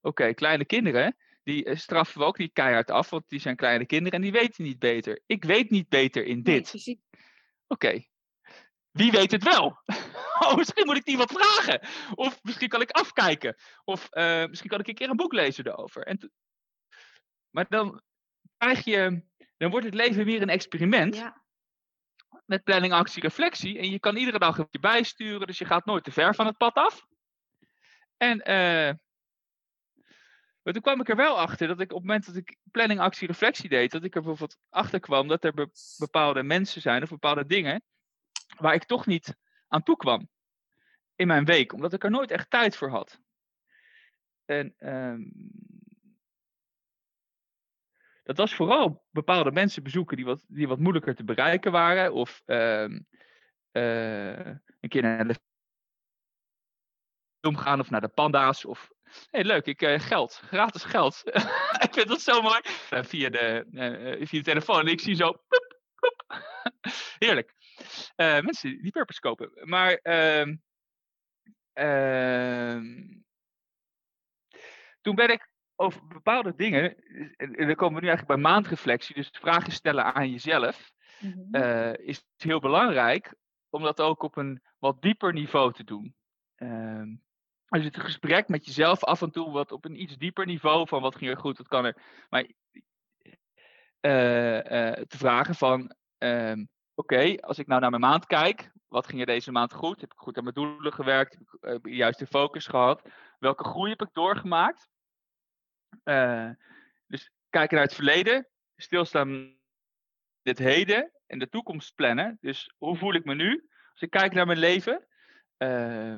Oké, 0.00 0.34
kleine 0.34 0.64
kinderen, 0.64 1.16
die 1.42 1.64
eh, 1.64 1.76
straffen 1.76 2.20
we 2.20 2.26
ook 2.26 2.38
niet 2.38 2.52
keihard 2.52 2.90
af, 2.90 3.10
want 3.10 3.28
die 3.28 3.40
zijn 3.40 3.56
kleine 3.56 3.86
kinderen 3.86 4.18
en 4.18 4.22
die 4.22 4.40
weten 4.40 4.64
niet 4.64 4.78
beter. 4.78 5.20
Ik 5.26 5.44
weet 5.44 5.70
niet 5.70 5.88
beter 5.88 6.24
in 6.24 6.42
dit. 6.42 6.98
Oké. 7.66 8.04
Wie 8.90 9.10
weet 9.10 9.30
het 9.30 9.44
wel? 9.44 9.76
Oh, 10.38 10.56
misschien 10.56 10.86
moet 10.86 10.96
ik 10.96 11.04
die 11.04 11.16
wat 11.16 11.32
vragen. 11.32 11.80
Of 12.14 12.42
misschien 12.42 12.68
kan 12.68 12.80
ik 12.80 12.90
afkijken. 12.90 13.56
Of 13.84 14.08
eh, 14.10 14.46
misschien 14.46 14.70
kan 14.70 14.80
ik 14.80 14.88
een 14.88 14.94
keer 14.94 15.10
een 15.10 15.16
boek 15.16 15.32
lezen 15.32 15.66
erover. 15.66 16.02
En 16.02 16.32
maar 17.50 17.66
dan 17.68 18.02
krijg 18.56 18.84
je, 18.84 19.22
dan 19.56 19.70
wordt 19.70 19.86
het 19.86 19.94
leven 19.94 20.24
weer 20.24 20.42
een 20.42 20.48
experiment 20.48 21.16
Ja, 21.16 21.44
met 22.48 22.64
planning, 22.64 22.92
actie, 22.92 23.22
reflectie. 23.22 23.78
En 23.78 23.90
je 23.90 23.98
kan 23.98 24.16
iedere 24.16 24.38
dag 24.38 24.58
een 24.58 24.68
bijsturen, 24.80 25.46
dus 25.46 25.58
je 25.58 25.64
gaat 25.64 25.84
nooit 25.84 26.04
te 26.04 26.12
ver 26.12 26.34
van 26.34 26.46
het 26.46 26.56
pad 26.56 26.74
af. 26.74 27.06
En 28.16 28.42
eh, 28.42 28.94
maar 30.62 30.72
toen 30.72 30.82
kwam 30.82 31.00
ik 31.00 31.08
er 31.08 31.16
wel 31.16 31.38
achter 31.38 31.68
dat 31.68 31.80
ik 31.80 31.90
op 31.90 31.98
het 31.98 32.06
moment 32.06 32.26
dat 32.26 32.36
ik 32.36 32.56
planning, 32.70 33.00
actie, 33.00 33.26
reflectie 33.26 33.68
deed, 33.68 33.90
dat 33.90 34.04
ik 34.04 34.14
er 34.14 34.22
bijvoorbeeld 34.22 34.58
achter 34.68 35.00
kwam 35.00 35.28
dat 35.28 35.44
er 35.44 35.54
be- 35.54 35.70
bepaalde 35.96 36.42
mensen 36.42 36.80
zijn 36.80 37.02
of 37.02 37.08
bepaalde 37.08 37.46
dingen 37.46 37.82
waar 38.56 38.74
ik 38.74 38.84
toch 38.84 39.06
niet 39.06 39.36
aan 39.68 39.82
toe 39.82 39.96
kwam 39.96 40.28
in 41.14 41.26
mijn 41.26 41.44
week, 41.44 41.72
omdat 41.72 41.92
ik 41.92 42.04
er 42.04 42.10
nooit 42.10 42.30
echt 42.30 42.50
tijd 42.50 42.76
voor 42.76 42.90
had. 42.90 43.20
En 44.44 44.74
ehm, 44.78 45.22
dat 48.28 48.36
was 48.36 48.54
vooral 48.54 49.04
bepaalde 49.10 49.52
mensen 49.52 49.82
bezoeken 49.82 50.16
die 50.16 50.24
wat, 50.24 50.44
die 50.48 50.68
wat 50.68 50.78
moeilijker 50.78 51.14
te 51.14 51.24
bereiken 51.24 51.72
waren. 51.72 52.12
Of 52.12 52.42
ehm, 52.44 53.00
eh, 53.70 54.46
een 54.80 54.88
keer 54.88 55.02
naar 55.02 55.28
de 55.28 55.40
film 57.40 57.56
gaan 57.56 57.80
of 57.80 57.90
naar 57.90 58.00
de 58.00 58.08
panda's. 58.08 58.64
Of 58.64 58.90
hey, 59.30 59.44
leuk, 59.44 59.66
ik, 59.66 59.82
uh, 59.82 60.00
geld, 60.00 60.34
gratis 60.34 60.84
geld. 60.84 61.22
ik 61.86 61.92
vind 61.92 62.08
dat 62.08 62.20
zo 62.20 62.42
mooi. 62.42 62.60
Uh, 62.90 63.02
via, 63.02 63.28
de, 63.28 63.66
via 64.26 64.38
de 64.38 64.42
telefoon. 64.42 64.80
En 64.80 64.86
ik 64.86 65.00
zie 65.00 65.14
zo. 65.14 65.42
Heerlijk. 67.24 67.54
mensen 68.16 68.82
die 68.82 68.92
purpose 68.92 69.20
kopen. 69.20 69.50
Maar. 69.62 69.92
Ehm, 69.92 70.56
ehm, 71.72 73.16
toen 75.00 75.14
ben 75.14 75.30
ik 75.30 75.47
over 75.80 76.06
bepaalde 76.06 76.54
dingen, 76.56 76.96
en 77.36 77.66
dan 77.66 77.74
komen 77.74 77.94
we 77.94 78.00
nu 78.00 78.08
eigenlijk 78.08 78.26
bij 78.26 78.50
maandreflectie, 78.50 79.14
dus 79.14 79.30
vragen 79.32 79.72
stellen 79.72 80.14
aan 80.14 80.30
jezelf, 80.30 80.90
mm 81.20 81.54
is 81.96 82.24
heel 82.36 82.60
belangrijk 82.60 83.34
om 83.70 83.82
dat 83.82 84.00
ook 84.00 84.22
op 84.22 84.36
een 84.36 84.62
wat 84.78 85.02
dieper 85.02 85.32
niveau 85.32 85.72
te 85.72 85.84
doen. 85.84 86.14
Uh, 86.56 87.02
dus 87.68 87.84
het 87.84 87.96
gesprek 87.96 88.48
met 88.48 88.66
jezelf 88.66 89.04
af 89.04 89.22
en 89.22 89.30
toe 89.30 89.50
wat 89.50 89.72
op 89.72 89.84
een 89.84 90.02
iets 90.02 90.16
dieper 90.16 90.46
niveau 90.46 90.88
van 90.88 91.02
wat 91.02 91.16
ging 91.16 91.30
er 91.30 91.38
goed, 91.38 91.58
wat 91.58 91.68
kan 91.68 91.84
er. 91.84 92.02
Maar 92.28 92.42
uh, 94.00 94.92
te 94.92 95.16
vragen 95.16 95.54
van, 95.54 95.94
uh, 96.18 96.52
oké, 96.94 97.36
als 97.40 97.58
ik 97.58 97.66
nou 97.66 97.80
naar 97.80 97.90
mijn 97.90 98.02
maand 98.02 98.26
kijk, 98.26 98.70
wat 98.88 99.06
ging 99.06 99.20
er 99.20 99.26
deze 99.26 99.52
maand 99.52 99.72
goed? 99.72 100.00
Heb 100.00 100.12
ik 100.12 100.18
goed 100.18 100.36
aan 100.36 100.42
mijn 100.42 100.54
doelen 100.54 100.92
gewerkt? 100.92 101.38
Heb 101.60 101.86
ik 101.86 101.94
juist 101.94 102.18
de 102.18 102.26
focus 102.26 102.66
gehad? 102.66 103.08
Welke 103.38 103.64
groei 103.64 103.90
heb 103.90 104.02
ik 104.02 104.12
doorgemaakt? 104.12 104.88
Uh, 106.04 106.50
dus 107.06 107.30
kijken 107.50 107.76
naar 107.76 107.84
het 107.84 107.94
verleden, 107.94 108.48
stilstaan 108.76 109.56
het 110.42 110.58
heden 110.58 111.12
en 111.26 111.38
de 111.38 111.48
toekomst 111.48 111.94
plannen. 111.94 112.38
Dus 112.40 112.74
hoe 112.78 112.96
voel 112.96 113.14
ik 113.14 113.24
me 113.24 113.34
nu? 113.34 113.68
Als 113.92 114.02
ik 114.02 114.10
kijk 114.10 114.32
naar 114.32 114.46
mijn 114.46 114.58
leven, 114.58 115.06
uh, 115.58 116.16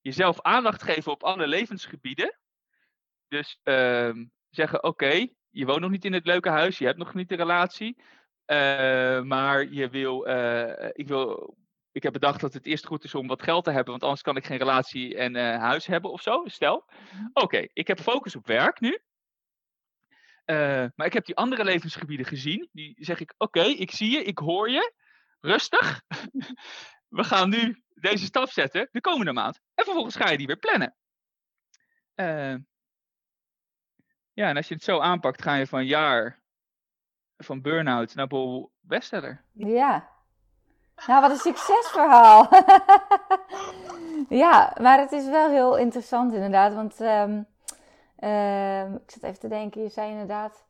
jezelf 0.00 0.40
aandacht 0.40 0.82
geven 0.82 1.12
op 1.12 1.22
alle 1.22 1.46
levensgebieden. 1.46 2.38
Dus 3.28 3.60
uh, 3.64 4.14
zeggen: 4.50 4.82
oké, 4.82 5.28
je 5.50 5.66
woont 5.66 5.80
nog 5.80 5.90
niet 5.90 6.04
in 6.04 6.12
het 6.12 6.26
leuke 6.26 6.48
huis, 6.48 6.78
je 6.78 6.84
hebt 6.84 6.98
nog 6.98 7.14
niet 7.14 7.28
de 7.28 7.36
relatie, 7.36 7.96
uh, 8.46 9.22
maar 9.22 9.64
je 9.64 9.88
wil, 9.88 10.28
ik 10.92 11.08
wil 11.08 11.56
ik 11.96 12.02
heb 12.02 12.12
bedacht 12.12 12.40
dat 12.40 12.52
het 12.52 12.66
eerst 12.66 12.86
goed 12.86 13.04
is 13.04 13.14
om 13.14 13.26
wat 13.26 13.42
geld 13.42 13.64
te 13.64 13.70
hebben, 13.70 13.90
want 13.90 14.02
anders 14.02 14.22
kan 14.22 14.36
ik 14.36 14.46
geen 14.46 14.58
relatie 14.58 15.16
en 15.16 15.36
uh, 15.36 15.58
huis 15.58 15.86
hebben 15.86 16.10
of 16.10 16.22
zo. 16.22 16.42
Stel, 16.46 16.84
mhm. 17.12 17.26
oké, 17.32 17.66
ik 17.72 17.86
heb 17.86 18.00
focus 18.00 18.36
op 18.36 18.46
werk 18.46 18.80
nu. 18.80 19.00
Uh, 20.46 20.86
maar 20.94 21.06
ik 21.06 21.12
heb 21.12 21.24
die 21.24 21.36
andere 21.36 21.64
levensgebieden 21.64 22.26
gezien. 22.26 22.68
Die 22.72 22.94
zeg 22.98 23.20
ik, 23.20 23.34
oké, 23.36 23.62
ik 23.62 23.90
zie 23.90 24.10
je, 24.10 24.22
ik 24.22 24.38
hoor 24.38 24.70
je. 24.70 24.94
Rustig. 25.40 26.02
We 27.18 27.24
gaan 27.24 27.48
nu 27.48 27.82
deze 27.94 28.24
stap 28.24 28.50
zetten 28.50 28.88
de 28.92 29.00
komende 29.00 29.32
maand. 29.32 29.60
En 29.74 29.84
vervolgens 29.84 30.16
ga 30.16 30.30
je 30.30 30.36
die 30.36 30.46
weer 30.46 30.58
plannen. 30.58 30.96
Uh, 32.14 32.56
ja, 34.32 34.48
en 34.48 34.56
als 34.56 34.68
je 34.68 34.74
het 34.74 34.84
zo 34.84 35.00
aanpakt, 35.00 35.42
ga 35.42 35.54
je 35.54 35.66
van 35.66 35.86
jaar 35.86 36.42
van 37.36 37.62
burn-out 37.62 38.14
naar 38.14 38.26
bol 38.26 38.72
bestseller. 38.80 39.44
Ja, 39.52 40.15
nou, 41.06 41.20
wat 41.20 41.30
een 41.30 41.36
succesverhaal. 41.36 42.48
ja, 44.28 44.72
maar 44.80 44.98
het 44.98 45.12
is 45.12 45.26
wel 45.28 45.48
heel 45.48 45.76
interessant 45.76 46.32
inderdaad. 46.32 46.74
Want 46.74 47.00
um, 47.00 47.46
uh, 48.20 48.84
ik 48.84 49.10
zat 49.10 49.22
even 49.22 49.40
te 49.40 49.48
denken, 49.48 49.82
je 49.82 49.88
zei 49.88 50.10
inderdaad... 50.10 50.64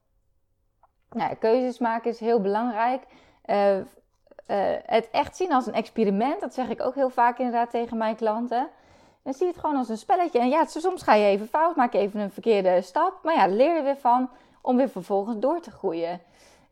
Nou, 1.10 1.34
keuzes 1.34 1.78
maken 1.78 2.10
is 2.10 2.20
heel 2.20 2.40
belangrijk. 2.40 3.02
Uh, 3.46 3.76
uh, 3.76 3.84
het 4.86 5.10
echt 5.10 5.36
zien 5.36 5.52
als 5.52 5.66
een 5.66 5.74
experiment, 5.74 6.40
dat 6.40 6.54
zeg 6.54 6.68
ik 6.68 6.80
ook 6.80 6.94
heel 6.94 7.10
vaak 7.10 7.38
inderdaad 7.38 7.70
tegen 7.70 7.96
mijn 7.96 8.16
klanten. 8.16 8.68
Dan 9.22 9.34
zie 9.34 9.46
het 9.46 9.58
gewoon 9.58 9.76
als 9.76 9.88
een 9.88 9.98
spelletje. 9.98 10.38
En 10.38 10.48
ja, 10.48 10.64
soms 10.66 11.02
ga 11.02 11.14
je 11.14 11.26
even 11.26 11.48
fout, 11.48 11.76
maak 11.76 11.92
je 11.92 11.98
even 11.98 12.20
een 12.20 12.32
verkeerde 12.32 12.82
stap. 12.82 13.18
Maar 13.22 13.34
ja, 13.34 13.46
leer 13.46 13.76
je 13.76 13.82
weer 13.82 13.96
van 13.96 14.30
om 14.60 14.76
weer 14.76 14.88
vervolgens 14.88 15.38
door 15.38 15.60
te 15.60 15.70
groeien. 15.70 16.20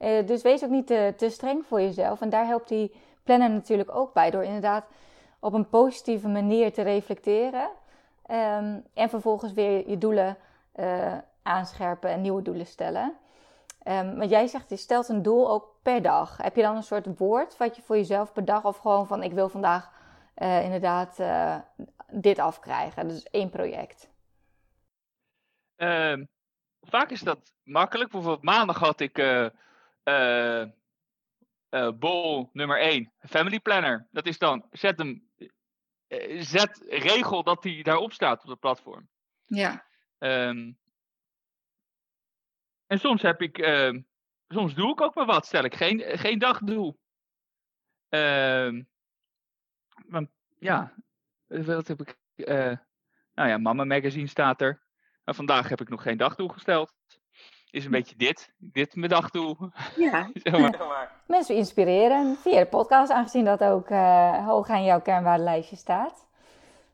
Uh, 0.00 0.26
dus 0.26 0.42
wees 0.42 0.64
ook 0.64 0.70
niet 0.70 0.86
te, 0.86 1.14
te 1.16 1.30
streng 1.30 1.66
voor 1.66 1.80
jezelf. 1.80 2.20
En 2.20 2.30
daar 2.30 2.46
helpt 2.46 2.68
die 2.68 2.92
plannen 3.24 3.52
natuurlijk 3.52 3.94
ook 3.94 4.12
bij. 4.12 4.30
Door 4.30 4.44
inderdaad 4.44 4.86
op 5.40 5.52
een 5.52 5.68
positieve 5.68 6.28
manier 6.28 6.72
te 6.72 6.82
reflecteren. 6.82 7.70
Um, 8.30 8.84
en 8.94 9.08
vervolgens 9.08 9.52
weer 9.52 9.88
je 9.88 9.98
doelen 9.98 10.36
uh, 10.76 11.18
aanscherpen 11.42 12.10
en 12.10 12.20
nieuwe 12.20 12.42
doelen 12.42 12.66
stellen. 12.66 13.16
Um, 13.88 14.22
jij 14.22 14.46
zegt, 14.46 14.68
je 14.68 14.76
stelt 14.76 15.08
een 15.08 15.22
doel 15.22 15.50
ook 15.50 15.74
per 15.82 16.02
dag. 16.02 16.36
Heb 16.36 16.56
je 16.56 16.62
dan 16.62 16.76
een 16.76 16.82
soort 16.82 17.18
woord 17.18 17.56
wat 17.56 17.76
je 17.76 17.82
voor 17.82 17.96
jezelf 17.96 18.32
per 18.32 18.44
dag... 18.44 18.64
of 18.64 18.76
gewoon 18.76 19.06
van, 19.06 19.22
ik 19.22 19.32
wil 19.32 19.48
vandaag 19.48 19.90
uh, 20.36 20.64
inderdaad 20.64 21.18
uh, 21.20 21.56
dit 22.10 22.38
afkrijgen. 22.38 23.08
Dus 23.08 23.22
één 23.22 23.50
project. 23.50 24.10
Ehm, 25.76 26.24
vaak 26.80 27.10
is 27.10 27.20
dat 27.20 27.38
makkelijk. 27.62 28.10
Bijvoorbeeld 28.10 28.44
maandag 28.44 28.78
had 28.78 29.00
ik 29.00 29.16
uh, 31.74 31.90
bol 31.98 32.50
nummer 32.52 32.78
1, 32.78 33.12
Family 33.18 33.60
Planner. 33.60 34.08
Dat 34.10 34.26
is 34.26 34.38
dan, 34.38 34.66
zet 34.70 34.98
hem, 34.98 35.28
uh, 36.08 36.42
zet 36.42 36.84
regel 36.88 37.42
dat 37.42 37.64
hij 37.64 37.82
daarop 37.82 38.12
staat 38.12 38.42
op 38.42 38.48
het 38.48 38.60
platform. 38.60 39.08
Ja. 39.44 39.84
Um, 40.18 40.78
en 42.86 42.98
soms 42.98 43.22
heb 43.22 43.42
ik, 43.42 43.58
uh, 43.58 44.00
soms 44.48 44.74
doe 44.74 44.90
ik 44.90 45.00
ook 45.00 45.14
maar 45.14 45.26
wat, 45.26 45.46
stel 45.46 45.64
ik 45.64 45.74
geen, 45.74 46.18
geen 46.18 46.38
dagdoel. 46.38 46.98
Um, 48.08 48.88
want 50.06 50.30
ja, 50.58 50.94
wat 51.46 51.88
heb 51.88 52.00
ik, 52.00 52.18
nou 53.34 53.48
ja, 53.48 53.58
Mama 53.58 53.84
Magazine 53.84 54.26
staat 54.26 54.60
er. 54.60 54.82
Maar 55.24 55.34
vandaag 55.34 55.68
heb 55.68 55.80
ik 55.80 55.88
nog 55.88 56.02
geen 56.02 56.16
dagdoel 56.16 56.48
gesteld 56.48 56.94
is 57.74 57.84
een 57.84 57.90
beetje 57.90 58.16
dit. 58.16 58.50
Dit 58.58 58.96
mijn 58.96 59.10
dag 59.10 59.30
toe. 59.30 59.56
Ja. 59.96 60.30
Mensen 61.26 61.54
inspireren 61.54 62.36
via 62.36 62.58
de 62.58 62.66
podcast, 62.66 63.12
aangezien 63.12 63.44
dat 63.44 63.64
ook 63.64 63.90
uh, 63.90 64.46
hoog 64.46 64.68
aan 64.68 64.84
jouw 64.84 65.00
kernwaardelijstje 65.00 65.76
staat. 65.76 66.26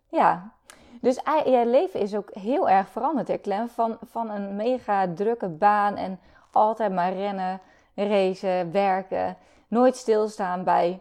Ja, 0.08 0.52
dus 1.00 1.20
je 1.44 1.62
leven 1.66 2.00
is 2.00 2.14
ook 2.14 2.30
heel 2.32 2.68
erg 2.68 2.88
veranderd, 2.88 3.28
hè 3.28 3.40
Clem? 3.40 3.68
Van, 3.68 3.98
van 4.10 4.30
een 4.30 4.56
mega 4.56 5.14
drukke 5.14 5.48
baan 5.48 5.96
en 5.96 6.20
altijd 6.50 6.92
maar 6.92 7.12
rennen, 7.12 7.60
racen, 7.94 8.72
werken. 8.72 9.36
Nooit 9.68 9.96
stilstaan 9.96 10.64
bij 10.64 11.00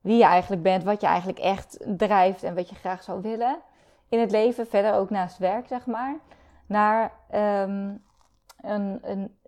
wie 0.00 0.16
je 0.16 0.24
eigenlijk 0.24 0.62
bent, 0.62 0.84
wat 0.84 1.00
je 1.00 1.06
eigenlijk 1.06 1.38
echt 1.38 1.84
drijft 1.86 2.42
en 2.42 2.54
wat 2.54 2.68
je 2.68 2.74
graag 2.74 3.02
zou 3.02 3.22
willen. 3.22 3.58
In 4.08 4.20
het 4.20 4.30
leven, 4.30 4.66
verder 4.66 4.94
ook 4.94 5.10
naast 5.10 5.38
werk, 5.38 5.66
zeg 5.66 5.86
maar. 5.86 6.16
Naar 6.66 7.12
um, 7.34 8.04
een, 8.60 8.98
een, 9.02 9.38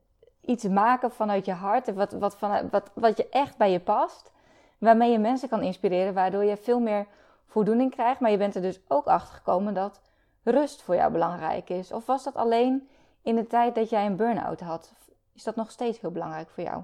iets 0.41 0.65
maken 0.65 1.11
vanuit 1.11 1.45
je 1.45 1.53
hart, 1.53 1.95
wat, 1.95 2.13
wat, 2.13 2.39
van, 2.39 2.71
wat, 2.71 2.91
wat 2.95 3.17
je 3.17 3.29
echt 3.29 3.57
bij 3.57 3.71
je 3.71 3.81
past, 3.81 4.33
waarmee 4.79 5.11
je 5.11 5.19
mensen 5.19 5.49
kan 5.49 5.63
inspireren, 5.63 6.15
waardoor 6.15 6.45
je 6.45 6.57
veel 6.57 6.81
meer 6.81 7.07
voldoening 7.47 7.91
krijgt. 7.91 8.21
Maar 8.21 8.31
je 8.31 8.37
bent 8.37 8.55
er 8.55 8.63
dus 8.63 8.81
ook 8.89 9.07
achter 9.07 9.35
gekomen 9.35 9.75
dat 9.75 10.01
rust 10.43 10.83
voor 10.83 10.95
jou 10.95 11.13
belangrijk 11.13 11.71
is. 11.71 11.93
Of 11.93 12.07
was 12.07 12.25
dat 12.25 12.35
alleen 12.35 12.89
in 13.23 13.37
de 13.37 13.47
tijd 13.47 13.75
dat 13.75 13.91
jij 13.91 14.07
een 14.07 14.17
burn-out 14.17 14.61
had? 14.61 14.95
Is 15.35 15.43
dat 15.43 15.57
nog 15.57 15.71
steeds 15.71 16.01
heel 16.01 16.11
belangrijk 16.11 16.51
voor 16.51 16.65
jou? 16.65 16.83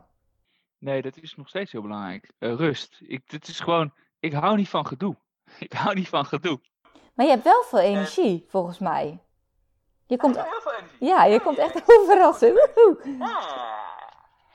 Nee, 0.78 1.02
dat 1.02 1.16
is 1.16 1.36
nog 1.36 1.48
steeds 1.48 1.72
heel 1.72 1.82
belangrijk. 1.82 2.32
Uh, 2.38 2.54
rust. 2.54 3.00
Ik, 3.00 3.22
het 3.26 3.48
is 3.48 3.60
gewoon, 3.60 3.92
ik 4.18 4.32
hou 4.32 4.56
niet 4.56 4.68
van 4.68 4.86
gedoe. 4.86 5.16
Ik 5.58 5.72
hou 5.72 5.94
niet 5.94 6.08
van 6.08 6.24
gedoe. 6.24 6.60
Maar 7.14 7.26
je 7.26 7.32
hebt 7.32 7.44
wel 7.44 7.62
veel 7.62 7.78
energie, 7.78 8.44
volgens 8.48 8.78
mij. 8.78 9.18
Je 10.06 10.16
komt, 10.16 10.34
heel 10.34 10.60
veel 10.60 10.72
energie. 10.72 11.06
Ja, 11.06 11.24
je 11.24 11.40
komt 11.40 11.58
echt 11.58 11.82
overal 11.98 12.32
zo. 12.32 12.54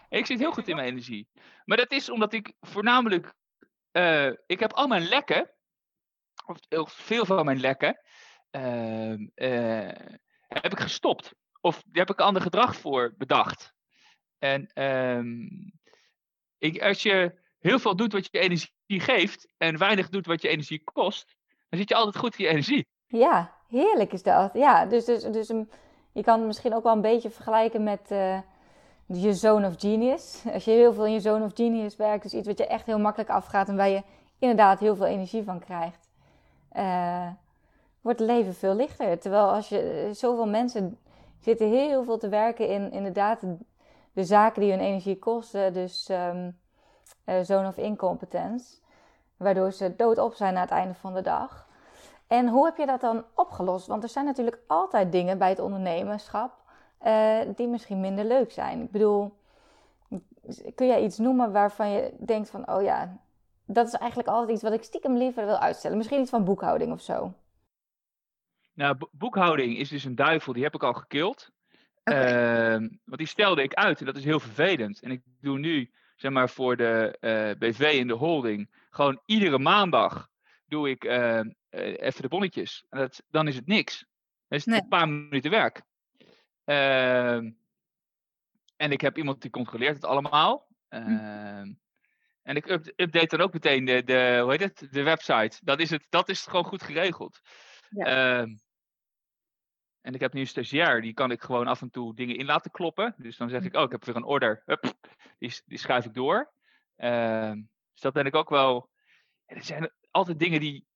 Ik 0.10 0.26
zit 0.26 0.39
heel 0.39 0.52
goed 0.52 0.68
in 0.68 0.76
mijn 0.76 0.88
energie. 0.88 1.30
Maar 1.66 1.78
dat 1.78 1.91
is 1.91 2.10
omdat 2.10 2.34
ik 2.34 2.54
voornamelijk. 2.60 3.34
Uh, 3.91 4.32
ik 4.45 4.60
heb 4.60 4.74
al 4.74 4.88
mijn 4.88 5.08
lekken, 5.08 5.52
of 6.70 6.91
veel 6.91 7.26
van 7.26 7.45
mijn 7.45 7.60
lekken, 7.60 8.00
uh, 8.52 9.12
uh, 9.36 9.91
heb 10.47 10.72
ik 10.72 10.80
gestopt. 10.80 11.34
Of 11.62 11.76
daar 11.76 12.06
heb 12.06 12.10
ik 12.10 12.20
een 12.20 12.26
ander 12.26 12.41
gedrag 12.41 12.76
voor 12.76 13.14
bedacht. 13.18 13.74
En 14.38 14.84
um, 14.84 15.50
ik, 16.58 16.82
als 16.82 17.02
je 17.02 17.41
heel 17.60 17.80
veel 17.80 17.95
doet 17.95 18.14
wat 18.14 18.28
je 18.32 18.39
energie 18.39 19.00
geeft 19.00 19.54
en 19.58 19.78
weinig 19.78 20.10
doet 20.10 20.26
wat 20.26 20.41
je 20.41 20.47
energie 20.47 20.84
kost, 20.84 21.36
dan 21.70 21.80
zit 21.80 21.89
je 21.89 21.95
altijd 21.95 22.18
goed 22.18 22.38
in 22.38 22.45
je 22.45 22.52
energie. 22.52 22.88
Ja, 23.12 23.51
heerlijk 23.68 24.14
is 24.14 24.24
dat. 24.24 24.53
Ja, 24.53 24.86
dus, 24.86 25.05
dus, 25.05 25.24
dus 25.24 25.47
je 26.12 26.24
kan 26.24 26.38
het 26.38 26.47
misschien 26.47 26.76
ook 26.76 26.84
wel 26.84 26.93
een 26.93 27.01
beetje 27.01 27.30
vergelijken 27.30 27.84
met 27.84 28.12
uh, 28.12 28.38
je 29.05 29.34
zone 29.34 29.68
of 29.68 29.74
genius. 29.78 30.43
Als 30.53 30.66
je 30.66 30.72
heel 30.72 30.93
veel 30.93 31.05
in 31.05 31.14
je 31.14 31.20
zone 31.20 31.45
of 31.45 31.51
genius 31.53 31.95
werkt, 31.95 32.24
dus 32.24 32.34
iets 32.34 32.47
wat 32.47 32.57
je 32.57 32.68
echt 32.68 32.86
heel 32.86 32.99
makkelijk 32.99 33.30
afgaat 33.30 33.68
en 33.68 33.76
waar 33.76 33.89
je 33.89 34.03
inderdaad 34.39 34.80
heel 34.80 34.95
veel 34.95 35.05
energie 35.05 35.43
van 35.43 35.60
krijgt, 35.60 36.10
uh, 36.78 37.28
wordt 38.01 38.20
het 38.20 38.30
leven 38.30 38.53
veel 38.53 38.76
lichter. 38.76 39.20
Terwijl 39.20 39.51
als 39.51 39.70
je 39.70 40.10
zoveel 40.14 40.47
mensen 40.47 40.97
zitten 41.39 41.70
heel 41.70 42.03
veel 42.03 42.18
te 42.18 42.30
werken 42.30 42.68
in 42.68 42.91
inderdaad 42.91 43.41
de 44.14 44.24
zaken 44.24 44.62
die 44.62 44.72
hun 44.72 44.80
energie 44.80 45.20
kosten, 45.20 45.74
dus 45.74 46.10
um, 46.10 46.60
zone 47.43 47.68
of 47.68 47.78
incompetence, 47.78 48.78
waardoor 49.38 49.72
ze 49.72 49.95
doodop 49.95 50.34
zijn 50.34 50.53
na 50.53 50.62
het 50.62 50.70
einde 50.70 50.93
van 50.93 51.14
de 51.14 51.22
dag. 51.22 51.68
En 52.30 52.48
hoe 52.48 52.66
heb 52.66 52.78
je 52.78 52.86
dat 52.86 53.02
dan 53.02 53.26
opgelost? 53.36 53.88
Want 53.88 54.04
er 54.04 54.10
zijn 54.10 54.26
natuurlijk 54.26 54.60
altijd 54.68 55.12
dingen 55.12 55.38
bij 55.38 55.50
het 55.50 55.60
ondernemerschap 55.60 56.62
uh, 57.06 57.40
die 57.56 57.68
misschien 57.68 58.00
minder 58.00 58.26
leuk 58.26 58.52
zijn. 58.52 58.82
Ik 58.82 58.92
bedoel, 58.92 59.38
kun 60.76 60.88
jij 60.88 61.04
iets 61.04 61.18
noemen 61.18 61.52
waarvan 61.52 61.90
je 61.90 62.14
denkt 62.20 62.50
van, 62.50 62.70
oh 62.72 62.82
ja, 62.82 63.18
dat 63.66 63.88
is 63.88 63.94
eigenlijk 63.94 64.30
altijd 64.30 64.52
iets 64.52 64.64
wat 64.64 64.74
ik 64.74 64.84
stiekem 64.84 65.18
liever 65.18 65.46
wil 65.46 65.58
uitstellen. 65.58 65.98
Misschien 65.98 66.22
iets 66.22 66.30
van 66.30 66.44
boekhouding 66.44 66.92
of 66.92 67.02
zo. 67.02 67.34
Nou, 68.74 68.98
boekhouding 69.12 69.78
is 69.78 69.90
dus 69.90 70.04
een 70.04 70.16
duivel, 70.16 70.54
die 70.54 70.64
heb 70.64 70.76
ik 70.76 70.84
al 70.84 70.94
gekild. 70.94 71.52
Okay. 72.04 72.74
Uh, 72.74 72.90
want 73.06 73.18
die 73.18 73.28
stelde 73.28 73.64
ik 73.64 73.74
uit 73.74 74.00
en 74.00 74.06
dat 74.06 74.16
is 74.16 74.24
heel 74.24 74.40
vervelend. 74.40 75.02
En 75.02 75.12
ik 75.12 75.22
doe 75.42 75.58
nu, 75.58 75.92
zeg 76.16 76.32
maar, 76.32 76.50
voor 76.50 76.78
de 76.78 77.18
uh, 77.22 77.70
BV 77.70 77.80
in 77.80 78.08
de 78.08 78.14
holding, 78.14 78.70
gewoon 78.90 79.22
iedere 79.26 79.60
maandag 79.60 80.30
doe 80.66 80.90
ik 80.90 81.04
uh, 81.04 81.40
even 81.70 82.22
de 82.22 82.28
bonnetjes. 82.28 82.86
En 82.89 82.99
dat, 82.99 83.24
dan 83.30 83.47
is 83.47 83.55
het 83.55 83.67
niks. 83.67 84.05
Dat 84.47 84.59
is 84.59 84.65
nee. 84.65 84.82
een 84.82 84.88
paar 84.88 85.09
minuten 85.09 85.51
werk. 85.51 85.82
Ehm, 86.63 87.51
en 88.76 88.91
ik 88.91 89.01
heb 89.01 89.17
iemand 89.17 89.41
die 89.41 89.51
controleert 89.51 89.95
het 89.95 90.05
allemaal. 90.05 90.67
Hm. 90.89 91.74
En 92.41 92.55
ik 92.55 92.70
update 92.95 93.28
dan 93.28 93.41
ook 93.41 93.53
meteen 93.53 93.86
de, 93.86 94.03
de, 94.03 94.39
hoe 94.41 94.51
heet 94.51 94.59
het, 94.59 94.88
de 94.91 95.03
website. 95.03 95.57
Dat 95.61 95.80
is, 95.80 95.89
het, 95.89 96.05
dat 96.09 96.30
is 96.30 96.45
gewoon 96.45 96.65
goed 96.65 96.84
geregeld. 96.84 97.41
Ja. 97.89 98.47
En 100.01 100.13
ik 100.13 100.20
heb 100.20 100.34
nu 100.34 100.39
een 100.39 100.47
stagiair, 100.47 101.01
die 101.01 101.13
kan 101.13 101.32
ik 101.32 101.41
gewoon 101.41 101.67
af 101.67 101.82
en 101.82 101.89
toe 101.89 102.15
dingen 102.15 102.36
in 102.36 102.45
laten 102.45 102.72
kloppen. 102.72 103.15
Dus 103.17 103.38
dan 103.38 103.49
zeg 103.49 103.63
ik, 103.63 103.76
oh, 103.76 103.82
ik 103.82 103.91
heb 103.91 104.05
weer 104.05 104.15
een 104.15 104.24
order. 104.24 104.61
Hup, 104.65 104.93
die, 105.39 105.61
die 105.65 105.78
schuif 105.78 106.05
ik 106.05 106.13
door. 106.13 106.51
Uh, 106.97 107.51
dus 107.91 108.01
dat 108.01 108.13
ben 108.13 108.26
ik 108.26 108.36
ook 108.36 108.49
wel. 108.49 108.89
Er 109.45 109.63
zijn 109.63 109.91
altijd 110.11 110.39
dingen 110.39 110.59
die, 110.59 110.88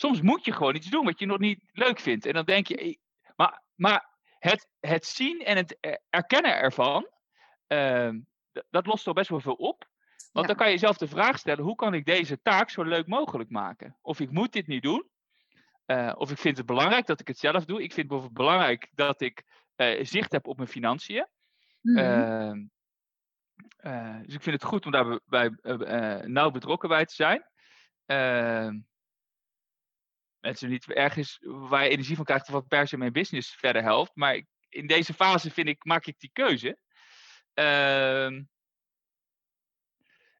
Soms 0.00 0.20
moet 0.20 0.44
je 0.44 0.52
gewoon 0.52 0.74
iets 0.74 0.90
doen 0.90 1.04
wat 1.04 1.18
je 1.18 1.26
nog 1.26 1.38
niet 1.38 1.60
leuk 1.72 2.00
vindt. 2.00 2.26
En 2.26 2.32
dan 2.32 2.44
denk 2.44 2.66
je. 2.66 2.98
Maar, 3.36 3.62
maar 3.74 4.08
het, 4.38 4.68
het 4.80 5.06
zien 5.06 5.44
en 5.44 5.56
het 5.56 5.98
erkennen 6.10 6.56
ervan. 6.56 7.08
Uh, 7.68 8.10
dat 8.70 8.86
lost 8.86 9.04
toch 9.04 9.14
best 9.14 9.28
wel 9.28 9.40
veel 9.40 9.54
op. 9.54 9.88
Want 10.32 10.46
dan 10.46 10.56
kan 10.56 10.66
je 10.66 10.72
jezelf 10.72 10.96
de 10.96 11.08
vraag 11.08 11.38
stellen: 11.38 11.64
hoe 11.64 11.74
kan 11.74 11.94
ik 11.94 12.04
deze 12.04 12.42
taak 12.42 12.70
zo 12.70 12.82
leuk 12.82 13.06
mogelijk 13.06 13.50
maken? 13.50 13.96
Of 14.02 14.20
ik 14.20 14.30
moet 14.30 14.52
dit 14.52 14.66
niet 14.66 14.82
doen. 14.82 15.08
Uh, 15.86 16.12
of 16.16 16.30
ik 16.30 16.38
vind 16.38 16.56
het 16.56 16.66
belangrijk 16.66 17.06
dat 17.06 17.20
ik 17.20 17.28
het 17.28 17.38
zelf 17.38 17.64
doe. 17.64 17.82
Ik 17.82 17.92
vind 17.92 17.96
het 17.96 18.08
bijvoorbeeld 18.08 18.38
belangrijk 18.38 18.90
dat 18.94 19.20
ik 19.20 19.44
uh, 19.76 20.04
zicht 20.04 20.32
heb 20.32 20.46
op 20.46 20.56
mijn 20.56 20.68
financiën. 20.68 21.26
Mm 21.80 21.96
-hmm. 21.96 22.70
uh, 23.80 24.16
dus 24.22 24.34
ik 24.34 24.42
vind 24.42 24.60
het 24.60 24.64
goed 24.64 24.84
om 24.84 24.92
daarbij 24.92 25.50
nauw 26.26 26.50
betrokken 26.50 26.88
bij 26.88 27.04
te 27.06 27.14
zijn. 27.14 27.44
Is 30.40 30.60
niet 30.60 30.92
ergens 30.92 31.38
waar 31.42 31.84
je 31.84 31.90
energie 31.90 32.16
van 32.16 32.24
krijgt 32.24 32.46
of 32.46 32.52
wat 32.52 32.68
per 32.68 32.88
se 32.88 32.96
mijn 32.96 33.12
business 33.12 33.54
verder 33.54 33.82
helpt. 33.82 34.10
Maar 34.14 34.34
ik, 34.34 34.46
in 34.68 34.86
deze 34.86 35.14
fase 35.14 35.50
vind 35.50 35.68
ik, 35.68 35.84
maak 35.84 36.06
ik 36.06 36.18
die 36.18 36.30
keuze. 36.32 36.78
Ehm, 37.54 38.42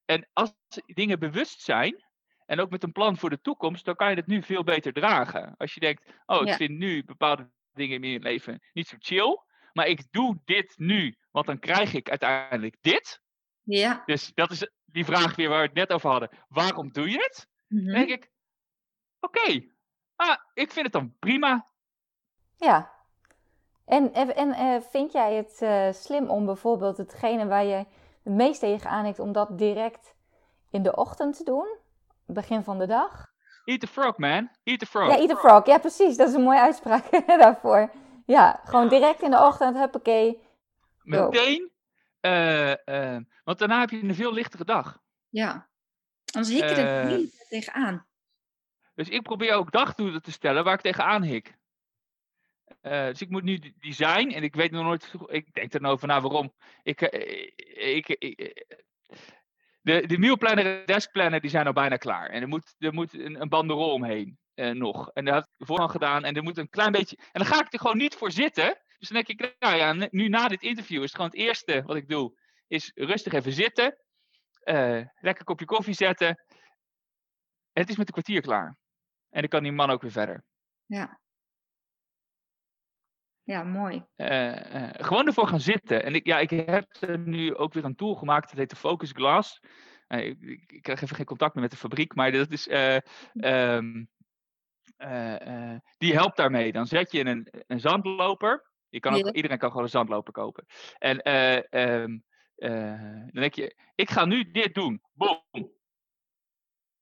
en 0.05 0.29
als 0.33 0.53
dingen 0.87 1.19
bewust 1.19 1.61
zijn, 1.61 2.05
en 2.47 2.61
ook 2.61 2.71
met 2.71 2.83
een 2.83 2.93
plan 2.93 3.17
voor 3.17 3.31
de 3.31 3.41
toekomst, 3.41 3.85
dan 3.85 3.95
kan 3.95 4.11
je 4.11 4.17
het 4.17 4.27
nu 4.27 4.43
veel 4.43 4.65
beter 4.65 4.93
dragen. 4.93 5.55
Als 5.57 5.75
je 5.75 5.81
denkt, 5.81 6.13
oh, 6.27 6.41
ik 6.41 6.49
ja. 6.49 6.57
vind 6.57 6.79
nu 6.79 7.05
bepaalde 7.05 7.51
dingen 7.73 7.95
in 7.95 8.01
mijn 8.01 8.23
leven 8.23 8.61
niet 8.73 8.89
zo 8.89 8.97
chill, 8.99 9.43
maar 9.73 9.87
ik 9.87 10.07
doe 10.11 10.41
dit 10.45 10.73
nu, 10.77 11.17
want 11.31 11.47
dan 11.47 11.59
krijg 11.59 11.95
ik 11.95 12.09
uiteindelijk 12.09 12.77
dit. 12.81 13.21
Ja. 13.63 14.03
Dus 14.07 14.33
dat 14.35 14.51
is 14.51 14.71
die 14.85 15.05
vraag 15.05 15.37
weer 15.37 15.49
waar 15.49 15.61
we 15.61 15.67
het 15.67 15.75
net 15.75 15.93
over 15.93 16.11
hadden. 16.11 16.31
Waarom 16.49 16.93
doe 16.93 17.11
je 17.11 17.19
het? 17.19 17.49
Mm 17.67 17.79
-hmm. 17.79 17.87
Dan 17.87 17.95
denk 17.95 18.23
ik, 18.23 18.31
oké, 19.21 19.41
okay, 19.41 19.73
ah, 20.29 20.37
ik 20.55 20.73
vind 20.73 20.85
het 20.85 20.93
dan 20.93 21.15
prima. 21.19 21.67
Ja. 22.57 22.91
En, 23.85 24.15
en 24.15 24.49
uh, 24.49 24.81
vind 24.91 25.13
jij 25.13 25.35
het 25.35 25.61
uh, 25.63 25.93
slim 25.93 26.29
om 26.29 26.47
bijvoorbeeld 26.47 26.97
hetgene 26.97 27.47
waar 27.47 27.65
je 27.65 27.87
het 28.23 28.33
meest 28.35 28.61
tegen 28.61 29.15
om 29.19 29.33
dat 29.33 29.59
direct 29.59 30.15
in 30.71 30.83
de 30.83 30.97
ochtend 30.97 31.37
te 31.37 31.45
doen? 31.45 31.79
begin 32.27 32.63
van 32.63 32.79
de 32.79 32.87
dag. 32.87 33.29
Eat 33.65 33.81
the 33.81 33.87
frog, 33.87 34.19
man. 34.19 34.51
Eat 34.65 34.79
the 34.79 34.87
frog. 34.87 35.09
Ja, 35.09 35.19
eat 35.19 35.29
the 35.29 35.37
frog. 35.37 35.67
Ja, 35.67 35.79
precies. 35.79 36.17
Dat 36.17 36.29
is 36.29 36.35
een 36.35 36.43
mooie 36.43 36.61
uitspraak 36.61 37.27
daarvoor. 37.27 37.91
Ja, 38.27 38.61
gewoon 38.65 38.89
direct 38.89 39.23
in 39.23 39.31
de 39.31 39.39
ochtend, 39.39 39.77
huppakee. 39.77 40.43
Meteen. 41.03 41.71
Uh, 42.21 42.71
uh, 42.71 43.17
want 43.45 43.59
daarna 43.59 43.81
heb 43.81 43.91
je 43.91 44.03
een 44.03 44.15
veel 44.15 44.33
lichtere 44.33 44.65
dag. 44.65 44.99
Ja. 45.29 45.69
Anders 46.33 46.53
hik 46.53 46.69
je 46.69 46.75
er 46.75 47.05
uh, 47.05 47.17
niet 47.17 47.47
tegenaan. 47.49 48.07
Dus 49.01 49.09
ik 49.09 49.23
probeer 49.23 49.55
ook 49.55 49.73
dagdoelen 49.73 50.23
te 50.23 50.33
stellen 50.33 50.65
waar 50.65 50.75
ik 50.75 50.81
tegenaan 50.81 51.23
hik. 51.23 51.57
dus 52.81 53.21
ik 53.21 53.31
moet 53.31 53.43
nu 53.43 53.75
design 53.79 54.31
en 54.31 54.43
ik 54.43 54.55
weet 54.55 54.71
nog 54.71 54.85
nooit. 54.85 55.13
Ik 55.27 55.53
denk 55.53 55.75
er 55.75 55.81
nou 55.81 55.95
over 55.95 56.09
na 56.09 56.21
waarom. 56.21 56.53
Ik, 56.83 57.01
ik, 57.01 58.09
ik, 58.09 58.67
de, 59.81 60.07
de 60.07 60.19
mealplanner 60.19 60.67
en 60.67 60.87
deskplanner 60.87 61.41
die 61.41 61.51
zijn 61.51 61.67
al 61.67 61.73
bijna 61.73 61.97
klaar. 61.97 62.31
En 62.31 62.43
er 62.43 62.49
moet, 62.49 62.75
er 62.79 62.95
moet 62.95 63.13
een, 63.13 63.41
een 63.41 63.49
banderol 63.49 63.93
omheen 63.93 64.39
nog. 64.55 65.11
En 65.11 65.25
dat 65.25 65.35
had 65.35 65.49
ik 65.57 65.67
vooral 65.67 65.89
gedaan. 65.89 66.25
En 66.25 66.35
er 66.35 66.43
moet 66.43 66.59
een 66.59 66.69
klein 66.69 66.93
beetje. 66.93 67.17
En 67.17 67.41
dan 67.41 67.47
ga 67.47 67.61
ik 67.61 67.73
er 67.73 67.79
gewoon 67.79 67.97
niet 67.97 68.15
voor 68.15 68.31
zitten. 68.31 68.79
Dus 68.99 69.09
dan 69.09 69.23
denk 69.23 69.41
ik, 69.41 69.57
nou 69.59 69.77
ja, 69.77 70.09
nu 70.11 70.29
na 70.29 70.49
dit 70.49 70.63
interview 70.63 71.03
is 71.03 71.13
het 71.13 71.15
gewoon 71.15 71.31
het 71.31 71.39
eerste 71.39 71.83
wat 71.83 71.97
ik 71.97 72.09
doe. 72.09 72.39
Is 72.67 72.91
rustig 72.95 73.33
even 73.33 73.53
zitten. 73.53 73.99
Lekker 75.21 75.45
kopje 75.45 75.67
koffie 75.67 75.95
zetten. 75.95 76.29
En 77.73 77.81
het 77.83 77.91
is 77.91 77.97
met 77.97 78.07
een 78.07 78.13
kwartier 78.13 78.41
klaar. 78.41 78.80
En 79.31 79.41
dan 79.41 79.49
kan 79.49 79.63
die 79.63 79.73
man 79.73 79.91
ook 79.91 80.03
weer 80.03 80.11
verder. 80.11 80.45
Ja. 80.87 81.21
Ja, 83.43 83.63
mooi. 83.63 84.05
Uh, 84.17 84.75
uh, 84.75 84.89
gewoon 84.93 85.27
ervoor 85.27 85.47
gaan 85.47 85.61
zitten. 85.61 86.05
En 86.05 86.15
ik, 86.15 86.27
ja, 86.27 86.39
ik 86.39 86.51
heb 86.51 86.97
er 87.01 87.19
nu 87.19 87.55
ook 87.57 87.73
weer 87.73 87.85
een 87.85 87.95
tool 87.95 88.15
gemaakt, 88.15 88.49
dat 88.49 88.59
heet 88.59 88.71
de 88.71 88.77
Focus 88.77 89.11
Glass. 89.11 89.61
Uh, 90.09 90.27
ik, 90.27 90.73
ik, 90.73 90.83
krijg 90.83 91.03
even 91.03 91.17
geen 91.17 91.25
contact 91.25 91.55
meer 91.55 91.63
met 91.63 91.73
de 91.73 91.77
fabriek, 91.77 92.15
maar 92.15 92.33
dat 92.33 92.51
is, 92.51 92.69
um, 93.33 94.09
die 95.99 96.15
helpt 96.15 96.37
daarmee. 96.37 96.73
Dan 96.73 96.87
zet 96.87 97.13
je 97.13 97.25
een, 97.25 97.49
een 97.67 97.81
zandloper. 97.81 98.71
Je 98.89 99.01
kan 99.01 99.15
ook, 99.15 99.25
ja. 99.25 99.33
Iedereen 99.33 99.59
kan 99.59 99.69
gewoon 99.71 99.85
een 99.85 99.91
zandloper 99.91 100.33
kopen. 100.33 100.67
En 100.99 101.31
um, 101.81 102.25
dan 103.31 103.31
denk 103.31 103.55
je, 103.55 103.77
ik 103.95 104.11
ga 104.11 104.25
nu 104.25 104.51
dit 104.51 104.75
doen. 104.75 105.03
Boom. 105.13 105.73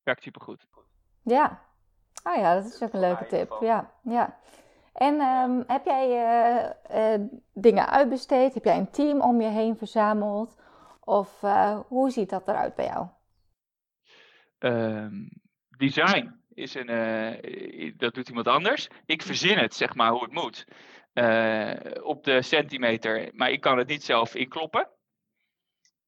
Werkt 0.02 0.22
supergoed. 0.22 0.66
Ja. 1.22 1.67
Oh 2.28 2.36
ja, 2.36 2.54
dat 2.54 2.64
is 2.64 2.82
ook 2.82 2.92
een 2.92 3.00
leuke 3.00 3.26
tip. 3.26 3.56
Ja, 3.60 3.92
ja. 4.02 4.38
En 4.92 5.20
um, 5.20 5.64
heb 5.66 5.84
jij 5.84 6.08
uh, 6.08 6.70
uh, 6.96 7.26
dingen 7.54 7.88
uitbesteed? 7.88 8.54
Heb 8.54 8.64
jij 8.64 8.76
een 8.76 8.90
team 8.90 9.20
om 9.20 9.40
je 9.40 9.48
heen 9.48 9.76
verzameld? 9.76 10.56
Of 11.00 11.42
uh, 11.42 11.80
hoe 11.86 12.10
ziet 12.10 12.30
dat 12.30 12.48
eruit 12.48 12.74
bij 12.74 12.86
jou? 12.86 13.06
Um, 14.58 15.28
design 15.76 16.40
is 16.54 16.74
een, 16.74 17.94
dat 17.96 18.14
doet 18.14 18.28
iemand 18.28 18.46
anders. 18.46 18.88
Ik 19.06 19.22
verzin 19.22 19.58
het, 19.58 19.74
zeg 19.74 19.94
maar, 19.94 20.10
hoe 20.10 20.22
het 20.22 20.32
moet. 20.32 20.64
op 22.02 22.24
de 22.24 22.42
centimeter, 22.42 23.30
maar 23.32 23.50
ik 23.50 23.60
kan 23.60 23.78
het 23.78 23.88
niet 23.88 24.04
zelf 24.04 24.34
inkloppen. 24.34 24.88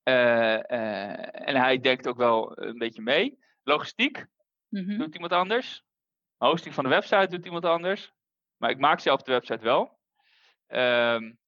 en 0.03 1.57
hij 1.57 1.79
denkt 1.81 2.09
ook 2.09 2.17
wel 2.17 2.59
een 2.59 2.79
beetje 2.79 3.03
mee. 3.03 3.39
Logistiek 3.63 4.27
mm 4.69 4.85
-hmm. 4.85 4.99
doet 4.99 5.15
iemand 5.15 5.33
anders. 5.33 5.85
Hosting 6.41 6.75
van 6.75 6.85
de 6.85 6.91
website 6.91 7.27
doet 7.29 7.45
iemand 7.45 7.65
anders. 7.65 8.13
Maar 8.57 8.71
ik 8.71 8.79
maak 8.79 9.01
zelf 9.01 9.23
de 9.23 9.33
website 9.33 9.65
wel. 9.65 9.99
Um, 10.69 11.39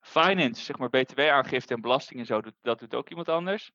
finance, 0.00 0.62
zeg 0.62 0.78
maar 0.78 0.88
btw-aangifte 0.88 1.74
en 1.74 1.80
belasting 1.80 2.20
en 2.20 2.26
zo, 2.26 2.40
dat 2.60 2.78
doet 2.78 2.94
ook 2.94 3.08
iemand 3.08 3.28
anders. 3.28 3.72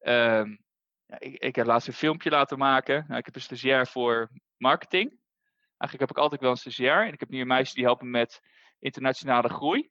Um, 0.00 0.64
ja, 1.06 1.18
ik, 1.18 1.34
ik, 1.34 1.56
heb 1.56 1.66
laatst 1.66 1.88
een 1.88 1.94
filmpje 1.94 2.30
laten 2.30 2.58
maken. 2.58 3.04
Nou, 3.06 3.18
ik 3.18 3.24
heb 3.24 3.34
een 3.34 3.40
stagiair 3.40 3.86
voor 3.86 4.30
marketing. 4.56 5.08
Eigenlijk 5.76 6.00
heb 6.00 6.10
ik 6.10 6.22
altijd 6.22 6.40
wel 6.40 6.50
een 6.50 6.56
stagiair. 6.56 7.06
En 7.06 7.12
ik 7.12 7.20
heb 7.20 7.28
nu 7.28 7.40
een 7.40 7.46
meisje 7.46 7.74
die 7.74 7.84
helpt 7.84 8.02
me 8.02 8.08
met 8.08 8.40
internationale 8.78 9.48
groei. 9.48 9.90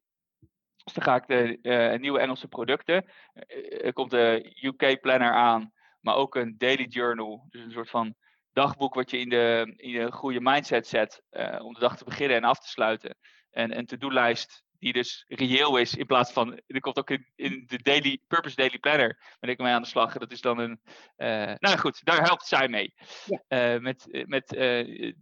Dus 0.83 0.93
dan 0.93 1.03
ga 1.03 1.15
ik 1.15 1.27
de 1.27 1.57
uh, 1.61 1.99
nieuwe 1.99 2.19
Engelse 2.19 2.47
producten. 2.47 3.05
Uh, 3.33 3.85
er 3.85 3.93
komt 3.93 4.11
de 4.11 4.55
UK 4.61 5.01
Planner 5.01 5.33
aan, 5.33 5.73
maar 5.99 6.15
ook 6.15 6.35
een 6.35 6.57
daily 6.57 6.85
journal. 6.85 7.45
Dus 7.49 7.61
een 7.61 7.71
soort 7.71 7.89
van 7.89 8.15
dagboek 8.53 8.93
wat 8.93 9.11
je 9.11 9.17
in 9.17 9.29
de, 9.29 9.73
in 9.75 9.93
de 9.93 10.11
goede 10.11 10.41
mindset 10.41 10.87
zet 10.87 11.21
uh, 11.31 11.65
om 11.65 11.73
de 11.73 11.79
dag 11.79 11.97
te 11.97 12.03
beginnen 12.03 12.37
en 12.37 12.43
af 12.43 12.59
te 12.59 12.69
sluiten. 12.69 13.17
En 13.51 13.77
een 13.77 13.85
to-do-lijst 13.85 14.63
die 14.79 14.93
dus 14.93 15.25
reëel 15.27 15.77
is 15.77 15.95
in 15.95 16.05
plaats 16.05 16.31
van, 16.31 16.61
er 16.67 16.79
komt 16.79 16.97
ook 16.97 17.09
in, 17.09 17.25
in, 17.35 17.63
de 17.67 17.81
daily, 17.81 18.19
Purpose 18.27 18.55
Daily 18.55 18.79
Planner, 18.79 19.35
ben 19.39 19.49
ik 19.49 19.57
mee 19.57 19.73
aan 19.73 19.81
de 19.81 19.87
slag. 19.87 20.17
Dat 20.17 20.31
is 20.31 20.41
dan 20.41 20.59
een, 20.59 20.81
uh, 21.17 21.53
nou 21.57 21.77
goed, 21.77 22.03
daar 22.03 22.23
helpt 22.23 22.45
zij 22.45 22.67
mee. 22.67 22.93
Ja. 23.25 23.73
Uh, 23.75 23.81
met 23.81 24.25
met 24.25 24.51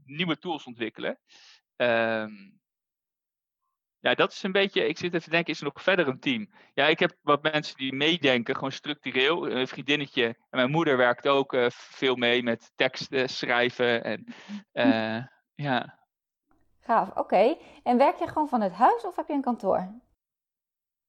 nieuwe 0.05 0.38
tools 0.38 0.63
ontwikkelen. 0.63 1.19
Um, 1.75 2.59
ja, 4.00 4.14
dat 4.14 4.32
is 4.32 4.43
een 4.43 4.52
beetje, 4.52 4.88
ik 4.88 4.97
zit 4.97 5.14
even 5.14 5.24
te 5.24 5.30
denken, 5.30 5.54
is 5.54 5.60
er 5.60 5.66
nog 5.66 5.84
verder 5.84 6.08
een 6.08 6.20
team? 6.20 6.50
Ja, 6.74 6.86
ik 6.86 7.00
heb 7.00 7.16
wat 7.22 7.41
mensen 7.41 7.78
die 7.78 7.93
meedenken, 7.93 8.56
gewoon 8.56 8.72
structureel. 8.72 9.50
Een 9.52 9.68
vriendinnetje 9.68 10.26
en 10.26 10.36
mijn 10.50 10.72
moeder 10.72 10.97
werkt 10.97 11.28
ook 11.28 11.54
uh, 11.54 11.70
veel 11.70 12.16
mee 12.16 12.43
met 12.43 12.72
teksten 12.76 13.30
schrijven. 13.30 14.04
En, 14.04 14.26
uh, 14.74 15.26
ja. 15.56 16.00
Gaaf, 16.80 17.12
oké. 17.16 17.58
En 17.84 17.97
werk 17.97 18.20
je 18.20 18.28
gewoon 18.28 18.50
van 18.50 18.62
het 18.62 18.74
huis 18.74 19.04
of 19.04 19.16
heb 19.16 19.28
je 19.28 19.34
een 19.34 19.41
kantoor? 19.41 20.02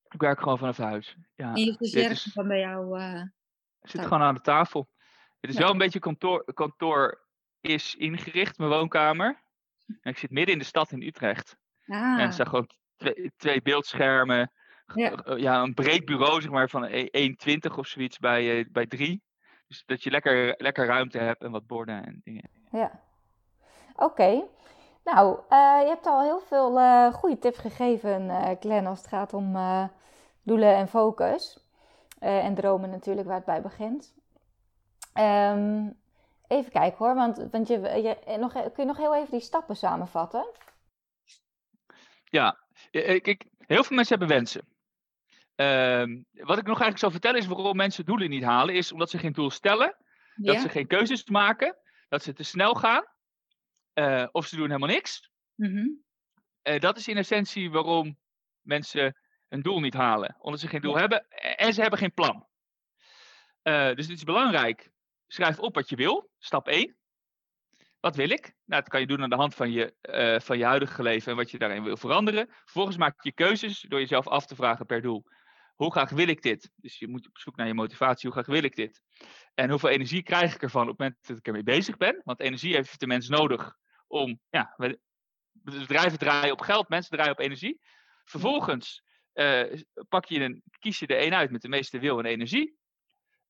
Ik 0.08 0.20
werk 0.20 0.38
gewoon 0.38 0.58
vanaf 0.58 0.76
huis. 0.76 1.16
Ja. 1.34 1.54
En 1.54 1.64
je 1.64 1.72
stagiair 1.72 2.10
is 2.10 2.30
van 2.32 2.48
bij 2.48 2.58
jou? 2.58 3.00
Uh, 3.00 3.22
zit 3.80 4.02
gewoon 4.02 4.22
aan 4.22 4.34
de 4.34 4.40
tafel. 4.40 4.88
Het 5.40 5.50
is 5.50 5.56
wel 5.56 5.70
een 5.70 5.78
beetje 5.78 5.98
kantoor, 5.98 6.54
kantoor 6.54 7.26
is 7.60 7.94
ingericht, 7.94 8.58
mijn 8.58 8.70
woonkamer. 8.70 9.42
En 9.86 10.10
ik 10.10 10.18
zit 10.18 10.30
midden 10.30 10.52
in 10.52 10.60
de 10.60 10.66
stad 10.66 10.92
in 10.92 11.02
Utrecht. 11.02 11.56
Ah. 11.86 11.96
En 11.96 12.18
er 12.18 12.32
zijn 12.32 12.48
gewoon 12.48 12.70
twee, 13.00 13.32
twee 13.36 13.62
beeldschermen. 13.62 14.50
Ja. 14.94 15.12
ja. 15.36 15.62
een 15.62 15.74
breed 15.74 16.04
bureau, 16.04 16.40
zeg 16.40 16.50
maar, 16.50 16.68
van 16.68 16.88
1,20 16.88 17.76
of 17.76 17.86
zoiets 17.86 18.18
bij, 18.18 18.58
uh, 18.58 18.64
bij 18.72 18.86
3. 18.86 19.22
Dus 19.68 19.82
dat 19.86 20.02
je 20.02 20.10
lekker, 20.10 20.54
lekker 20.56 20.86
ruimte 20.86 21.18
hebt 21.18 21.42
en 21.42 21.50
wat 21.50 21.66
borden 21.66 22.04
en 22.04 22.20
dingen. 22.24 22.50
Ja. 22.70 23.00
Oké. 23.96 24.44
Nou, 25.04 25.38
uh, 25.50 25.80
je 25.80 25.88
hebt 25.88 26.06
al 26.06 26.22
heel 26.22 26.40
veel 26.40 26.78
uh, 26.78 27.12
goede 27.12 27.38
tips 27.38 27.58
gegeven, 27.58 28.24
uh, 28.24 28.50
Glenn, 28.60 28.86
als 28.86 28.98
het 28.98 29.08
gaat 29.08 29.32
om 29.32 29.56
doelen 30.42 30.74
en 30.74 30.88
focus. 30.88 31.64
en 32.18 32.54
dromen 32.54 32.90
natuurlijk, 32.90 33.26
waar 33.26 33.36
het 33.36 33.44
bij 33.44 33.62
begint. 33.62 34.14
Um, 35.14 35.98
even 36.46 36.72
kijken 36.72 36.98
hoor, 36.98 37.14
want, 37.14 37.46
want 37.50 37.68
je, 37.68 37.80
je, 37.80 38.36
nog, 38.38 38.52
kun 38.52 38.72
je 38.76 38.84
nog 38.84 38.96
heel 38.96 39.14
even 39.14 39.30
die 39.30 39.40
stappen 39.40 39.76
samenvatten? 39.76 40.46
Ja, 42.24 42.56
kijk, 42.90 43.44
heel 43.58 43.84
veel 43.84 43.96
mensen 43.96 44.18
hebben 44.18 44.36
wensen. 44.36 44.64
Uh, 45.56 46.20
wat 46.32 46.58
ik 46.58 46.66
nog 46.66 46.80
eigenlijk 46.80 46.98
zou 46.98 47.12
vertellen 47.12 47.40
is 47.40 47.46
waarom 47.46 47.76
mensen 47.76 48.04
doelen 48.04 48.30
niet 48.30 48.42
halen, 48.42 48.74
is 48.74 48.92
omdat 48.92 49.10
ze 49.10 49.18
geen 49.18 49.32
doel 49.32 49.50
stellen, 49.50 49.96
dat 50.34 50.60
ze 50.60 50.68
geen 50.68 50.86
keuzes 50.86 51.24
maken, 51.24 51.76
dat 52.08 52.22
ze 52.22 52.32
te 52.32 52.42
snel 52.42 52.74
gaan, 52.74 53.04
uh, 53.94 54.26
of 54.32 54.46
ze 54.46 54.56
doen 54.56 54.66
helemaal 54.66 54.88
niks. 54.88 55.30
Mm 55.54 55.76
-hmm. 55.76 56.04
uh, 56.62 56.80
dat 56.80 56.96
is 56.96 57.08
in 57.08 57.16
essentie 57.16 57.70
waarom 57.70 58.18
mensen 58.60 59.16
een 59.48 59.62
doel 59.62 59.80
niet 59.80 59.94
halen, 59.94 60.36
omdat 60.38 60.60
ze 60.60 60.68
geen 60.68 60.80
doel 60.80 60.96
hebben 60.96 61.28
en 61.28 61.74
ze 61.74 61.80
hebben 61.80 61.98
geen 61.98 62.14
plan. 62.14 62.46
Uh, 63.62 63.94
dus 63.94 64.06
het 64.06 64.16
is 64.16 64.24
belangrijk. 64.24 64.90
Schrijf 65.26 65.58
op 65.58 65.74
wat 65.74 65.88
je 65.88 65.96
wil, 65.96 66.30
stap 66.38 66.68
1. 66.68 66.96
Wat 68.00 68.16
wil 68.16 68.30
ik? 68.30 68.54
Nou, 68.64 68.80
dat 68.80 68.88
kan 68.88 69.00
je 69.00 69.06
doen 69.06 69.22
aan 69.22 69.30
de 69.30 69.36
hand 69.36 69.54
van 69.54 69.70
je, 69.70 69.94
uh, 70.02 70.40
van 70.40 70.58
je 70.58 70.64
huidige 70.64 71.02
leven 71.02 71.30
en 71.30 71.36
wat 71.36 71.50
je 71.50 71.58
daarin 71.58 71.82
wil 71.82 71.96
veranderen. 71.96 72.46
Vervolgens 72.48 72.96
maak 72.96 73.22
je 73.22 73.32
keuzes 73.32 73.80
door 73.88 74.00
jezelf 74.00 74.28
af 74.28 74.46
te 74.46 74.54
vragen 74.54 74.86
per 74.86 75.02
doel. 75.02 75.24
Hoe 75.74 75.92
graag 75.92 76.10
wil 76.10 76.28
ik 76.28 76.42
dit? 76.42 76.70
Dus 76.76 76.98
je 76.98 77.08
moet 77.08 77.28
op 77.28 77.38
zoek 77.38 77.56
naar 77.56 77.66
je 77.66 77.74
motivatie. 77.74 78.30
Hoe 78.30 78.42
graag 78.42 78.54
wil 78.54 78.64
ik 78.64 78.76
dit? 78.76 79.02
En 79.54 79.70
hoeveel 79.70 79.88
energie 79.88 80.22
krijg 80.22 80.54
ik 80.54 80.62
ervan 80.62 80.82
op 80.82 80.88
het 80.88 80.98
moment 80.98 81.26
dat 81.26 81.36
ik 81.36 81.46
ermee 81.46 81.62
bezig 81.62 81.96
ben? 81.96 82.20
Want 82.24 82.40
energie 82.40 82.74
heeft 82.74 83.00
de 83.00 83.06
mens 83.06 83.28
nodig 83.28 83.76
om. 84.06 84.40
Ja, 84.50 84.76
bedrijven 85.52 86.18
draaien 86.18 86.52
op 86.52 86.60
geld, 86.60 86.88
mensen 86.88 87.10
draaien 87.10 87.32
op 87.32 87.40
energie. 87.40 87.80
Vervolgens 88.24 89.02
uh, 89.34 89.62
pak 90.08 90.24
je 90.24 90.40
een, 90.40 90.62
kies 90.78 90.98
je 90.98 91.06
er 91.06 91.16
één 91.16 91.34
uit 91.34 91.50
met 91.50 91.62
de 91.62 91.68
meeste 91.68 91.98
wil 91.98 92.18
en 92.18 92.24
energie. 92.24 92.78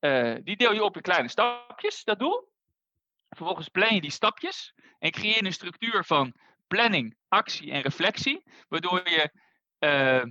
Uh, 0.01 0.36
die 0.42 0.57
deel 0.57 0.72
je 0.72 0.84
op 0.84 0.96
in 0.96 1.03
kleine 1.03 1.28
stapjes, 1.28 2.05
dat 2.05 2.18
doel. 2.18 2.49
Vervolgens 3.36 3.68
plan 3.68 3.94
je 3.94 4.00
die 4.00 4.10
stapjes 4.10 4.74
en 4.98 5.10
creëer 5.10 5.44
een 5.44 5.52
structuur 5.52 6.04
van 6.04 6.34
planning, 6.66 7.16
actie 7.28 7.72
en 7.72 7.80
reflectie, 7.80 8.42
waardoor 8.68 9.08
je 9.08 9.32
uh, 9.78 10.22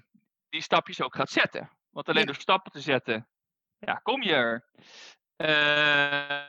die 0.49 0.61
stapjes 0.61 1.01
ook 1.01 1.15
gaat 1.15 1.29
zetten. 1.29 1.69
Want 1.89 2.09
alleen 2.09 2.25
door 2.25 2.35
stappen 2.35 2.71
te 2.71 2.81
zetten, 2.81 3.27
ja, 3.77 3.93
kom 3.93 4.21
je 4.21 4.33
er. 4.33 4.65
Uh, 5.37 6.43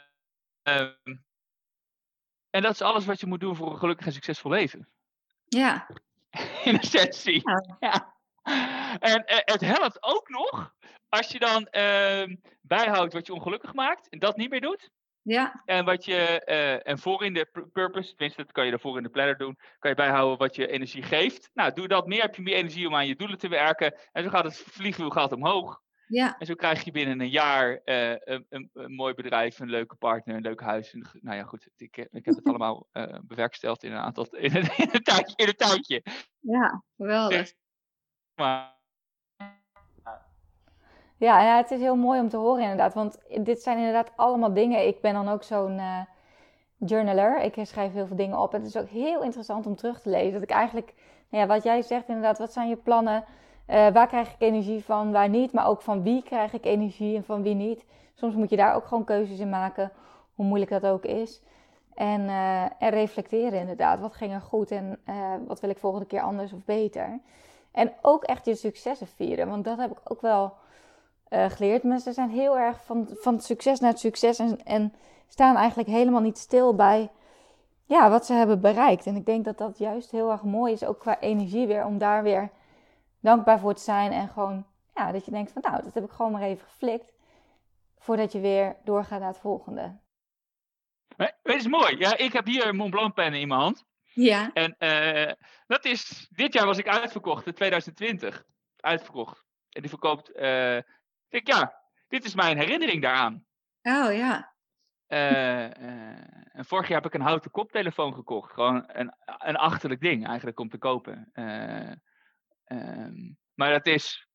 uh, 0.62 0.92
en 2.50 2.62
dat 2.62 2.72
is 2.72 2.82
alles 2.82 3.04
wat 3.04 3.20
je 3.20 3.26
moet 3.26 3.40
doen 3.40 3.56
voor 3.56 3.70
een 3.70 3.78
gelukkig 3.78 4.06
en 4.06 4.12
succesvol 4.12 4.50
leven. 4.50 4.88
Ja. 5.44 5.88
In 6.64 6.78
essentie. 6.78 7.42
Ja. 7.50 7.76
ja. 7.80 8.18
En 8.98 9.22
uh, 9.26 9.38
het 9.38 9.60
helpt 9.60 10.02
ook 10.02 10.28
nog 10.28 10.74
als 11.08 11.28
je 11.28 11.38
dan 11.38 11.66
ehm, 11.66 12.36
bijhoudt 12.60 13.12
wat 13.12 13.26
je 13.26 13.34
ongelukkig 13.34 13.74
maakt 13.74 14.08
en 14.08 14.18
dat 14.18 14.36
niet 14.36 14.50
meer 14.50 14.60
doet. 14.60 14.90
Ja. 15.30 15.62
En 15.64 15.84
wat 15.84 16.04
je, 16.04 16.42
uh, 16.46 16.88
en 16.88 16.98
voor 16.98 17.24
in 17.24 17.34
de 17.34 17.68
purpose, 17.72 18.08
tenminste 18.08 18.42
dat 18.42 18.52
kan 18.52 18.64
je 18.64 18.70
daarvoor 18.70 18.96
in 18.96 19.02
de 19.02 19.08
planner 19.08 19.36
doen, 19.36 19.58
kan 19.78 19.90
je 19.90 19.96
bijhouden 19.96 20.38
wat 20.38 20.56
je 20.56 20.66
energie 20.66 21.02
geeft. 21.02 21.50
Nou, 21.54 21.72
doe 21.72 21.88
dat 21.88 22.06
meer, 22.06 22.20
heb 22.20 22.34
je 22.34 22.42
meer 22.42 22.54
energie 22.54 22.86
om 22.86 22.94
aan 22.94 23.06
je 23.06 23.16
doelen 23.16 23.38
te 23.38 23.48
werken. 23.48 23.94
En 24.12 24.22
zo 24.22 24.30
gaat 24.30 24.44
het 24.44 24.56
vliegwiel 24.56 25.10
gaat 25.10 25.32
omhoog. 25.32 25.80
Ja. 26.06 26.38
En 26.38 26.46
zo 26.46 26.54
krijg 26.54 26.84
je 26.84 26.90
binnen 26.90 27.20
een 27.20 27.28
jaar 27.28 27.80
uh, 27.84 28.10
een, 28.10 28.46
een, 28.48 28.70
een, 28.72 28.94
mooi 28.94 29.14
bedrijf, 29.14 29.58
een 29.58 29.70
leuke 29.70 29.96
partner, 29.96 30.36
een 30.36 30.42
leuk 30.42 30.60
huis. 30.60 30.92
Nou 31.20 31.36
ja, 31.36 31.44
goed, 31.44 31.68
ik, 31.76 31.96
ik 31.96 32.24
heb 32.24 32.34
het 32.34 32.44
allemaal 32.48 32.88
uh, 32.92 33.18
bewerkstelligd 33.22 33.82
in 33.82 33.92
een 33.92 33.98
aantal, 33.98 34.26
in 34.30 34.56
een, 34.56 34.76
in 34.76 34.88
een, 34.92 35.02
tijdje, 35.02 35.36
in 35.36 35.48
een 35.48 35.56
tijdje. 35.56 36.02
Ja, 36.38 36.84
geweldig. 36.96 37.52
Maar, 38.34 38.79
ja, 41.26 41.56
het 41.56 41.70
is 41.70 41.80
heel 41.80 41.96
mooi 41.96 42.20
om 42.20 42.28
te 42.28 42.36
horen 42.36 42.62
inderdaad. 42.62 42.94
Want 42.94 43.18
dit 43.40 43.62
zijn 43.62 43.78
inderdaad 43.78 44.10
allemaal 44.16 44.52
dingen. 44.52 44.86
Ik 44.86 45.00
ben 45.00 45.14
dan 45.14 45.28
ook 45.28 45.42
zo'n 45.42 45.76
uh, 45.76 45.98
journaler. 46.76 47.42
Ik 47.42 47.54
schrijf 47.62 47.92
heel 47.92 48.06
veel 48.06 48.16
dingen 48.16 48.38
op. 48.38 48.52
Het 48.52 48.66
is 48.66 48.76
ook 48.76 48.88
heel 48.88 49.22
interessant 49.22 49.66
om 49.66 49.76
terug 49.76 50.00
te 50.00 50.10
lezen. 50.10 50.32
Dat 50.32 50.42
ik 50.42 50.50
eigenlijk, 50.50 50.94
nou 51.28 51.42
ja, 51.42 51.54
wat 51.54 51.62
jij 51.62 51.82
zegt 51.82 52.08
inderdaad, 52.08 52.38
wat 52.38 52.52
zijn 52.52 52.68
je 52.68 52.76
plannen? 52.76 53.24
Uh, 53.68 53.88
waar 53.88 54.06
krijg 54.06 54.34
ik 54.34 54.40
energie 54.40 54.84
van, 54.84 55.12
waar 55.12 55.28
niet? 55.28 55.52
Maar 55.52 55.66
ook 55.66 55.82
van 55.82 56.02
wie 56.02 56.22
krijg 56.22 56.52
ik 56.52 56.64
energie 56.64 57.16
en 57.16 57.24
van 57.24 57.42
wie 57.42 57.54
niet? 57.54 57.84
Soms 58.14 58.34
moet 58.34 58.50
je 58.50 58.56
daar 58.56 58.74
ook 58.74 58.86
gewoon 58.86 59.04
keuzes 59.04 59.38
in 59.38 59.50
maken, 59.50 59.92
hoe 60.34 60.46
moeilijk 60.46 60.70
dat 60.70 60.86
ook 60.86 61.04
is. 61.04 61.42
En, 61.94 62.20
uh, 62.20 62.62
en 62.62 62.90
reflecteren 62.90 63.60
inderdaad. 63.60 64.00
Wat 64.00 64.14
ging 64.14 64.32
er 64.32 64.40
goed 64.40 64.70
en 64.70 64.98
wat 65.46 65.60
wil 65.60 65.70
ik 65.70 65.78
volgende 65.78 66.06
keer 66.06 66.20
anders 66.20 66.52
of 66.52 66.64
beter? 66.64 67.20
En 67.72 67.92
ook 68.02 68.24
echt 68.24 68.44
je 68.44 68.54
successen 68.54 69.06
vieren. 69.06 69.48
Want 69.48 69.64
dat 69.64 69.78
heb 69.78 69.90
ik 69.90 70.00
ook 70.04 70.20
wel 70.20 70.52
uh, 71.30 71.50
geleerd. 71.50 71.82
Mensen 71.82 72.14
zijn 72.14 72.30
heel 72.30 72.58
erg 72.58 72.84
van, 72.84 73.08
van 73.20 73.34
het 73.34 73.44
succes 73.44 73.80
naar 73.80 73.90
het 73.90 74.00
succes 74.00 74.38
en, 74.38 74.64
en 74.64 74.94
staan 75.28 75.56
eigenlijk 75.56 75.88
helemaal 75.88 76.20
niet 76.20 76.38
stil 76.38 76.74
bij 76.74 77.10
ja, 77.84 78.10
wat 78.10 78.26
ze 78.26 78.32
hebben 78.32 78.60
bereikt. 78.60 79.06
En 79.06 79.16
ik 79.16 79.26
denk 79.26 79.44
dat 79.44 79.58
dat 79.58 79.78
juist 79.78 80.10
heel 80.10 80.30
erg 80.30 80.42
mooi 80.42 80.72
is, 80.72 80.84
ook 80.84 80.98
qua 80.98 81.20
energie 81.20 81.66
weer, 81.66 81.84
om 81.84 81.98
daar 81.98 82.22
weer 82.22 82.50
dankbaar 83.20 83.58
voor 83.58 83.74
te 83.74 83.82
zijn. 83.82 84.12
En 84.12 84.28
gewoon, 84.28 84.66
ja, 84.94 85.12
dat 85.12 85.24
je 85.24 85.30
denkt 85.30 85.52
van 85.52 85.62
nou, 85.62 85.82
dat 85.82 85.94
heb 85.94 86.04
ik 86.04 86.10
gewoon 86.10 86.32
maar 86.32 86.42
even 86.42 86.66
geflikt. 86.66 87.12
Voordat 87.98 88.32
je 88.32 88.40
weer 88.40 88.76
doorgaat 88.84 89.20
naar 89.20 89.28
het 89.28 89.38
volgende. 89.38 89.98
Het 91.16 91.38
is 91.42 91.66
mooi. 91.66 91.98
Ja, 91.98 92.16
ik 92.16 92.32
heb 92.32 92.46
hier 92.46 92.66
een 92.66 92.76
Mont 92.76 92.90
Blanc 92.90 93.14
pennen 93.14 93.40
in 93.40 93.48
mijn 93.48 93.60
hand. 93.60 93.84
Ja. 94.02 94.50
En 94.52 94.74
uh, 94.78 95.32
dat 95.66 95.84
is, 95.84 96.28
dit 96.30 96.52
jaar 96.52 96.66
was 96.66 96.78
ik 96.78 96.88
uitverkocht, 96.88 97.46
in 97.46 97.54
2020. 97.54 98.44
Uitverkocht. 98.76 99.44
En 99.70 99.80
die 99.80 99.90
verkoopt 99.90 100.30
uh, 100.36 100.78
ik, 101.30 101.46
ja, 101.46 101.80
dit 102.08 102.24
is 102.24 102.34
mijn 102.34 102.58
herinnering 102.58 103.02
daaraan. 103.02 103.44
Oh 103.82 104.14
ja. 104.14 104.54
Uh, 105.08 105.70
uh, 105.70 106.54
en 106.54 106.64
vorig 106.64 106.88
jaar 106.88 107.02
heb 107.02 107.12
ik 107.12 107.20
een 107.20 107.26
houten 107.26 107.50
koptelefoon 107.50 108.14
gekocht. 108.14 108.52
Gewoon 108.52 108.84
een, 108.86 109.14
een 109.24 109.56
achterlijk 109.56 110.00
ding 110.00 110.26
eigenlijk 110.26 110.60
om 110.60 110.68
te 110.68 110.78
kopen. 110.78 111.30
Uh, 111.34 111.92
um, 112.64 113.38
maar 113.54 113.70
dat 113.70 113.86
is. 113.86 114.28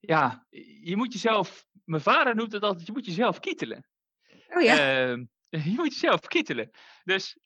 Ja, 0.00 0.46
je 0.80 0.96
moet 0.96 1.12
jezelf. 1.12 1.66
Mijn 1.84 2.02
vader 2.02 2.34
noemt 2.34 2.52
het 2.52 2.62
altijd: 2.62 2.86
je 2.86 2.92
moet 2.92 3.06
jezelf 3.06 3.40
kietelen. 3.40 3.86
Oh 4.48 4.62
ja. 4.62 4.78
Ehm, 4.78 5.24
je 5.70 5.72
moet 5.76 5.92
jezelf 5.92 6.20
kietelen. 6.20 6.70
Dus 7.04 7.38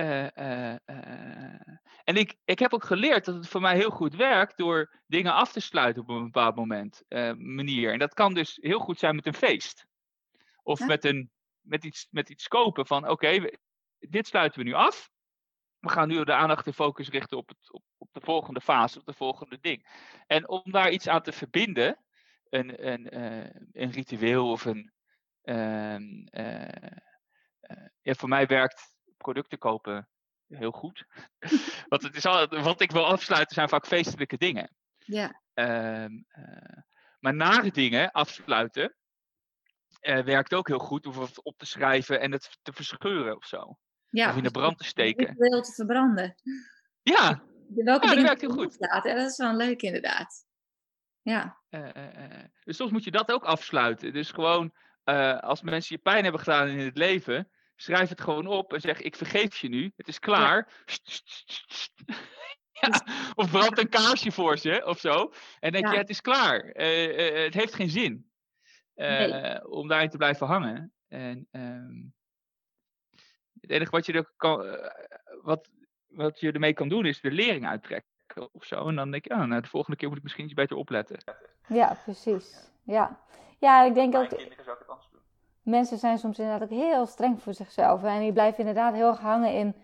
uh, 0.00 0.26
uh, 0.36 0.76
uh, 0.86 1.76
en 2.04 2.16
ik, 2.16 2.36
ik 2.44 2.58
heb 2.58 2.72
ook 2.74 2.84
geleerd 2.84 3.24
dat 3.24 3.34
het 3.34 3.48
voor 3.48 3.60
mij 3.60 3.76
heel 3.76 3.90
goed 3.90 4.14
werkt 4.14 4.56
door 4.56 5.00
dingen 5.06 5.34
af 5.34 5.52
te 5.52 5.60
sluiten 5.60 6.02
op 6.02 6.08
een 6.08 6.24
bepaald 6.24 6.56
moment, 6.56 7.02
manier. 7.38 7.92
En 7.92 7.98
dat 7.98 8.14
kan 8.14 8.34
dus 8.34 8.58
heel 8.60 8.78
goed 8.78 8.98
zijn 8.98 9.14
met 9.14 9.26
een 9.26 9.34
feest. 9.34 9.86
Of 10.62 10.78
ja. 10.78 10.86
met, 10.86 11.04
een, 11.04 11.30
met, 11.60 11.84
iets, 11.84 12.06
met 12.10 12.30
iets 12.30 12.48
kopen 12.48 12.86
van 12.86 13.02
oké, 13.02 13.12
okay, 13.12 13.58
dit 13.98 14.26
sluiten 14.26 14.58
we 14.58 14.66
nu 14.66 14.72
af. 14.72 15.10
We 15.78 15.88
gaan 15.88 16.08
nu 16.08 16.24
de 16.24 16.32
aandacht 16.34 16.66
en 16.66 16.74
focus 16.74 17.08
richten 17.08 17.36
op, 17.36 17.48
het, 17.48 17.72
op, 17.72 17.82
op 17.96 18.08
de 18.12 18.20
volgende 18.20 18.60
fase, 18.60 18.98
op 18.98 19.06
de 19.06 19.14
volgende 19.14 19.58
ding. 19.60 19.86
En 20.26 20.48
om 20.48 20.62
daar 20.64 20.90
iets 20.90 21.08
aan 21.08 21.22
te 21.22 21.32
verbinden, 21.32 22.04
een, 22.48 22.86
een, 22.86 23.20
een 23.72 23.90
ritueel 23.90 24.50
of 24.50 24.64
een. 24.64 24.92
Ehm, 25.42 26.26
ja, 28.02 28.14
voor 28.14 28.28
mij 28.28 28.46
werkt 28.46 28.97
producten 29.18 29.58
kopen 29.58 30.08
heel 30.48 30.70
goed. 30.70 31.04
Want 31.88 32.02
het 32.02 32.16
is 32.16 32.26
al, 32.26 32.46
wat 32.46 32.80
ik 32.80 32.90
wil 32.90 33.06
afsluiten 33.06 33.54
zijn 33.54 33.68
vaak 33.68 33.86
feestelijke 33.86 34.36
dingen. 34.36 34.70
Ja. 34.98 35.40
Uh, 35.54 36.04
uh, 36.04 36.82
maar 37.20 37.34
nare 37.34 37.70
dingen 37.70 38.10
afsluiten 38.10 38.96
uh, 40.00 40.24
werkt 40.24 40.54
ook 40.54 40.68
heel 40.68 40.78
goed. 40.78 41.06
Of 41.06 41.38
op 41.38 41.58
te 41.58 41.66
schrijven 41.66 42.20
en 42.20 42.32
het 42.32 42.58
te 42.62 42.72
verscheuren 42.72 43.36
of 43.36 43.44
zo. 43.44 43.78
Ja, 44.10 44.30
of 44.30 44.36
in 44.36 44.42
de 44.42 44.50
brand 44.50 44.78
te 44.78 44.84
steken. 44.84 45.34
Wil 45.36 45.62
te 45.62 45.72
verbranden. 45.72 46.34
Ja, 47.02 47.28
welke 47.68 47.84
Ja, 47.84 47.84
dat 47.84 48.02
dingen 48.02 48.22
werkt 48.22 48.40
heel 48.40 48.50
goed. 48.50 48.76
hè? 48.78 49.14
Dat 49.14 49.30
is 49.30 49.36
wel 49.36 49.56
leuk 49.56 49.82
inderdaad. 49.82 50.46
Ja, 51.22 51.60
Eh, 51.68 51.96
eh, 51.96 52.24
eh. 52.24 52.44
Dus 52.64 52.76
soms 52.76 52.90
moet 52.90 53.04
je 53.04 53.10
dat 53.10 53.32
ook 53.32 53.44
afsluiten. 53.44 54.12
Dus 54.12 54.30
gewoon, 54.30 54.72
eh, 55.04 55.38
als 55.38 55.62
mensen 55.62 55.96
je 55.96 56.02
pijn 56.02 56.22
hebben 56.22 56.40
gedaan 56.40 56.68
in 56.68 56.78
het 56.78 56.96
leven, 56.96 57.50
schrijf 57.80 58.08
het 58.08 58.20
gewoon 58.20 58.46
op 58.46 58.72
en 58.72 58.80
zeg: 58.80 59.00
Ik 59.00 59.16
vergeef 59.16 59.56
je 59.56 59.68
nu, 59.68 59.92
het 59.96 60.08
is 60.08 60.18
klaar. 60.18 60.68
Ja, 62.72 62.88
of 63.34 63.50
brand 63.50 63.78
een 63.78 63.88
kaarsje 63.88 64.32
voor 64.32 64.58
ze 64.58 64.82
of 64.84 64.98
zo. 64.98 65.32
En 65.60 65.72
denk 65.72 65.84
Ja. 65.84 65.92
je: 65.92 65.98
Het 65.98 66.08
is 66.08 66.20
klaar. 66.20 66.60
Eh, 66.60 67.36
eh, 67.36 67.44
het 67.44 67.54
heeft 67.54 67.74
geen 67.74 67.88
zin 67.90 68.30
eh, 68.94 69.08
Nee. 69.08 69.68
om 69.68 69.88
daarin 69.88 70.08
te 70.08 70.16
blijven 70.16 70.46
hangen. 70.46 70.92
En 71.08 71.48
ehm, 71.50 72.04
het 73.60 73.70
enige 73.70 73.90
wat 73.90 74.06
je, 74.06 74.12
er 74.12 74.32
kan, 74.36 74.78
wat, 75.42 75.68
wat 76.06 76.40
je 76.40 76.52
ermee 76.52 76.72
kan 76.72 76.88
doen, 76.88 77.06
is 77.06 77.20
de 77.20 77.30
lering 77.30 77.66
uittrekken 77.66 78.48
of 78.52 78.64
zo. 78.64 78.88
En 78.88 78.94
dan 78.96 79.10
denk 79.10 79.24
je: 79.24 79.34
oh, 79.34 79.44
nou, 79.44 79.60
de 79.62 79.68
volgende 79.68 79.96
keer 79.96 80.08
moet 80.08 80.16
ik 80.16 80.22
misschien 80.22 80.44
iets 80.44 80.54
beter 80.54 80.76
opletten. 80.76 81.18
Ja, 81.68 81.98
precies. 82.04 82.70
Ja. 82.84 83.20
ja, 83.58 83.84
ik 83.84 83.94
denk 83.94 84.14
ook, 84.14 84.30
mensen 85.68 85.98
zijn 85.98 86.18
soms 86.18 86.38
inderdaad 86.38 86.62
ook 86.62 86.78
heel 86.78 87.06
streng 87.06 87.42
voor 87.42 87.54
zichzelf. 87.54 88.04
En 88.04 88.20
die 88.20 88.32
blijven 88.32 88.58
inderdaad 88.58 88.94
heel 88.94 89.08
erg 89.08 89.20
hangen 89.20 89.52
in, 89.52 89.74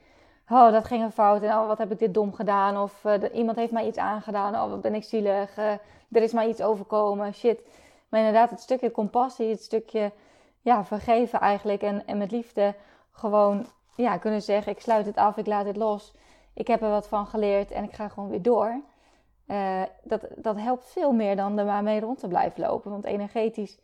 oh, 0.48 0.72
dat 0.72 0.84
ging 0.84 1.02
een 1.02 1.12
fout. 1.12 1.42
En 1.42 1.58
oh, 1.58 1.66
wat 1.66 1.78
heb 1.78 1.92
ik 1.92 1.98
dit 1.98 2.14
dom 2.14 2.32
gedaan. 2.32 2.82
Of 2.82 3.04
eh, 3.04 3.14
iemand 3.32 3.56
heeft 3.56 3.72
mij 3.72 3.86
iets 3.86 3.98
aangedaan. 3.98 4.54
Oh, 4.54 4.70
wat 4.70 4.80
ben 4.80 4.94
ik 4.94 5.04
zielig. 5.04 5.56
eh, 5.56 5.70
er 6.12 6.22
is 6.22 6.32
mij 6.32 6.48
iets 6.48 6.62
overkomen. 6.62 7.34
Shit. 7.34 7.60
Maar 8.08 8.20
inderdaad, 8.20 8.50
het 8.50 8.60
stukje 8.60 8.90
compassie, 8.90 9.50
het 9.50 9.62
stukje 9.62 10.12
ja, 10.60 10.84
vergeven 10.84 11.40
eigenlijk. 11.40 11.82
En, 11.82 12.06
en 12.06 12.18
met 12.18 12.30
liefde 12.30 12.74
gewoon 13.10 13.66
ja, 13.96 14.16
kunnen 14.16 14.42
zeggen, 14.42 14.72
ik 14.72 14.80
sluit 14.80 15.06
het 15.06 15.16
af, 15.16 15.36
ik 15.36 15.46
laat 15.46 15.66
het 15.66 15.76
los. 15.76 16.12
Ik 16.54 16.66
heb 16.66 16.82
er 16.82 16.90
wat 16.90 17.08
van 17.08 17.26
geleerd 17.26 17.70
en 17.70 17.84
ik 17.84 17.92
ga 17.92 18.08
gewoon 18.08 18.28
weer 18.28 18.42
door. 18.42 18.80
Eh, 19.46 19.82
dat, 20.02 20.26
dat 20.36 20.56
helpt 20.56 20.84
veel 20.84 21.12
meer 21.12 21.36
dan 21.36 21.58
er 21.58 21.64
maar 21.64 21.82
mee 21.82 22.00
rond 22.00 22.18
te 22.18 22.28
blijven 22.28 22.60
lopen. 22.60 22.90
Want 22.90 23.04
energetisch 23.04 23.78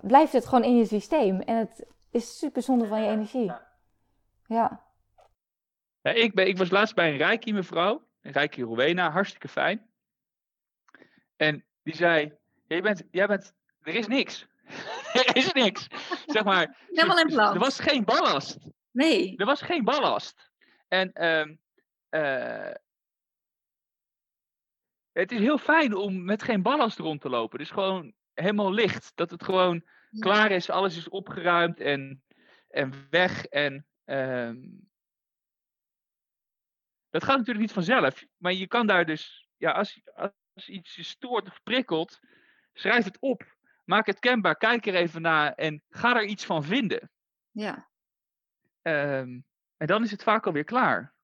blijft 0.00 0.32
het 0.32 0.46
gewoon 0.46 0.64
in 0.64 0.76
je 0.76 0.84
systeem. 0.84 1.40
En 1.40 1.56
het 1.56 1.86
is 2.10 2.38
super 2.38 2.62
zonde 2.62 2.86
van 2.86 3.02
je 3.02 3.08
energie. 3.08 3.52
Ja, 4.46 4.86
Ja, 6.00 6.10
ik, 6.10 6.34
ben, 6.34 6.46
ik 6.46 6.58
was 6.58 6.70
laatst 6.70 6.94
bij 6.94 7.10
een 7.10 7.16
Reiki 7.16 7.52
mevrouw, 7.52 8.06
een 8.20 8.32
Reiki 8.32 8.62
Rowena, 8.62 9.10
hartstikke 9.10 9.48
fijn. 9.48 9.86
En 11.36 11.64
die 11.82 11.96
zei, 11.96 12.32
jij 12.66 12.82
bent, 12.82 13.02
jij 13.10 13.26
bent, 13.26 13.54
er 13.82 13.94
is 13.94 14.06
niks. 14.06 14.46
er 15.12 15.36
is 15.36 15.52
niks. 15.52 15.86
Zeg 16.26 16.44
maar, 16.44 16.78
helemaal 16.86 17.18
in 17.18 17.26
plan. 17.26 17.54
er 17.54 17.60
was 17.60 17.80
geen 17.80 18.04
ballast. 18.04 18.58
Nee, 18.90 19.36
Er 19.36 19.46
was 19.46 19.62
geen 19.62 19.84
ballast. 19.84 20.50
En 20.88 21.12
ehm, 21.12 21.54
eh, 22.08 22.74
het 25.12 25.32
is 25.32 25.38
heel 25.38 25.58
fijn 25.58 25.94
om 25.94 26.24
met 26.24 26.42
geen 26.42 26.62
ballast 26.62 26.98
rond 26.98 27.20
te 27.20 27.28
lopen. 27.28 27.58
Dus 27.58 27.70
gewoon 27.70 28.14
helemaal 28.40 28.72
licht. 28.72 29.12
Dat 29.14 29.30
het 29.30 29.44
gewoon 29.44 29.84
Ja. 30.10 30.20
klaar 30.20 30.50
is, 30.50 30.70
alles 30.70 30.96
is 30.96 31.08
opgeruimd 31.08 31.80
en, 31.80 32.24
en 32.68 33.06
weg. 33.10 33.44
En 33.44 33.86
ehm, 34.04 34.56
dat 37.10 37.24
gaat 37.24 37.36
natuurlijk 37.36 37.66
niet 37.66 37.72
vanzelf. 37.72 38.24
Maar 38.36 38.52
je 38.52 38.66
kan 38.66 38.86
daar 38.86 39.04
dus, 39.06 39.48
ja, 39.56 39.70
als, 39.70 40.00
als 40.14 40.68
iets 40.68 40.94
je 40.94 41.02
stoort 41.02 41.46
of 41.48 41.62
prikkelt, 41.62 42.18
schrijf 42.72 43.04
het 43.04 43.18
op. 43.20 43.56
Maak 43.84 44.06
het 44.06 44.18
kenbaar, 44.18 44.56
kijk 44.56 44.86
er 44.86 44.94
even 44.94 45.22
naar 45.22 45.52
en 45.52 45.82
ga 45.88 46.16
er 46.16 46.24
iets 46.24 46.44
van 46.46 46.64
vinden. 46.64 47.10
ja, 47.52 47.88
Ehm, 48.82 49.40
en 49.76 49.86
dan 49.86 50.02
is 50.02 50.10
het 50.10 50.22
vaak 50.22 50.46
alweer 50.46 50.64
klaar. 50.64 51.14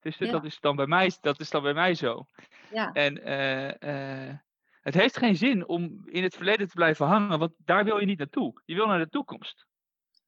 Dus 0.00 0.16
Ja. 0.18 0.30
dat, 0.30 0.44
is 0.44 0.60
dan 0.60 0.76
bij 0.76 0.86
mij, 0.86 1.16
dat 1.20 1.40
is 1.40 1.50
dan 1.50 1.62
bij 1.62 1.74
mij 1.74 1.94
zo. 1.94 2.26
ja, 2.68 2.92
En 2.92 3.22
eh, 3.24 4.28
eh, 4.30 4.38
het 4.82 4.94
heeft 4.94 5.16
geen 5.16 5.36
zin 5.36 5.68
om 5.68 6.08
in 6.08 6.22
het 6.22 6.36
verleden 6.36 6.68
te 6.68 6.74
blijven 6.74 7.06
hangen, 7.06 7.38
want 7.38 7.52
daar 7.56 7.84
wil 7.84 7.98
je 7.98 8.06
niet 8.06 8.18
naartoe. 8.18 8.62
Je 8.64 8.74
wil 8.74 8.86
naar 8.86 8.98
de 8.98 9.08
toekomst. 9.08 9.66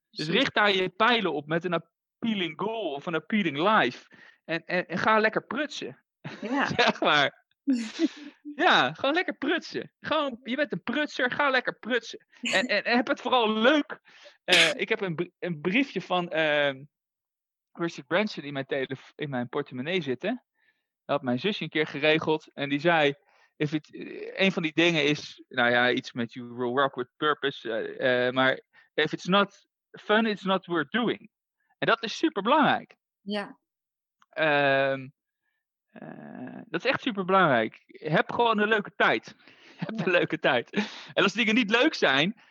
Dus 0.09 0.27
richt 0.27 0.53
daar 0.53 0.71
je 0.71 0.89
pijlen 0.89 1.33
op 1.33 1.47
met 1.47 1.63
een 1.63 1.73
appealing 1.73 2.59
goal 2.59 2.93
of 2.93 3.05
een 3.05 3.15
appealing 3.15 3.57
life. 3.57 4.05
En, 4.45 4.65
en, 4.65 4.87
en 4.87 4.97
ga 4.97 5.19
lekker 5.19 5.45
prutsen. 5.45 6.03
Ja, 6.41 6.65
Zeg 6.77 6.99
maar. 6.99 7.43
Ja, 8.55 8.93
gewoon 8.93 9.15
lekker 9.15 9.37
prutsen. 9.37 9.91
Gewoon, 9.99 10.39
je 10.43 10.55
bent 10.55 10.71
een 10.71 10.83
prutser, 10.83 11.31
ga 11.31 11.49
lekker 11.49 11.77
prutsen. 11.79 12.27
En, 12.41 12.65
en, 12.65 12.83
en 12.83 12.95
heb 12.95 13.07
het 13.07 13.21
vooral 13.21 13.53
leuk. 13.53 13.99
Eh, 14.43 14.73
ik 14.73 14.89
heb 14.89 15.01
een, 15.01 15.33
een 15.39 15.61
briefje 15.61 16.01
van 16.01 16.29
ehm 16.29 16.83
Richard 17.71 18.07
Branson 18.07 18.43
in 18.43 18.53
mijn, 18.53 18.65
in 19.15 19.29
mijn 19.29 19.49
portemonnee 19.49 20.01
zitten. 20.01 20.43
Dat 21.05 21.15
had 21.15 21.21
mijn 21.21 21.39
zusje 21.39 21.63
een 21.63 21.69
keer 21.69 21.87
geregeld. 21.87 22.49
En 22.53 22.69
die 22.69 22.79
zei, 22.79 23.15
if 23.57 23.71
it, 23.73 23.93
eh, 23.95 24.39
een 24.45 24.51
van 24.51 24.63
die 24.63 24.73
dingen 24.73 25.03
is, 25.03 25.43
nou 25.47 25.71
ja, 25.71 25.91
iets 25.91 26.13
met 26.13 26.33
you 26.33 26.47
will 26.53 26.69
work 26.71 26.95
with 26.95 27.09
purpose. 27.17 27.71
eh, 27.73 28.27
eh, 28.27 28.33
maar 28.33 28.61
if 28.93 29.13
it's 29.13 29.25
not 29.25 29.67
fun, 29.91 30.25
it's 30.25 30.43
not 30.43 30.65
worth 30.65 30.91
doing. 30.91 31.29
En 31.77 31.87
dat 31.87 32.03
is 32.03 32.17
super 32.17 32.41
belangrijk. 32.43 32.95
ja, 33.21 33.57
Ehm, 34.29 35.07
eh, 35.91 36.61
dat 36.65 36.85
is 36.85 36.91
echt 36.91 37.01
super 37.01 37.25
belangrijk. 37.25 37.83
Heb 37.87 38.31
gewoon 38.31 38.59
een 38.59 38.67
leuke 38.67 38.93
tijd. 38.95 39.35
Heb 39.85 40.05
een 40.05 40.11
leuke 40.11 40.39
tijd. 40.39 40.69
En 41.13 41.23
als 41.23 41.33
dingen 41.33 41.55
niet 41.55 41.69
leuk 41.69 41.93
zijn, 41.93 42.41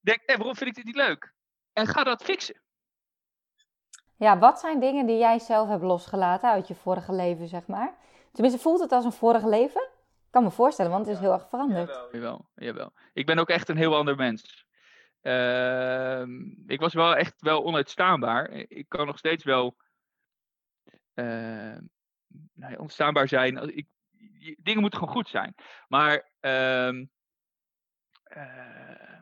denk, 0.00 0.20
eh, 0.20 0.36
waarom 0.36 0.56
vind 0.56 0.70
ik 0.70 0.76
dit 0.76 0.84
niet 0.84 0.94
leuk? 1.06 1.32
En 1.72 1.86
ga 1.86 2.04
dat 2.04 2.22
fixen. 2.24 2.62
Ja, 4.16 4.38
wat 4.38 4.60
zijn 4.60 4.80
dingen 4.80 5.06
die 5.06 5.18
jij 5.18 5.38
zelf 5.38 5.68
hebt 5.68 5.82
losgelaten 5.82 6.50
uit 6.50 6.68
je 6.68 6.74
vorige 6.74 7.12
leven, 7.12 7.48
zeg 7.48 7.66
maar? 7.66 7.96
Tenminste, 8.32 8.60
voelt 8.60 8.80
het 8.80 8.92
als 8.92 9.04
een 9.04 9.12
vorige 9.12 9.48
leven? 9.48 9.88
Ik 10.30 10.36
kan 10.36 10.44
me 10.44 10.50
voorstellen, 10.50 10.90
want 10.90 11.06
het 11.06 11.14
is 11.14 11.20
heel 11.20 11.32
erg 11.32 11.48
veranderd. 11.48 12.08
Jawel, 12.12 12.50
jawel. 12.54 12.92
Ik 13.12 13.26
ben 13.26 13.38
ook 13.38 13.48
echt 13.48 13.68
een 13.68 13.76
heel 13.76 13.96
ander 13.96 14.16
mens. 14.16 14.66
Ehm, 15.20 16.40
ik 16.66 16.80
was 16.80 16.94
wel 16.94 17.16
echt 17.16 17.40
wel 17.40 17.64
onuitstaanbaar. 17.64 18.50
Ik 18.50 18.88
kan 18.88 19.06
nog 19.06 19.18
steeds 19.18 19.44
wel 19.44 19.76
onstaanbaar 22.76 23.28
zijn. 23.28 23.76
Ik, 23.76 23.88
dingen 24.58 24.80
moeten 24.80 24.98
gewoon 24.98 25.14
goed 25.14 25.28
zijn. 25.28 25.54
Maar 25.88 26.30
ehm, 26.40 27.04
eh, 28.22 29.18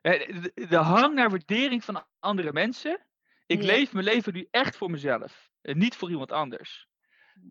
eh, 0.00 0.42
de, 0.42 0.66
de 0.68 0.76
hang 0.76 1.14
naar 1.14 1.30
waardering 1.30 1.84
van 1.84 2.06
andere 2.18 2.52
mensen. 2.52 3.06
Ik 3.46 3.60
Ja. 3.60 3.66
leef 3.66 3.92
mijn 3.92 4.04
leven 4.04 4.32
nu 4.32 4.48
echt 4.50 4.76
voor 4.76 4.90
mezelf. 4.90 5.50
En 5.60 5.78
niet 5.78 5.96
voor 5.96 6.10
iemand 6.10 6.32
anders. 6.32 6.88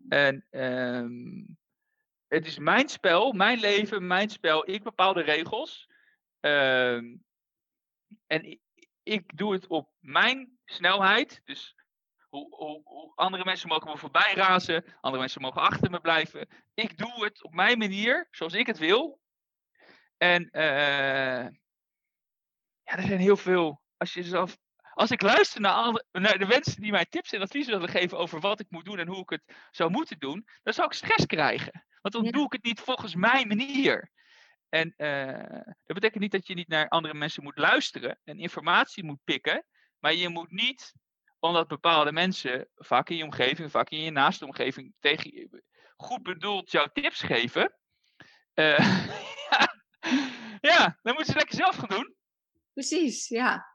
En 0.08 0.46
ehm, 0.50 1.44
het 2.32 2.46
is 2.46 2.58
mijn 2.58 2.88
spel, 2.88 3.32
mijn 3.32 3.58
leven, 3.58 4.06
mijn 4.06 4.30
spel. 4.30 4.70
Ik 4.70 4.82
bepaal 4.82 5.12
de 5.12 5.22
regels. 5.22 5.88
Ehm, 6.40 7.16
en 8.26 8.60
ik, 9.02 9.36
doe 9.36 9.52
het 9.52 9.66
op 9.66 9.90
mijn 10.00 10.58
snelheid. 10.64 11.40
Dus 11.44 11.76
hoe, 12.28 12.80
hoe 12.84 13.12
andere 13.14 13.44
mensen 13.44 13.68
mogen 13.68 13.90
me 13.90 13.96
voorbij 13.96 14.32
razen. 14.34 14.84
Andere 15.00 15.22
mensen 15.22 15.40
mogen 15.40 15.60
achter 15.60 15.90
me 15.90 16.00
blijven. 16.00 16.48
Ik 16.74 16.98
doe 16.98 17.24
het 17.24 17.42
op 17.42 17.54
mijn 17.54 17.78
manier, 17.78 18.28
zoals 18.30 18.52
ik 18.52 18.66
het 18.66 18.78
wil. 18.78 19.20
En 20.16 20.50
eh, 20.50 21.48
ja, 22.82 22.96
er 22.96 23.06
zijn 23.06 23.20
heel 23.20 23.36
veel. 23.36 23.82
Als, 23.96 24.14
je 24.14 24.22
zelf, 24.22 24.56
als 24.94 25.10
ik 25.10 25.22
luister 25.22 25.60
naar, 25.60 25.72
alle, 25.72 26.04
naar 26.12 26.38
de 26.38 26.46
mensen 26.46 26.82
die 26.82 26.90
mij 26.90 27.06
tips 27.06 27.32
en 27.32 27.40
adviezen 27.40 27.72
willen 27.72 27.88
geven 27.88 28.18
over 28.18 28.40
wat 28.40 28.60
ik 28.60 28.70
moet 28.70 28.84
doen 28.84 28.98
en 28.98 29.08
hoe 29.08 29.22
ik 29.22 29.30
het 29.30 29.56
zou 29.70 29.90
moeten 29.90 30.18
doen, 30.18 30.46
dan 30.62 30.74
zou 30.74 30.86
ik 30.86 30.94
stress 30.94 31.26
krijgen. 31.26 31.84
Want 32.02 32.14
dan 32.14 32.24
Ja. 32.24 32.30
doe 32.30 32.44
ik 32.44 32.52
het 32.52 32.64
niet 32.64 32.80
volgens 32.80 33.14
mijn 33.14 33.48
manier. 33.48 34.10
En 34.68 34.94
eh, 34.96 35.60
dat 35.64 35.94
betekent 35.94 36.20
niet 36.22 36.32
dat 36.32 36.46
je 36.46 36.54
niet 36.54 36.68
naar 36.68 36.88
andere 36.88 37.14
mensen 37.14 37.42
moet 37.42 37.58
luisteren 37.58 38.20
en 38.24 38.38
informatie 38.38 39.04
moet 39.04 39.24
pikken. 39.24 39.66
Maar 39.98 40.14
je 40.14 40.28
moet 40.28 40.50
niet, 40.50 40.92
omdat 41.38 41.68
bepaalde 41.68 42.12
mensen, 42.12 42.68
vaak 42.74 43.08
in 43.10 43.16
je 43.16 43.24
omgeving, 43.24 43.70
vaak 43.70 43.90
in 43.90 44.00
je 44.00 44.10
naaste 44.10 44.44
omgeving, 44.44 44.94
tegen 44.98 45.34
je 45.34 45.62
goed 45.96 46.22
bedoeld 46.22 46.70
jouw 46.70 46.86
tips 46.92 47.20
geven. 47.22 47.76
eh, 48.54 48.78
ja, 49.50 49.74
ja, 50.70 50.98
dan 51.02 51.14
moeten 51.14 51.32
ze 51.32 51.38
lekker 51.38 51.56
zelf 51.56 51.76
gaan 51.76 51.88
doen. 51.88 52.14
precies, 52.72 53.28
ja. 53.28 53.70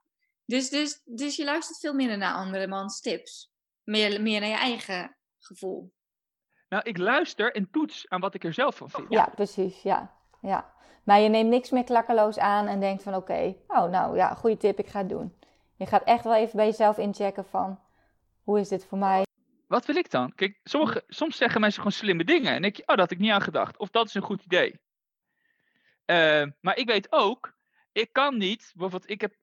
Dus, 0.46 0.70
dus, 0.70 1.02
dus 1.06 1.36
je 1.36 1.44
luistert 1.44 1.80
veel 1.80 1.94
minder 1.94 2.18
naar 2.18 2.34
andere 2.34 2.68
mans 2.68 3.02
tips. 3.02 3.52
Meer, 3.84 4.22
meer 4.22 4.40
naar 4.40 4.50
je 4.50 4.56
eigen 4.56 5.18
gevoel. 5.40 5.94
Nou, 6.70 6.84
ik 6.84 6.98
luister 6.98 7.56
en 7.56 7.70
toets 7.72 8.10
aan 8.10 8.20
wat 8.20 8.34
ik 8.34 8.44
er 8.44 8.54
zelf 8.54 8.76
van 8.76 8.90
vind. 8.90 9.06
Ja, 9.10 9.32
precies, 9.36 9.82
ja. 9.82 10.14
ja. 10.42 10.74
Maar 11.04 11.20
je 11.20 11.30
neemt 11.30 11.50
niks 11.50 11.70
meer 11.70 11.84
klakkeloos 11.84 12.38
aan 12.38 12.68
en 12.68 12.80
denkt 12.80 13.04
van 13.04 13.16
oké, 13.16 13.56
oh 13.68 13.90
nou 13.90 14.16
ja, 14.16 14.34
goede 14.34 14.58
tip, 14.58 14.80
ik 14.80 14.88
ga 14.88 15.00
het 15.00 15.10
doen. 15.10 15.34
Je 15.76 15.86
gaat 15.86 16.04
echt 16.04 16.24
wel 16.24 16.36
even 16.36 16.56
bij 16.56 16.66
jezelf 16.66 16.98
inchecken 16.98 17.46
van, 17.46 17.80
hoe 18.44 18.60
is 18.60 18.68
dit 18.68 18.86
voor 18.86 18.98
mij? 18.98 19.26
Wat 19.68 19.86
wil 19.86 19.96
ik 19.96 20.12
dan? 20.12 20.36
Kijk, 20.36 20.60
sommige, 20.64 21.04
soms 21.08 21.38
zeggen 21.38 21.62
mensen 21.62 21.82
gewoon 21.82 21.98
slimme 21.98 22.24
dingen. 22.24 22.54
En 22.54 22.62
denk 22.62 22.76
je, 22.76 22.82
oh, 22.82 22.88
dat 22.88 23.00
had 23.00 23.12
ik 23.12 23.20
niet 23.20 23.32
aan 23.32 23.42
gedacht. 23.42 23.78
Of 23.78 23.90
dat 23.90 24.08
is 24.08 24.14
een 24.14 24.22
goed 24.22 24.44
idee. 24.44 24.80
Eh, 26.06 26.46
maar 26.62 26.78
ik 26.78 26.88
weet 26.88 27.12
ook, 27.12 27.54
ik 27.92 28.14
kan 28.14 28.38
niet, 28.38 28.72
bijvoorbeeld, 28.74 29.10
ik 29.10 29.22
heb 29.22 29.34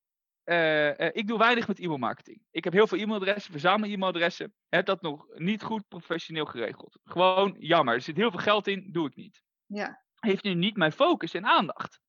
eh, 0.44 1.00
eh, 1.00 1.10
ik 1.12 1.26
doe 1.26 1.38
weinig 1.38 1.68
met 1.68 1.78
e-mailmarketing. 1.78 2.42
Ik 2.50 2.64
heb 2.64 2.72
heel 2.72 2.86
veel 2.86 2.98
e-mailadressen, 2.98 3.52
verzamel 3.52 3.90
e-mailadressen. 3.90 4.54
Heb 4.68 4.86
dat 4.86 5.02
nog 5.02 5.26
niet 5.34 5.62
goed 5.62 5.88
professioneel 5.88 6.44
geregeld. 6.44 6.98
Gewoon 7.04 7.56
jammer. 7.58 7.94
Er 7.94 8.00
zit 8.00 8.16
heel 8.16 8.30
veel 8.30 8.40
geld 8.40 8.66
in, 8.66 8.92
doe 8.92 9.06
ik 9.06 9.14
niet. 9.14 9.42
Ja. 9.66 10.02
Heeft 10.14 10.44
nu 10.44 10.54
niet 10.54 10.76
mijn 10.76 10.92
focus 10.92 11.34
en 11.34 11.46
aandacht. 11.46 12.00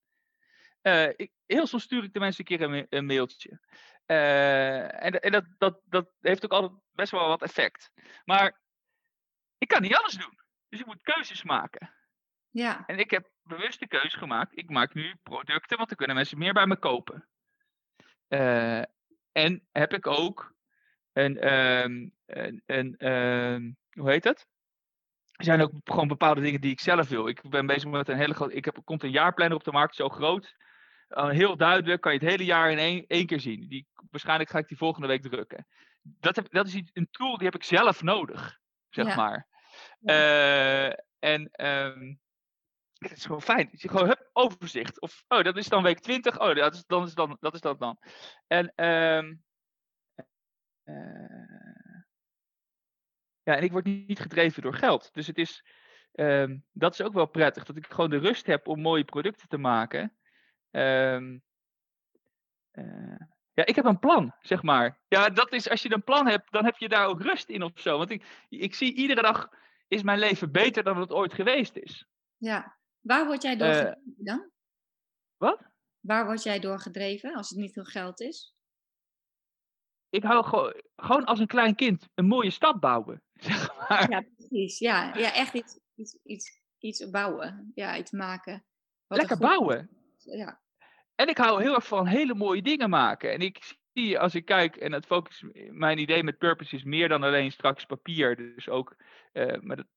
Eh, 0.82 1.10
ik, 1.16 1.32
heel 1.46 1.68
soms 1.68 1.84
stuur 1.84 2.04
ik 2.04 2.14
de 2.14 2.20
mensen 2.20 2.40
een 2.40 2.58
keer 2.58 2.66
een, 2.66 2.72
ma- 2.72 2.86
een 2.90 3.06
mailtje. 3.06 3.60
En 4.06 5.22
en 5.22 5.32
dat, 5.32 5.46
dat, 5.58 5.82
dat 5.86 6.12
heeft 6.20 6.46
ook 6.46 6.52
altijd 6.52 6.82
best 6.92 7.12
wel 7.12 7.28
wat 7.28 7.42
effect. 7.42 7.92
Maar 8.24 8.62
ik 9.58 9.68
kan 9.68 9.82
niet 9.82 9.96
alles 9.96 10.14
doen. 10.14 10.40
Dus 10.70 10.80
ik 10.80 10.86
moet 10.86 11.02
keuzes 11.02 11.44
maken. 11.44 11.96
Ja. 12.50 12.86
En 12.86 13.00
ik 13.00 13.12
heb 13.12 13.30
bewust 13.42 13.80
de 13.80 13.88
keuze 13.88 14.18
gemaakt. 14.18 14.58
Ik 14.58 14.70
maak 14.70 14.94
nu 14.94 15.16
producten, 15.24 15.78
want 15.78 15.90
dan 15.90 15.98
kunnen 15.98 16.16
mensen 16.16 16.38
meer 16.38 16.54
bij 16.54 16.68
me 16.68 16.78
kopen. 16.78 17.30
Eh, 18.28 18.82
en 19.32 19.68
heb 19.72 19.94
ik 19.94 20.08
ook 20.08 20.54
een, 21.14 21.40
ehm, 21.40 22.08
een, 22.26 22.64
een 22.66 22.96
ehm, 22.98 23.72
hoe 23.92 24.10
heet 24.10 24.24
het? 24.24 24.48
Er 25.32 25.44
zijn 25.46 25.62
ook 25.62 25.72
gewoon 25.84 26.08
bepaalde 26.08 26.42
dingen 26.42 26.62
die 26.62 26.72
ik 26.72 26.80
zelf 26.80 27.10
wil. 27.10 27.28
Ik 27.28 27.50
ben 27.50 27.66
bezig 27.66 27.90
met 27.90 28.08
een 28.10 28.18
hele 28.18 28.34
grote. 28.34 28.54
Ik 28.54 28.66
heb, 28.66 28.78
komt 28.84 29.04
een 29.04 29.12
jaarplanner 29.12 29.58
op 29.58 29.64
de 29.64 29.72
markt, 29.72 29.96
zo 29.96 30.10
groot. 30.10 30.56
Heel 31.08 31.58
duidelijk, 31.58 32.02
kan 32.02 32.14
je 32.14 32.20
het 32.20 32.30
hele 32.30 32.46
jaar 32.46 32.72
in 32.72 32.78
één, 32.78 33.06
één 33.08 33.26
keer 33.26 33.40
zien. 33.40 33.68
Die, 33.68 33.88
waarschijnlijk 34.12 34.50
ga 34.50 34.58
ik 34.58 34.68
die 34.68 34.78
volgende 34.78 35.08
week 35.08 35.22
drukken. 35.22 35.68
Dat, 36.02 36.36
heb, 36.36 36.52
dat 36.52 36.68
is 36.68 36.76
iets, 36.76 36.90
een 36.94 37.08
tool 37.12 37.38
die 37.38 37.46
heb 37.46 37.56
ik 37.56 37.64
zelf 37.64 38.02
nodig, 38.02 38.60
zeg 38.90 39.08
Ja. 39.08 39.16
maar. 39.16 39.48
Ja. 40.00 40.14
Eh, 40.14 40.94
en 41.20 41.50
ehm, 41.52 42.14
het 43.10 43.18
is 43.18 43.26
gewoon 43.26 43.42
fijn. 43.42 43.70
Je 43.72 43.90
gewoon 43.90 44.08
hup, 44.08 44.30
overzicht. 44.34 45.02
Of, 45.02 45.24
oh, 45.28 45.44
dat 45.44 45.58
is 45.58 45.68
dan 45.68 45.84
week 45.84 46.00
20. 46.00 46.40
Oh, 46.40 46.56
dat 46.56 46.74
is 46.74 46.86
dan, 46.86 47.04
is 47.04 47.14
dan, 47.14 47.38
dat 47.40 47.54
is 47.54 47.62
dat 47.62 47.80
dan. 47.80 48.00
En, 48.48 48.74
ehm, 48.76 49.34
eh, 50.84 52.02
ja, 53.44 53.56
en 53.56 53.64
ik 53.64 53.72
word 53.72 53.86
niet 53.86 54.20
gedreven 54.20 54.62
door 54.62 54.74
geld. 54.74 55.14
Dus 55.14 55.28
het 55.28 55.38
is, 55.38 55.66
ehm, 56.12 56.58
dat 56.72 56.94
is 56.94 57.02
ook 57.02 57.14
wel 57.14 57.26
prettig. 57.26 57.64
Dat 57.64 57.78
ik 57.78 57.88
gewoon 57.88 58.10
de 58.10 58.18
rust 58.18 58.46
heb 58.46 58.68
om 58.68 58.82
mooie 58.82 59.06
producten 59.06 59.48
te 59.48 59.58
maken. 59.58 60.18
Ehm, 60.72 61.38
eh, 62.72 63.20
ja, 63.54 63.66
ik 63.66 63.76
heb 63.76 63.86
een 63.86 64.00
plan, 64.00 64.36
zeg 64.42 64.64
maar. 64.64 65.00
Ja, 65.08 65.30
dat 65.30 65.52
is, 65.52 65.70
als 65.70 65.82
je 65.82 65.94
een 65.94 66.04
plan 66.04 66.28
hebt, 66.28 66.52
dan 66.52 66.66
heb 66.66 66.78
je 66.78 66.90
daar 66.90 67.08
ook 67.08 67.22
rust 67.22 67.50
in 67.50 67.64
of 67.64 67.72
zo. 67.76 67.98
Want 67.98 68.10
ik, 68.10 68.46
ik 68.50 68.76
zie 68.76 68.94
iedere 68.94 69.22
dag, 69.22 69.50
is 69.88 70.04
mijn 70.04 70.20
leven 70.20 70.52
beter 70.52 70.84
dan 70.84 71.00
het 71.00 71.12
ooit 71.12 71.34
geweest 71.34 71.76
is. 71.76 72.08
Ja. 72.38 72.78
Waar 73.06 73.26
word 73.26 73.42
jij 73.42 73.56
door 73.56 73.74
gedreven 73.74 74.14
dan? 74.18 74.52
Wat? 75.38 75.62
Waar 76.00 76.26
word 76.26 76.44
jij 76.44 76.60
door 76.60 76.80
gedreven 76.80 77.36
als 77.36 77.50
het 77.50 77.60
niet 77.60 77.74
veel 77.74 77.84
geld 77.84 78.22
is? 78.22 78.56
ik 80.16 80.24
hou 80.24 80.46
gewoon, 80.46 80.82
gewoon 80.96 81.26
als 81.26 81.40
een 81.40 81.48
klein 81.48 81.76
kind 81.76 82.10
een 82.14 82.26
mooie 82.26 82.50
stad 82.50 82.80
bouwen. 82.80 83.24
Zeg 83.34 83.78
maar. 83.78 84.10
Ja, 84.10 84.24
precies. 84.36 84.80
Ja, 84.80 85.16
ja 85.16 85.34
echt 85.34 85.54
iets, 85.54 85.80
iets, 85.96 86.20
iets, 86.24 86.62
iets 86.80 87.10
bouwen. 87.10 87.72
Ja, 87.76 87.98
iets 87.98 88.12
maken. 88.12 88.66
wat 89.08 89.18
er 89.20 89.28
Lekker 89.28 89.38
bouwen. 89.38 89.90
is. 90.18 90.24
Ja. 90.24 90.62
En 91.16 91.28
ik 91.28 91.38
hou 91.38 91.62
heel 91.62 91.76
erg 91.76 91.88
van 91.88 92.08
hele 92.08 92.34
mooie 92.34 92.62
dingen 92.62 92.90
maken. 92.90 93.32
En 93.34 93.40
ik 93.40 93.78
zie 93.96 94.20
als 94.20 94.36
ik 94.36 94.46
kijk, 94.46 94.76
en 94.76 94.92
het 94.92 95.06
focus, 95.06 95.44
mijn 95.70 95.98
idee 95.98 96.24
met 96.24 96.38
Purpose 96.38 96.76
is 96.76 96.84
meer 96.84 97.08
dan 97.10 97.24
alleen 97.24 97.52
straks 97.52 97.86
papier. 97.86 98.36
Dus 98.36 98.70
ook, 98.70 98.96
eh, 99.32 99.60
maar 99.62 99.76
dat, 99.76 99.88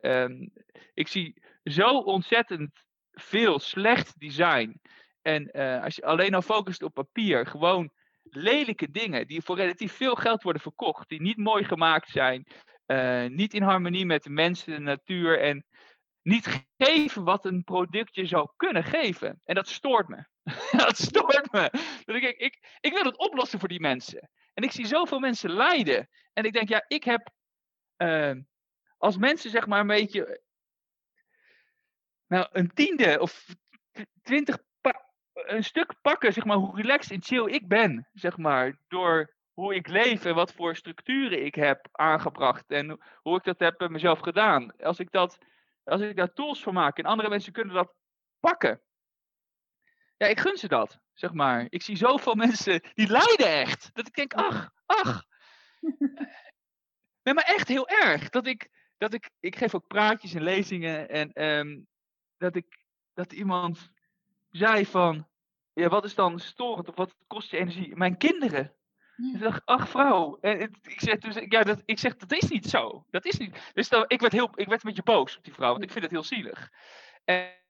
eh, 0.00 0.22
ehm, 0.22 0.48
ik 0.94 1.08
zie 1.08 1.42
zo 1.64 1.98
ontzettend 1.98 2.84
veel 3.12 3.58
slecht 3.58 4.20
design. 4.20 4.80
En 5.22 5.50
eh, 5.50 5.82
als 5.82 5.96
je 5.96 6.04
alleen 6.04 6.34
al 6.34 6.42
focust 6.42 6.82
op 6.82 6.94
papier, 6.94 7.46
gewoon 7.46 7.90
lelijke 8.22 8.90
dingen 8.90 9.26
die 9.26 9.42
voor 9.42 9.56
relatief 9.56 9.92
veel 9.92 10.14
geld 10.14 10.42
worden 10.42 10.62
verkocht, 10.62 11.08
die 11.08 11.20
niet 11.20 11.36
mooi 11.36 11.64
gemaakt 11.64 12.08
zijn, 12.08 12.46
eh, 12.86 13.26
niet 13.26 13.54
in 13.54 13.62
harmonie 13.62 14.06
met 14.06 14.22
de 14.22 14.30
mensen, 14.30 14.72
de 14.72 14.80
natuur 14.80 15.40
en 15.40 15.64
niet 16.22 16.66
geven 16.76 17.24
wat 17.24 17.44
een 17.44 17.64
productje 17.64 18.26
zou 18.26 18.48
kunnen 18.56 18.84
geven. 18.84 19.40
En 19.44 19.54
dat 19.54 19.68
stoort 19.68 20.08
me. 20.08 20.24
dat 20.86 20.96
stoort 20.98 21.52
me. 21.52 21.70
Dus 22.04 22.22
ik, 22.22 22.36
ik, 22.38 22.78
ik 22.80 22.92
wil 22.92 23.04
het 23.04 23.18
oplossen 23.18 23.58
voor 23.58 23.68
die 23.68 23.80
mensen. 23.80 24.30
En 24.54 24.62
ik 24.62 24.72
zie 24.72 24.86
zoveel 24.86 25.18
mensen 25.18 25.50
lijden. 25.50 26.08
En 26.32 26.44
ik 26.44 26.52
denk, 26.52 26.68
ja, 26.68 26.84
ik 26.88 27.04
heb. 27.04 27.30
eh, 27.96 28.32
als 28.98 29.16
mensen 29.16 29.50
zeg 29.50 29.66
maar 29.66 29.80
een 29.80 29.86
beetje. 29.86 30.42
Nou, 32.26 32.46
een 32.52 32.70
tiende 32.74 33.20
of 33.20 33.46
tw- 33.92 34.00
twintig. 34.22 34.58
een 35.32 35.64
stuk 35.64 35.94
pakken, 36.00 36.32
zeg 36.32 36.44
maar, 36.44 36.56
hoe 36.56 36.76
relaxed 36.76 37.10
en 37.12 37.22
chill 37.22 37.46
ik 37.54 37.68
ben. 37.68 38.08
Zeg 38.12 38.36
maar, 38.36 38.78
door 38.88 39.34
hoe 39.52 39.74
ik 39.74 39.88
leef 39.88 40.24
en 40.24 40.34
wat 40.34 40.52
voor 40.52 40.76
structuren 40.76 41.44
ik 41.44 41.54
heb 41.54 41.88
aangebracht. 41.92 42.70
En 42.70 43.00
hoe 43.16 43.36
ik 43.36 43.44
dat 43.44 43.58
heb 43.58 43.78
bij 43.78 43.88
mezelf 43.88 44.18
gedaan. 44.18 44.76
Als 44.76 44.98
ik, 44.98 45.10
dat, 45.10 45.38
als 45.84 46.00
ik 46.00 46.16
daar 46.16 46.32
tools 46.32 46.62
voor 46.62 46.72
maak 46.72 46.98
en 46.98 47.04
andere 47.04 47.28
mensen 47.28 47.52
kunnen 47.52 47.74
dat 47.74 47.94
pakken. 48.40 48.80
Ja, 50.16 50.26
ik 50.26 50.40
gun 50.40 50.56
ze 50.56 50.68
dat, 50.68 50.98
zeg 51.14 51.32
maar. 51.32 51.66
Ik 51.68 51.82
zie 51.82 51.96
zoveel 51.96 52.34
mensen 52.46 52.82
die 52.94 53.08
lijden 53.08 53.48
echt. 53.48 53.90
Dat 53.92 54.06
ik 54.06 54.14
denk, 54.14 54.34
ach, 54.34 54.70
ach. 54.86 55.24
Nee, 57.22 57.34
maar 57.34 57.44
echt 57.44 57.68
heel 57.68 57.88
erg. 57.88 58.28
Dat 58.28 58.46
ik, 58.46 58.70
dat 58.98 59.14
ik, 59.14 59.30
ik 59.40 59.56
geef 59.56 59.74
ook 59.74 59.86
praatjes 59.86 60.34
en 60.34 60.42
lezingen. 60.42 61.08
En 61.08 61.32
ehm, 61.32 61.80
dat 62.36 62.56
ik, 62.56 62.84
dat 63.14 63.32
iemand 63.32 63.90
zei 64.50 64.86
van, 64.86 65.28
ja, 65.72 65.88
wat 65.88 66.04
is 66.04 66.14
dan 66.14 66.38
storend 66.38 66.88
of 66.88 66.96
wat 66.96 67.14
kost 67.26 67.50
je 67.50 67.56
energie? 67.56 67.96
Mijn 67.96 68.16
kinderen. 68.16 68.74
Ja. 69.16 69.34
Ik 69.34 69.40
dacht, 69.40 69.64
ach 69.64 69.88
vrouw. 69.88 70.38
En 70.40 70.60
ik 70.82 71.00
zeg, 71.00 71.18
dus, 71.18 71.36
ja, 71.48 71.62
dat, 71.62 71.82
ik 71.84 71.98
zeg, 71.98 72.16
dat 72.16 72.32
is 72.32 72.48
niet 72.48 72.66
zo. 72.66 73.04
Dat 73.10 73.24
is 73.24 73.38
niet. 73.38 73.70
Dus 73.74 73.88
dan, 73.88 74.04
ik, 74.08 74.20
werd 74.20 74.32
heel, 74.32 74.50
ik 74.54 74.68
werd 74.68 74.84
een 74.84 74.88
beetje 74.88 75.12
boos 75.12 75.36
op 75.36 75.44
die 75.44 75.54
vrouw, 75.54 75.70
want 75.70 75.82
ik 75.82 75.90
vind 75.90 76.04
het 76.04 76.12
heel 76.12 76.24
zielig. 76.24 76.70
En, 77.24 77.64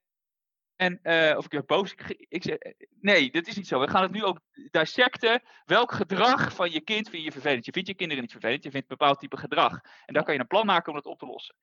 en 0.77 0.99
eh, 1.03 1.37
of 1.37 1.45
ik 1.45 1.53
werd 1.53 1.66
boos. 1.66 1.93
Ik, 1.93 2.27
ik 2.29 2.43
zeg, 2.43 2.57
nee, 3.01 3.31
dat 3.31 3.47
is 3.47 3.57
niet 3.57 3.66
zo. 3.66 3.81
We 3.81 3.89
gaan 3.89 4.03
het 4.03 4.12
nu 4.12 4.24
ook 4.24 4.41
dissecten. 4.70 5.43
Welk 5.64 5.93
gedrag 5.93 6.55
van 6.55 6.70
je 6.70 6.81
kind 6.81 7.09
vind 7.09 7.24
je 7.24 7.33
vervelend? 7.33 7.64
Je 7.64 7.72
vindt 7.72 7.89
je 7.89 7.95
kinderen 7.95 8.22
niet 8.22 8.33
vervelend, 8.33 8.64
je 8.64 8.70
vindt 8.70 8.91
een 8.91 8.97
bepaald 8.97 9.18
type 9.18 9.37
gedrag. 9.37 9.81
En 10.07 10.14
dan 10.14 10.24
kan 10.24 10.35
je 10.35 10.41
een 10.41 10.47
plan 10.47 10.66
maken 10.66 10.89
om 10.89 10.95
dat 10.95 11.07
op 11.07 11.18
te 11.18 11.27
lossen. 11.27 11.57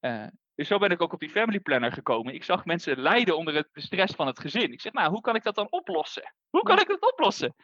Eh, 0.00 0.26
dus 0.54 0.68
zo 0.68 0.78
ben 0.78 0.90
ik 0.90 1.02
ook 1.02 1.12
op 1.12 1.20
die 1.20 1.30
family 1.30 1.60
planner 1.60 1.92
gekomen. 1.92 2.34
Ik 2.34 2.44
zag 2.44 2.64
mensen 2.64 3.00
lijden 3.00 3.36
onder 3.36 3.54
het, 3.54 3.68
de 3.72 3.80
stress 3.80 4.14
van 4.14 4.26
het 4.26 4.40
gezin. 4.40 4.72
Ik 4.72 4.80
zeg, 4.80 4.92
nou, 4.92 5.10
hoe 5.10 5.20
kan 5.20 5.34
ik 5.34 5.42
dat 5.42 5.54
dan 5.54 5.70
oplossen? 5.70 6.34
Hoe 6.50 6.62
kan 6.62 6.80
ik 6.80 6.88
dat 6.88 7.12
oplossen? 7.12 7.54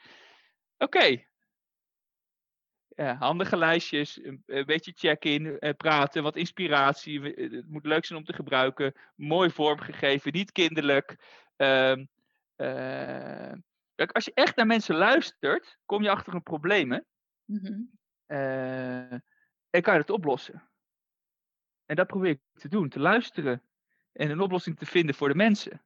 Oké, 0.79 1.28
ja, 2.99 3.17
handige 3.17 3.57
lijstjes, 3.57 4.25
een, 4.25 4.43
een 4.47 4.67
beetje 4.67 4.93
check-in, 4.97 5.59
eh, 5.59 5.75
praten, 5.77 6.23
wat 6.23 6.37
inspiratie. 6.37 7.35
eh, 7.35 7.51
Het 7.51 7.69
moet 7.69 7.87
leuk 7.87 8.05
zijn 8.05 8.19
om 8.19 8.25
te 8.25 8.33
gebruiken. 8.33 8.93
Mooi 9.15 9.51
vormgegeven, 9.51 10.33
niet 10.33 10.53
kinderlijk. 10.53 11.17
Ehm, 11.57 12.05
eh, 12.57 13.53
kijk, 13.95 14.13
als 14.13 14.25
je 14.25 14.31
echt 14.35 14.57
naar 14.57 14.67
mensen 14.67 14.97
luistert, 14.97 15.79
kom 15.85 16.03
je 16.03 16.11
achter 16.11 16.33
hun 16.33 16.43
problemen 16.43 17.07
Mhm. 17.45 17.81
eh, 18.27 19.13
en 19.71 19.83
kan 19.83 19.95
je 19.95 20.01
het 20.01 20.11
oplossen. 20.11 20.69
En 21.87 21.97
dat 21.97 22.07
probeer 22.07 22.31
ik 22.31 22.41
te 22.53 22.69
doen, 22.69 22.89
te 22.89 23.01
luisteren 23.01 23.63
en 24.13 24.31
een 24.31 24.41
oplossing 24.41 24.79
te 24.79 24.87
vinden 24.87 25.15
voor 25.15 25.29
de 25.29 25.35
mensen. 25.35 25.83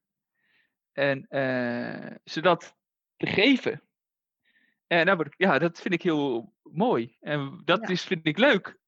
En 0.93 1.27
eh, 1.29 2.17
ze 2.25 2.41
dat 2.41 2.77
te 3.17 3.27
geven. 3.27 3.83
En 4.93 5.33
ja, 5.37 5.59
dat 5.59 5.81
vind 5.81 5.95
ik 5.95 6.03
heel 6.03 6.53
mooi. 6.63 7.17
En 7.21 7.63
dat 7.65 7.81
Ja. 7.81 7.89
is, 7.89 8.03
vind 8.03 8.27
ik 8.27 8.39
leuk. 8.39 8.79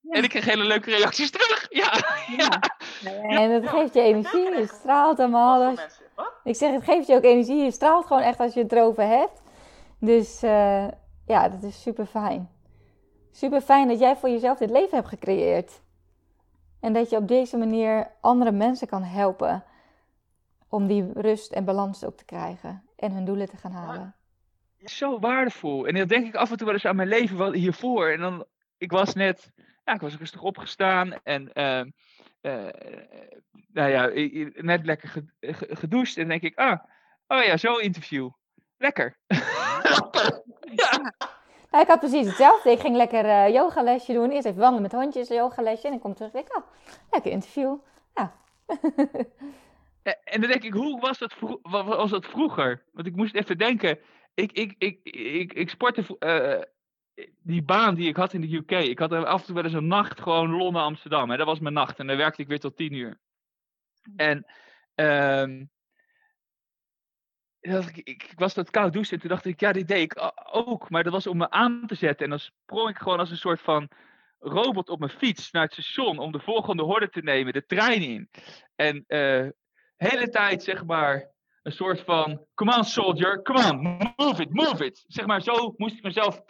Ja. 0.00 0.10
En 0.10 0.22
ik 0.22 0.28
krijg 0.28 0.44
hele 0.44 0.64
leuke 0.64 0.90
reacties 0.90 1.30
terug. 1.30 1.66
Ja, 1.82 1.92
ja. 2.36 2.60
En 3.22 3.50
het 3.50 3.68
geeft 3.68 3.94
je 3.94 4.00
energie, 4.00 4.56
je 4.56 4.66
straalt 4.66 5.18
allemaal. 5.18 5.74
Wat? 6.14 6.40
Ik 6.44 6.56
zeg, 6.56 6.72
het 6.72 6.84
geeft 6.84 7.06
je 7.06 7.14
ook 7.14 7.22
energie. 7.22 7.62
Je 7.64 7.70
straalt 7.70 8.06
gewoon 8.06 8.22
echt 8.22 8.40
als 8.40 8.54
je 8.54 8.62
het 8.62 8.72
erover 8.72 9.06
hebt. 9.06 9.42
Dus 10.00 10.42
eh, 10.42 10.88
ja, 11.26 11.48
dat 11.48 11.62
is 11.62 11.82
super 11.82 12.06
fijn. 12.06 12.50
Super 13.32 13.60
fijn 13.60 13.88
dat 13.88 13.98
jij 13.98 14.16
voor 14.16 14.28
jezelf 14.28 14.58
dit 14.58 14.70
leven 14.70 14.96
hebt 14.96 15.08
gecreëerd. 15.08 15.80
En 16.80 16.92
dat 16.92 17.10
je 17.10 17.16
op 17.16 17.28
deze 17.28 17.56
manier 17.56 18.10
andere 18.20 18.52
mensen 18.52 18.86
kan 18.88 19.02
helpen. 19.02 19.64
Om 20.68 20.86
die 20.86 21.12
rust 21.14 21.52
en 21.52 21.64
balans 21.64 22.04
ook 22.04 22.16
te 22.16 22.24
krijgen. 22.24 22.82
En 22.96 23.12
hun 23.12 23.24
doelen 23.24 23.48
te 23.48 23.56
gaan 23.56 23.72
halen. 23.72 24.14
Zo 24.84 25.18
waardevol. 25.18 25.86
En 25.86 25.94
dan 25.94 26.06
denk 26.06 26.26
ik 26.26 26.34
af 26.34 26.50
en 26.50 26.56
toe 26.56 26.66
wel 26.66 26.74
eens 26.74 26.84
aan 26.84 26.96
mijn 26.96 27.08
leven 27.08 27.36
wat 27.36 27.54
hiervoor. 27.54 28.08
En 28.08 28.20
dan, 28.20 28.46
ik 28.78 28.90
was 28.90 29.14
net, 29.14 29.50
ja, 29.84 29.94
ik 29.94 30.00
was 30.00 30.16
rustig 30.16 30.42
opgestaan 30.42 31.12
en, 31.22 31.52
ehm, 31.52 31.90
eh, 32.40 32.68
nou 33.72 33.90
ja, 33.90 34.10
net 34.62 34.84
lekker 34.86 35.08
ge- 35.08 35.24
ge- 35.40 35.76
gedoucht. 35.76 36.16
En 36.16 36.20
dan 36.28 36.38
denk 36.38 36.42
ik, 36.52 36.58
ah, 36.58 36.78
oh 37.26 37.42
ja, 37.42 37.56
zo'n 37.56 37.80
interview. 37.80 38.30
Lekker. 38.78 39.16
Ja. 40.74 41.12
Nou, 41.70 41.82
ik 41.82 41.90
had 41.90 41.98
precies 42.00 42.26
hetzelfde. 42.26 42.70
Ik 42.70 42.80
ging 42.80 42.96
lekker 42.96 43.24
eh 43.24 43.52
yogalesje 43.52 44.12
doen. 44.12 44.30
Eerst 44.30 44.46
even 44.46 44.58
wandelen 44.60 44.82
met 44.82 44.92
hondjes, 44.92 45.28
een 45.28 45.36
yogalesje. 45.36 45.86
En 45.88 45.92
ik 45.94 46.00
kom 46.00 46.14
terug 46.14 46.32
en 46.32 46.40
denk 46.42 46.50
ik, 46.52 46.56
oh, 46.56 46.64
lekker 47.10 47.30
interview. 47.30 47.76
Ja. 48.14 48.32
En 50.24 50.40
dan 50.40 50.50
denk 50.50 50.62
ik, 50.62 50.72
hoe 50.72 51.00
was 51.00 51.18
dat, 51.18 51.34
was 51.62 52.10
dat 52.10 52.26
vroeger? 52.26 52.82
Want 52.92 53.06
ik 53.06 53.16
moest 53.16 53.34
even 53.34 53.58
denken. 53.58 53.98
Ik, 54.34 54.52
ik, 54.52 54.74
ik, 54.78 54.98
ik, 55.14 55.52
ik 55.52 55.68
sportte. 55.68 56.18
eh, 56.18 56.62
die 57.42 57.62
baan 57.62 57.94
die 57.94 58.08
ik 58.08 58.16
had 58.16 58.32
in 58.32 58.40
de 58.40 58.56
UK. 58.56 58.70
Ik 58.70 58.98
had 58.98 59.12
af 59.12 59.40
en 59.40 59.46
toe 59.46 59.54
wel 59.54 59.64
eens 59.64 59.72
een 59.72 59.86
nacht 59.86 60.20
gewoon 60.20 60.50
Londen 60.50 60.82
Amsterdam. 60.82 61.30
Hè? 61.30 61.36
Dat 61.36 61.46
was 61.46 61.58
mijn 61.58 61.74
nacht. 61.74 61.98
En 61.98 62.06
dan 62.06 62.16
werkte 62.16 62.42
ik 62.42 62.48
weer 62.48 62.60
tot 62.60 62.76
tien 62.76 62.92
uur. 62.92 63.20
En 64.16 64.46
ehm, 64.94 65.64
ik, 67.60 67.96
ik, 67.96 68.22
ik 68.22 68.32
was 68.34 68.54
dat 68.54 68.70
koud 68.70 68.92
douchen 68.92 69.14
en 69.14 69.20
toen 69.20 69.28
dacht 69.30 69.44
ik, 69.44 69.60
ja, 69.60 69.72
dit 69.72 69.88
deed 69.88 70.12
ik 70.12 70.32
ook. 70.52 70.90
Maar 70.90 71.02
dat 71.02 71.12
was 71.12 71.26
om 71.26 71.36
me 71.36 71.50
aan 71.50 71.86
te 71.86 71.94
zetten. 71.94 72.24
En 72.24 72.30
dan 72.30 72.38
sprong 72.38 72.88
ik 72.88 72.98
gewoon 72.98 73.18
als 73.18 73.30
een 73.30 73.36
soort 73.36 73.60
van 73.60 73.88
robot 74.38 74.88
op 74.88 74.98
mijn 74.98 75.10
fiets 75.10 75.50
naar 75.50 75.62
het 75.62 75.72
station 75.72 76.18
om 76.18 76.32
de 76.32 76.40
volgende 76.40 76.82
horde 76.82 77.08
te 77.08 77.20
nemen, 77.20 77.52
de 77.52 77.66
trein 77.66 78.02
in. 78.02 78.30
En 78.74 79.04
eh 79.06 79.48
hele 79.96 80.28
tijd, 80.28 80.62
zeg 80.62 80.84
maar, 80.84 81.33
een 81.64 81.72
soort 81.72 82.00
van, 82.00 82.44
come 82.54 82.76
on 82.76 82.84
soldier, 82.84 83.42
come 83.42 83.70
on, 83.70 83.82
move 84.16 84.42
it, 84.42 84.52
move 84.52 84.84
it. 84.84 85.04
Zeg 85.06 85.26
maar, 85.26 85.42
zo 85.42 85.74
moest 85.76 85.96
ik 85.96 86.02
mezelf, 86.02 86.42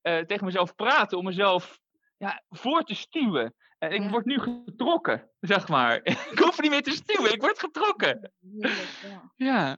eh, 0.00 0.18
tegen 0.18 0.44
mezelf 0.44 0.74
praten 0.74 1.18
om 1.18 1.24
mezelf 1.24 1.80
ja, 2.16 2.42
voor 2.48 2.82
te 2.82 2.94
stuwen. 2.94 3.54
En 3.78 3.90
ik 3.92 4.02
Ja. 4.02 4.10
word 4.10 4.24
nu 4.24 4.38
getrokken, 4.38 5.28
zeg 5.40 5.68
maar. 5.68 6.00
ik 6.32 6.38
hoef 6.38 6.60
niet 6.60 6.70
meer 6.70 6.82
te 6.82 6.90
stuwen, 6.90 7.32
ik 7.32 7.40
word 7.40 7.58
getrokken. 7.58 8.32
Ja. 9.36 9.76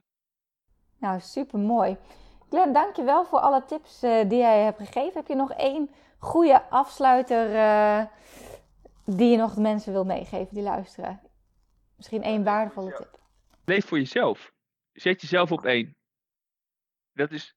Nou, 0.99 1.19
super 1.19 1.59
mooi. 1.59 1.97
Glenn, 2.49 2.73
dankjewel 2.73 3.25
voor 3.25 3.39
alle 3.39 3.65
tips 3.65 4.03
eh, 4.03 4.29
die 4.29 4.37
jij 4.39 4.63
hebt 4.63 4.77
gegeven. 4.77 5.13
Heb 5.13 5.27
je 5.27 5.35
nog 5.35 5.51
één 5.53 5.89
goede 6.17 6.69
afsluiter 6.69 7.55
eh, 7.55 8.05
die 9.05 9.29
je 9.29 9.37
nog 9.37 9.53
de 9.53 9.61
mensen 9.61 9.91
wil 9.93 10.03
meegeven 10.05 10.53
die 10.55 10.63
luisteren? 10.63 11.21
Misschien 11.95 12.23
één 12.23 12.43
waardevolle 12.43 12.93
tip. 12.95 13.19
Leef 13.71 13.85
voor 13.85 13.97
jezelf. 13.97 14.51
Zet 14.91 15.21
jezelf 15.21 15.51
op 15.51 15.65
één. 15.65 15.95
Dat 17.13 17.31
is. 17.31 17.55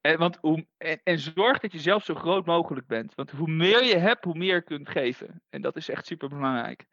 En, 0.00 0.18
want 0.18 0.36
hoe, 0.36 0.66
en, 0.76 1.00
en 1.02 1.18
zorg 1.18 1.58
dat 1.58 1.72
je 1.72 1.80
zelf 1.80 2.04
zo 2.04 2.14
groot 2.14 2.46
mogelijk 2.46 2.86
bent. 2.86 3.14
Want 3.14 3.30
hoe 3.30 3.48
meer 3.48 3.84
je 3.84 3.96
hebt, 3.96 4.24
hoe 4.24 4.38
meer 4.38 4.54
je 4.54 4.62
kunt 4.62 4.88
geven. 4.88 5.42
En 5.48 5.60
dat 5.62 5.76
is 5.76 5.88
echt 5.88 6.06
super 6.06 6.28
belangrijk. 6.28 6.86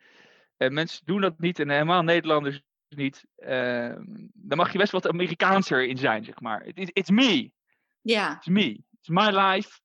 En 0.57 0.73
mensen 0.73 1.05
doen 1.05 1.21
dat 1.21 1.39
niet, 1.39 1.59
en 1.59 1.69
helemaal 1.69 2.03
Nederlanders 2.03 2.61
niet. 2.89 3.25
Ehm 3.35 4.03
dan 4.33 4.57
mag 4.57 4.71
je 4.71 4.77
best 4.77 4.91
wat 4.91 5.07
Amerikaanser 5.07 5.87
in 5.87 5.97
zijn, 5.97 6.23
zeg 6.23 6.39
maar. 6.39 6.65
It, 6.65 6.89
it's 6.93 7.09
me. 7.09 7.51
Ja, 8.01 8.35
It's 8.35 8.47
me. 8.47 8.83
It's 8.91 9.09
my 9.09 9.29
life. 9.29 9.79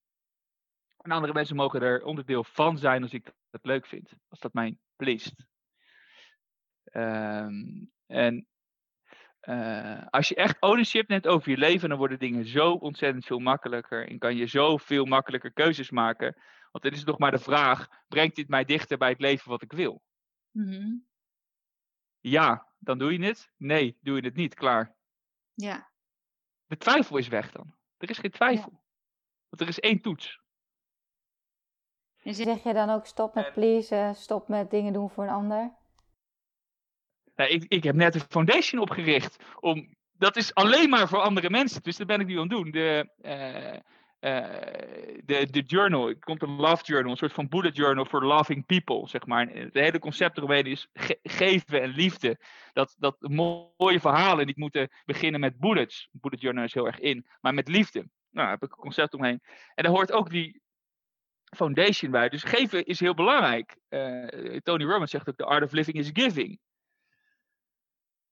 En 0.96 1.10
andere 1.10 1.32
mensen 1.32 1.56
mogen 1.56 1.82
er 1.82 2.04
onderdeel 2.04 2.44
van 2.44 2.78
zijn 2.78 3.02
als 3.02 3.12
ik 3.12 3.32
dat 3.50 3.64
leuk 3.64 3.86
vind. 3.86 4.12
Als 4.28 4.40
dat 4.40 4.52
mij 4.52 4.76
pleest. 4.96 5.34
Ehm, 6.84 7.84
en 8.06 8.46
eh, 9.40 10.06
als 10.10 10.28
je 10.28 10.34
echt 10.34 10.60
ownership 10.60 11.08
neemt 11.08 11.26
over 11.26 11.50
je 11.50 11.56
leven, 11.56 11.88
dan 11.88 11.98
worden 11.98 12.18
dingen 12.18 12.44
zo 12.46 12.72
ontzettend 12.72 13.24
veel 13.24 13.38
makkelijker. 13.38 14.08
En 14.08 14.18
kan 14.18 14.36
je 14.36 14.46
zo 14.46 14.76
veel 14.76 15.04
makkelijker 15.04 15.52
keuzes 15.52 15.90
maken. 15.90 16.36
Want 16.70 16.84
dan 16.84 16.92
is 16.92 16.98
het 16.98 17.06
nog 17.08 17.18
maar 17.18 17.30
de 17.30 17.38
vraag: 17.38 17.88
brengt 18.08 18.36
dit 18.36 18.48
mij 18.48 18.64
dichter 18.64 18.98
bij 18.98 19.08
het 19.10 19.20
leven 19.20 19.50
wat 19.50 19.62
ik 19.62 19.72
wil? 19.72 20.02
Mhm. 20.50 20.96
Ja, 22.18 22.66
dan 22.78 22.98
doe 22.98 23.12
je 23.12 23.24
het. 23.24 23.52
Nee, 23.56 23.98
doe 24.00 24.16
je 24.16 24.22
het 24.26 24.36
niet. 24.36 24.54
Klaar. 24.54 24.96
ja, 25.54 25.90
De 26.66 26.76
twijfel 26.76 27.16
is 27.16 27.28
weg 27.28 27.52
dan. 27.52 27.74
Er 27.96 28.10
is 28.10 28.18
geen 28.18 28.30
twijfel. 28.30 28.82
Want 29.48 29.62
er 29.62 29.68
is 29.68 29.80
één 29.80 30.00
toets. 30.00 30.40
En 32.22 32.34
zeg- 32.34 32.62
jij 32.62 32.72
dan 32.72 32.90
ook 32.90 33.06
stop 33.06 33.34
met 33.34 33.52
pleasen, 33.52 34.14
stop 34.14 34.48
met 34.48 34.70
dingen 34.70 34.92
doen 34.92 35.10
voor 35.10 35.24
een 35.24 35.30
ander? 35.30 35.78
Ik, 37.48 37.64
ik 37.68 37.82
heb 37.82 37.94
net 37.94 38.14
een 38.14 38.20
foundation 38.28 38.80
opgericht. 38.80 39.36
Om, 39.60 39.94
dat 40.12 40.36
is 40.36 40.54
alleen 40.54 40.90
maar 40.90 41.08
voor 41.08 41.18
andere 41.20 41.50
mensen. 41.50 41.82
Dus 41.82 41.96
dat 41.96 42.06
ben 42.06 42.20
ik 42.20 42.26
nu 42.26 42.34
aan 42.34 42.40
het 42.40 42.50
doen. 42.50 42.70
De, 42.70 43.12
eh, 43.20 43.74
eh, 44.20 45.20
de, 45.24 45.50
de 45.50 45.62
journal. 45.66 46.18
Komt 46.18 46.42
een 46.42 46.56
love 46.56 46.84
journal. 46.84 47.10
Een 47.10 47.16
soort 47.16 47.32
van 47.32 47.48
bullet 47.48 47.76
journal 47.76 48.04
voor 48.04 48.24
loving 48.24 48.66
people. 48.66 49.08
Zeg 49.08 49.26
maar. 49.26 49.48
Het 49.48 49.74
hele 49.74 49.98
concept 49.98 50.36
eromheen 50.36 50.64
is 50.64 50.88
ge- 50.92 51.18
geven 51.22 51.82
en 51.82 51.88
liefde. 51.90 52.38
Dat, 52.72 52.94
dat 52.98 53.16
mooie 53.20 54.00
verhalen 54.00 54.46
niet 54.46 54.56
moeten 54.56 54.88
beginnen 55.04 55.40
met 55.40 55.58
bullets. 55.58 56.08
Bullet 56.12 56.40
journal 56.40 56.64
is 56.64 56.74
heel 56.74 56.86
erg 56.86 56.98
in. 56.98 57.26
Maar 57.40 57.54
met 57.54 57.68
liefde. 57.68 57.98
Nou, 57.98 58.10
daar 58.30 58.50
heb 58.50 58.62
ik 58.62 58.72
een 58.72 58.82
concept 58.82 59.14
omheen. 59.14 59.40
En 59.74 59.84
daar 59.84 59.92
hoort 59.92 60.12
ook 60.12 60.30
die 60.30 60.60
foundation 61.56 62.10
bij. 62.10 62.28
Dus 62.28 62.42
geven 62.42 62.84
is 62.84 63.00
heel 63.00 63.14
belangrijk. 63.14 63.76
Eh, 63.88 64.56
Tony 64.62 64.84
Robbins 64.84 65.10
zegt 65.10 65.28
ook: 65.28 65.36
The 65.36 65.44
art 65.44 65.64
of 65.64 65.72
living 65.72 65.96
is 65.96 66.10
giving. 66.12 66.58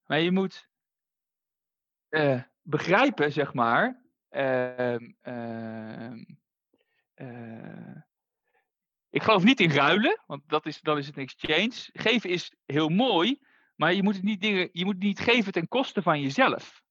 Maar 0.08 0.20
je 0.20 0.32
moet 0.32 0.68
eh, 2.08 2.42
begrijpen, 2.62 3.32
zeg 3.32 3.54
maar. 3.54 4.02
ehm, 4.28 5.10
ehm, 5.20 6.24
eh, 7.14 7.96
ik 9.10 9.22
geloof 9.22 9.42
niet 9.42 9.60
in 9.60 9.70
ruilen, 9.70 10.22
want 10.26 10.42
dat 10.46 10.66
is, 10.66 10.80
dan 10.80 10.98
is 10.98 11.06
het 11.06 11.16
een 11.16 11.22
exchange. 11.22 11.88
Geven 11.92 12.30
is 12.30 12.52
heel 12.66 12.88
mooi, 12.88 13.40
maar 13.74 13.94
je 13.94 14.02
moet, 14.02 14.14
het 14.14 14.22
niet 14.22 14.40
dingen, 14.40 14.68
je 14.72 14.84
moet 14.84 14.98
niet 14.98 15.20
geven 15.20 15.52
ten 15.52 15.68
koste 15.68 16.02
van 16.02 16.20
jezelf. 16.20 16.82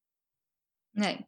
nee. 0.89 1.27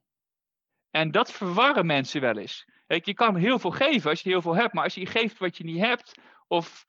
En 0.90 1.12
dat 1.12 1.32
verwarren 1.32 1.86
mensen 1.86 2.22
wel 2.22 2.38
eens. 2.38 2.66
Kijk, 2.88 3.06
je 3.06 3.14
kan 3.14 3.36
heel 3.36 3.60
veel 3.60 3.72
geven 3.72 4.10
als 4.10 4.22
je 4.22 4.30
heel 4.30 4.42
veel 4.42 4.56
hebt, 4.56 4.74
maar 4.74 4.84
als 4.84 4.94
je 4.94 5.06
geeft 5.06 5.38
wat 5.38 5.58
je 5.58 5.64
niet 5.64 5.80
hebt, 5.80 6.20
of 6.48 6.86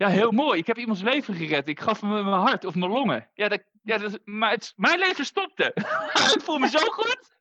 ja, 0.00 0.08
heel 0.08 0.30
mooi. 0.30 0.58
Ik 0.58 0.66
heb 0.66 0.78
iemands 0.78 1.02
leven 1.02 1.34
gered. 1.34 1.68
Ik 1.68 1.80
gaf 1.80 2.00
hem 2.00 2.10
mijn 2.10 2.26
hart 2.26 2.64
of 2.64 2.74
mijn 2.74 2.90
longen. 2.90 3.30
Ja, 3.34 3.48
dat, 3.48 3.62
ja 3.82 3.98
dat, 3.98 4.20
maar 4.24 4.50
het, 4.50 4.72
mijn 4.76 4.98
leven 4.98 5.24
stopte. 5.24 5.70
ik 6.34 6.40
voel 6.42 6.58
me 6.58 6.68
zo 6.68 6.78
goed. 6.78 7.38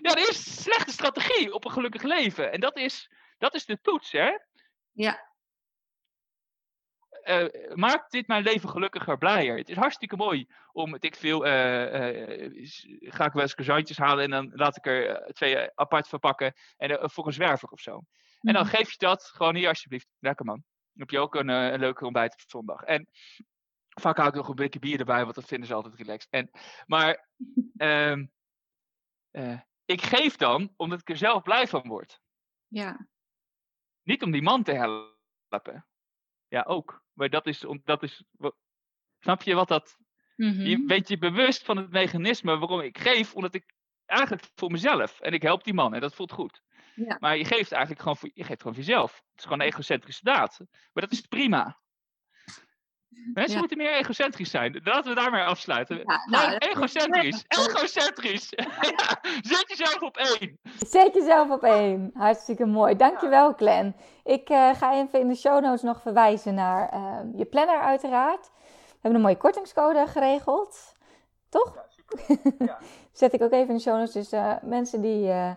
Ja, 0.00 0.14
dat 0.14 0.18
is 0.18 0.28
een 0.28 0.34
slechte 0.62 0.92
strategie 0.92 1.54
op 1.54 1.64
een 1.64 1.70
gelukkig 1.70 2.02
leven. 2.02 2.52
En 2.52 2.60
dat 2.60 2.76
is, 2.76 3.10
dat 3.38 3.54
is 3.54 3.64
de 3.64 3.80
toets, 3.80 4.12
hè? 4.12 4.30
Ja. 4.92 5.28
Eh, 7.22 7.74
maakt 7.74 8.10
dit 8.10 8.26
mijn 8.26 8.42
leven 8.42 8.68
gelukkiger, 8.68 9.18
blijer? 9.18 9.56
Het 9.56 9.68
is 9.68 9.76
hartstikke 9.76 10.16
mooi 10.16 10.46
om, 10.72 10.96
ik 10.98 11.16
veel, 11.16 11.46
eh, 11.46 12.44
eh, 12.44 12.50
ga 13.00 13.24
ik 13.24 13.32
wel 13.32 13.42
eens 13.42 13.54
croissantjes 13.54 13.98
halen 13.98 14.24
en 14.24 14.30
dan 14.30 14.50
laat 14.54 14.76
ik 14.76 14.86
er 14.86 15.32
twee 15.32 15.70
apart 15.74 16.08
verpakken 16.08 16.54
en 16.76 17.10
voor 17.10 17.26
een 17.26 17.32
zwerver 17.32 17.68
of 17.68 17.80
zo. 17.80 18.02
En 18.40 18.52
dan 18.52 18.66
Mhm. 18.66 18.74
geef 18.74 18.90
je 18.90 18.98
dat 18.98 19.24
gewoon 19.24 19.54
hier 19.54 19.68
alsjeblieft. 19.68 20.08
Lekker 20.18 20.44
man. 20.44 20.64
Dan 21.00 21.08
heb 21.08 21.18
je 21.18 21.24
ook 21.26 21.34
een, 21.34 21.50
eh, 21.50 21.72
een 21.72 21.80
leuke 21.80 22.04
ontbijt 22.04 22.32
op 22.32 22.50
zondag. 22.50 22.82
En 22.82 23.08
vaak 24.00 24.16
hou 24.16 24.28
ik 24.28 24.34
nog 24.34 24.48
een 24.48 24.54
beetje 24.54 24.78
bier 24.78 24.98
erbij, 24.98 25.22
want 25.22 25.34
dat 25.34 25.44
vinden 25.44 25.68
ze 25.68 25.74
altijd 25.74 25.94
relaxed. 25.94 26.30
En, 26.30 26.50
maar 26.86 27.28
ehm, 27.76 28.26
eh, 29.30 29.60
ik 29.84 30.02
geef 30.02 30.36
dan 30.36 30.72
omdat 30.76 31.00
ik 31.00 31.08
er 31.08 31.16
zelf 31.16 31.42
blij 31.42 31.66
van 31.66 31.88
word. 31.88 32.20
Ja, 32.66 33.08
Niet 34.02 34.22
om 34.22 34.30
die 34.30 34.42
man 34.42 34.62
te 34.62 34.72
helpen. 34.72 35.86
Ja, 36.48 36.62
ook. 36.62 37.04
Maar 37.12 37.30
dat 37.30 37.46
is, 37.46 37.64
dat 37.84 38.02
is 38.02 38.24
snap 39.18 39.42
je 39.42 39.54
wat 39.54 39.68
dat... 39.68 39.96
Mhm. 40.36 40.60
Je 40.60 40.84
weet 40.86 41.08
je 41.08 41.18
bewust 41.18 41.64
van 41.64 41.76
het 41.76 41.90
mechanisme 41.90 42.58
waarom 42.58 42.80
ik 42.80 42.98
geef, 42.98 43.34
omdat 43.34 43.54
ik 43.54 43.74
eigenlijk 44.06 44.48
voor 44.54 44.70
mezelf. 44.70 45.20
En 45.20 45.32
ik 45.32 45.42
help 45.42 45.64
die 45.64 45.74
man 45.74 45.94
en 45.94 46.00
dat 46.00 46.14
voelt 46.14 46.32
goed. 46.32 46.62
Ja. 47.08 47.16
Maar 47.20 47.36
je 47.36 47.44
geeft 47.44 47.72
eigenlijk 47.72 48.00
gewoon 48.02 48.16
voor, 48.16 48.30
je 48.34 48.44
geeft 48.44 48.60
gewoon 48.62 48.74
voor 48.76 48.84
jezelf. 48.84 49.12
Het 49.12 49.38
is 49.38 49.42
gewoon 49.42 49.60
een 49.60 49.66
egocentrische 49.66 50.24
daad. 50.24 50.58
Maar 50.92 51.02
dat 51.02 51.12
is 51.12 51.20
prima. 51.20 51.78
Mensen 53.32 53.52
Ja. 53.52 53.58
moeten 53.58 53.76
meer 53.76 53.92
egocentrisch 53.92 54.50
zijn. 54.50 54.80
Laten 54.84 55.14
we 55.14 55.20
daarmee 55.20 55.42
afsluiten. 55.42 55.96
Ja, 55.98 56.24
nou, 56.26 56.56
egocentrisch. 56.58 57.44
Egocentrisch. 57.48 58.48
Ja, 58.50 59.20
Zet 59.52 59.64
jezelf 59.66 60.00
op 60.00 60.16
één. 60.16 60.58
Zet 60.78 61.14
jezelf 61.14 61.50
op 61.50 61.62
één. 61.62 62.10
Hartstikke 62.14 62.66
mooi. 62.66 62.96
Dankjewel, 62.96 63.52
Glenn. 63.52 63.96
Ik 64.24 64.48
eh, 64.48 64.74
ga 64.74 64.94
even 64.94 65.20
in 65.20 65.28
de 65.28 65.34
show 65.34 65.62
notes 65.62 65.82
nog 65.82 66.00
verwijzen 66.02 66.54
naar 66.54 66.88
eh, 66.88 67.18
je 67.34 67.44
planner 67.44 67.80
uiteraard. 67.80 68.50
We 68.56 68.96
hebben 69.00 69.14
een 69.14 69.26
mooie 69.26 69.36
kortingscode 69.36 70.06
geregeld. 70.06 70.96
Toch? 71.48 71.76
Zet 73.12 73.32
ik 73.32 73.42
ook 73.42 73.52
even 73.52 73.68
in 73.68 73.74
de 73.74 73.80
show 73.80 73.96
notes. 73.96 74.12
Dus 74.12 74.32
eh, 74.32 74.54
mensen 74.62 75.00
die 75.00 75.30
eh, 75.30 75.52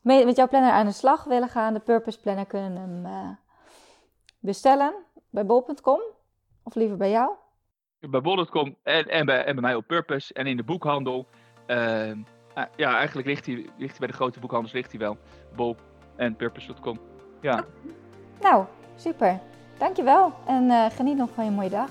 met 0.00 0.36
jouw 0.36 0.48
planner 0.48 0.70
aan 0.70 0.86
de 0.86 0.92
slag 0.92 1.24
willen 1.24 1.48
gaan, 1.48 1.74
de 1.74 1.80
Purpose 1.80 2.20
Planner, 2.20 2.46
kunnen 2.46 2.76
hem 2.76 3.06
eh, 3.06 3.30
bestellen 4.38 4.94
bij 5.30 5.46
bol.com. 5.46 6.00
Of 6.62 6.74
liever 6.74 6.96
bij 6.96 7.10
jou. 7.10 7.30
Bij 8.00 8.20
bol.com 8.20 8.76
en, 8.82 9.08
en, 9.08 9.26
bij, 9.26 9.44
en 9.44 9.54
bij 9.54 9.62
mij 9.62 9.74
op 9.74 9.86
Purpose. 9.86 10.34
En 10.34 10.46
in 10.46 10.56
de 10.56 10.62
boekhandel. 10.62 11.26
Ehm, 11.66 12.18
ah, 12.54 12.64
ja, 12.76 12.96
eigenlijk 12.96 13.26
ligt 13.26 13.46
hij, 13.46 13.54
ligt 13.54 13.90
hij 13.90 13.98
bij 13.98 14.08
de 14.08 14.14
grote 14.14 14.40
boekhandels 14.40 14.72
ligt 14.72 14.90
hij 14.90 15.00
wel. 15.00 15.18
Bol 15.56 15.76
en 16.16 16.36
Purpose.com. 16.36 16.98
Ja. 17.40 17.64
Nou, 18.40 18.64
super. 18.96 19.40
Dankjewel 19.78 20.32
en 20.46 20.70
eh, 20.70 20.86
geniet 20.90 21.16
nog 21.16 21.30
van 21.34 21.44
je 21.44 21.50
mooie 21.50 21.70
dag. 21.70 21.90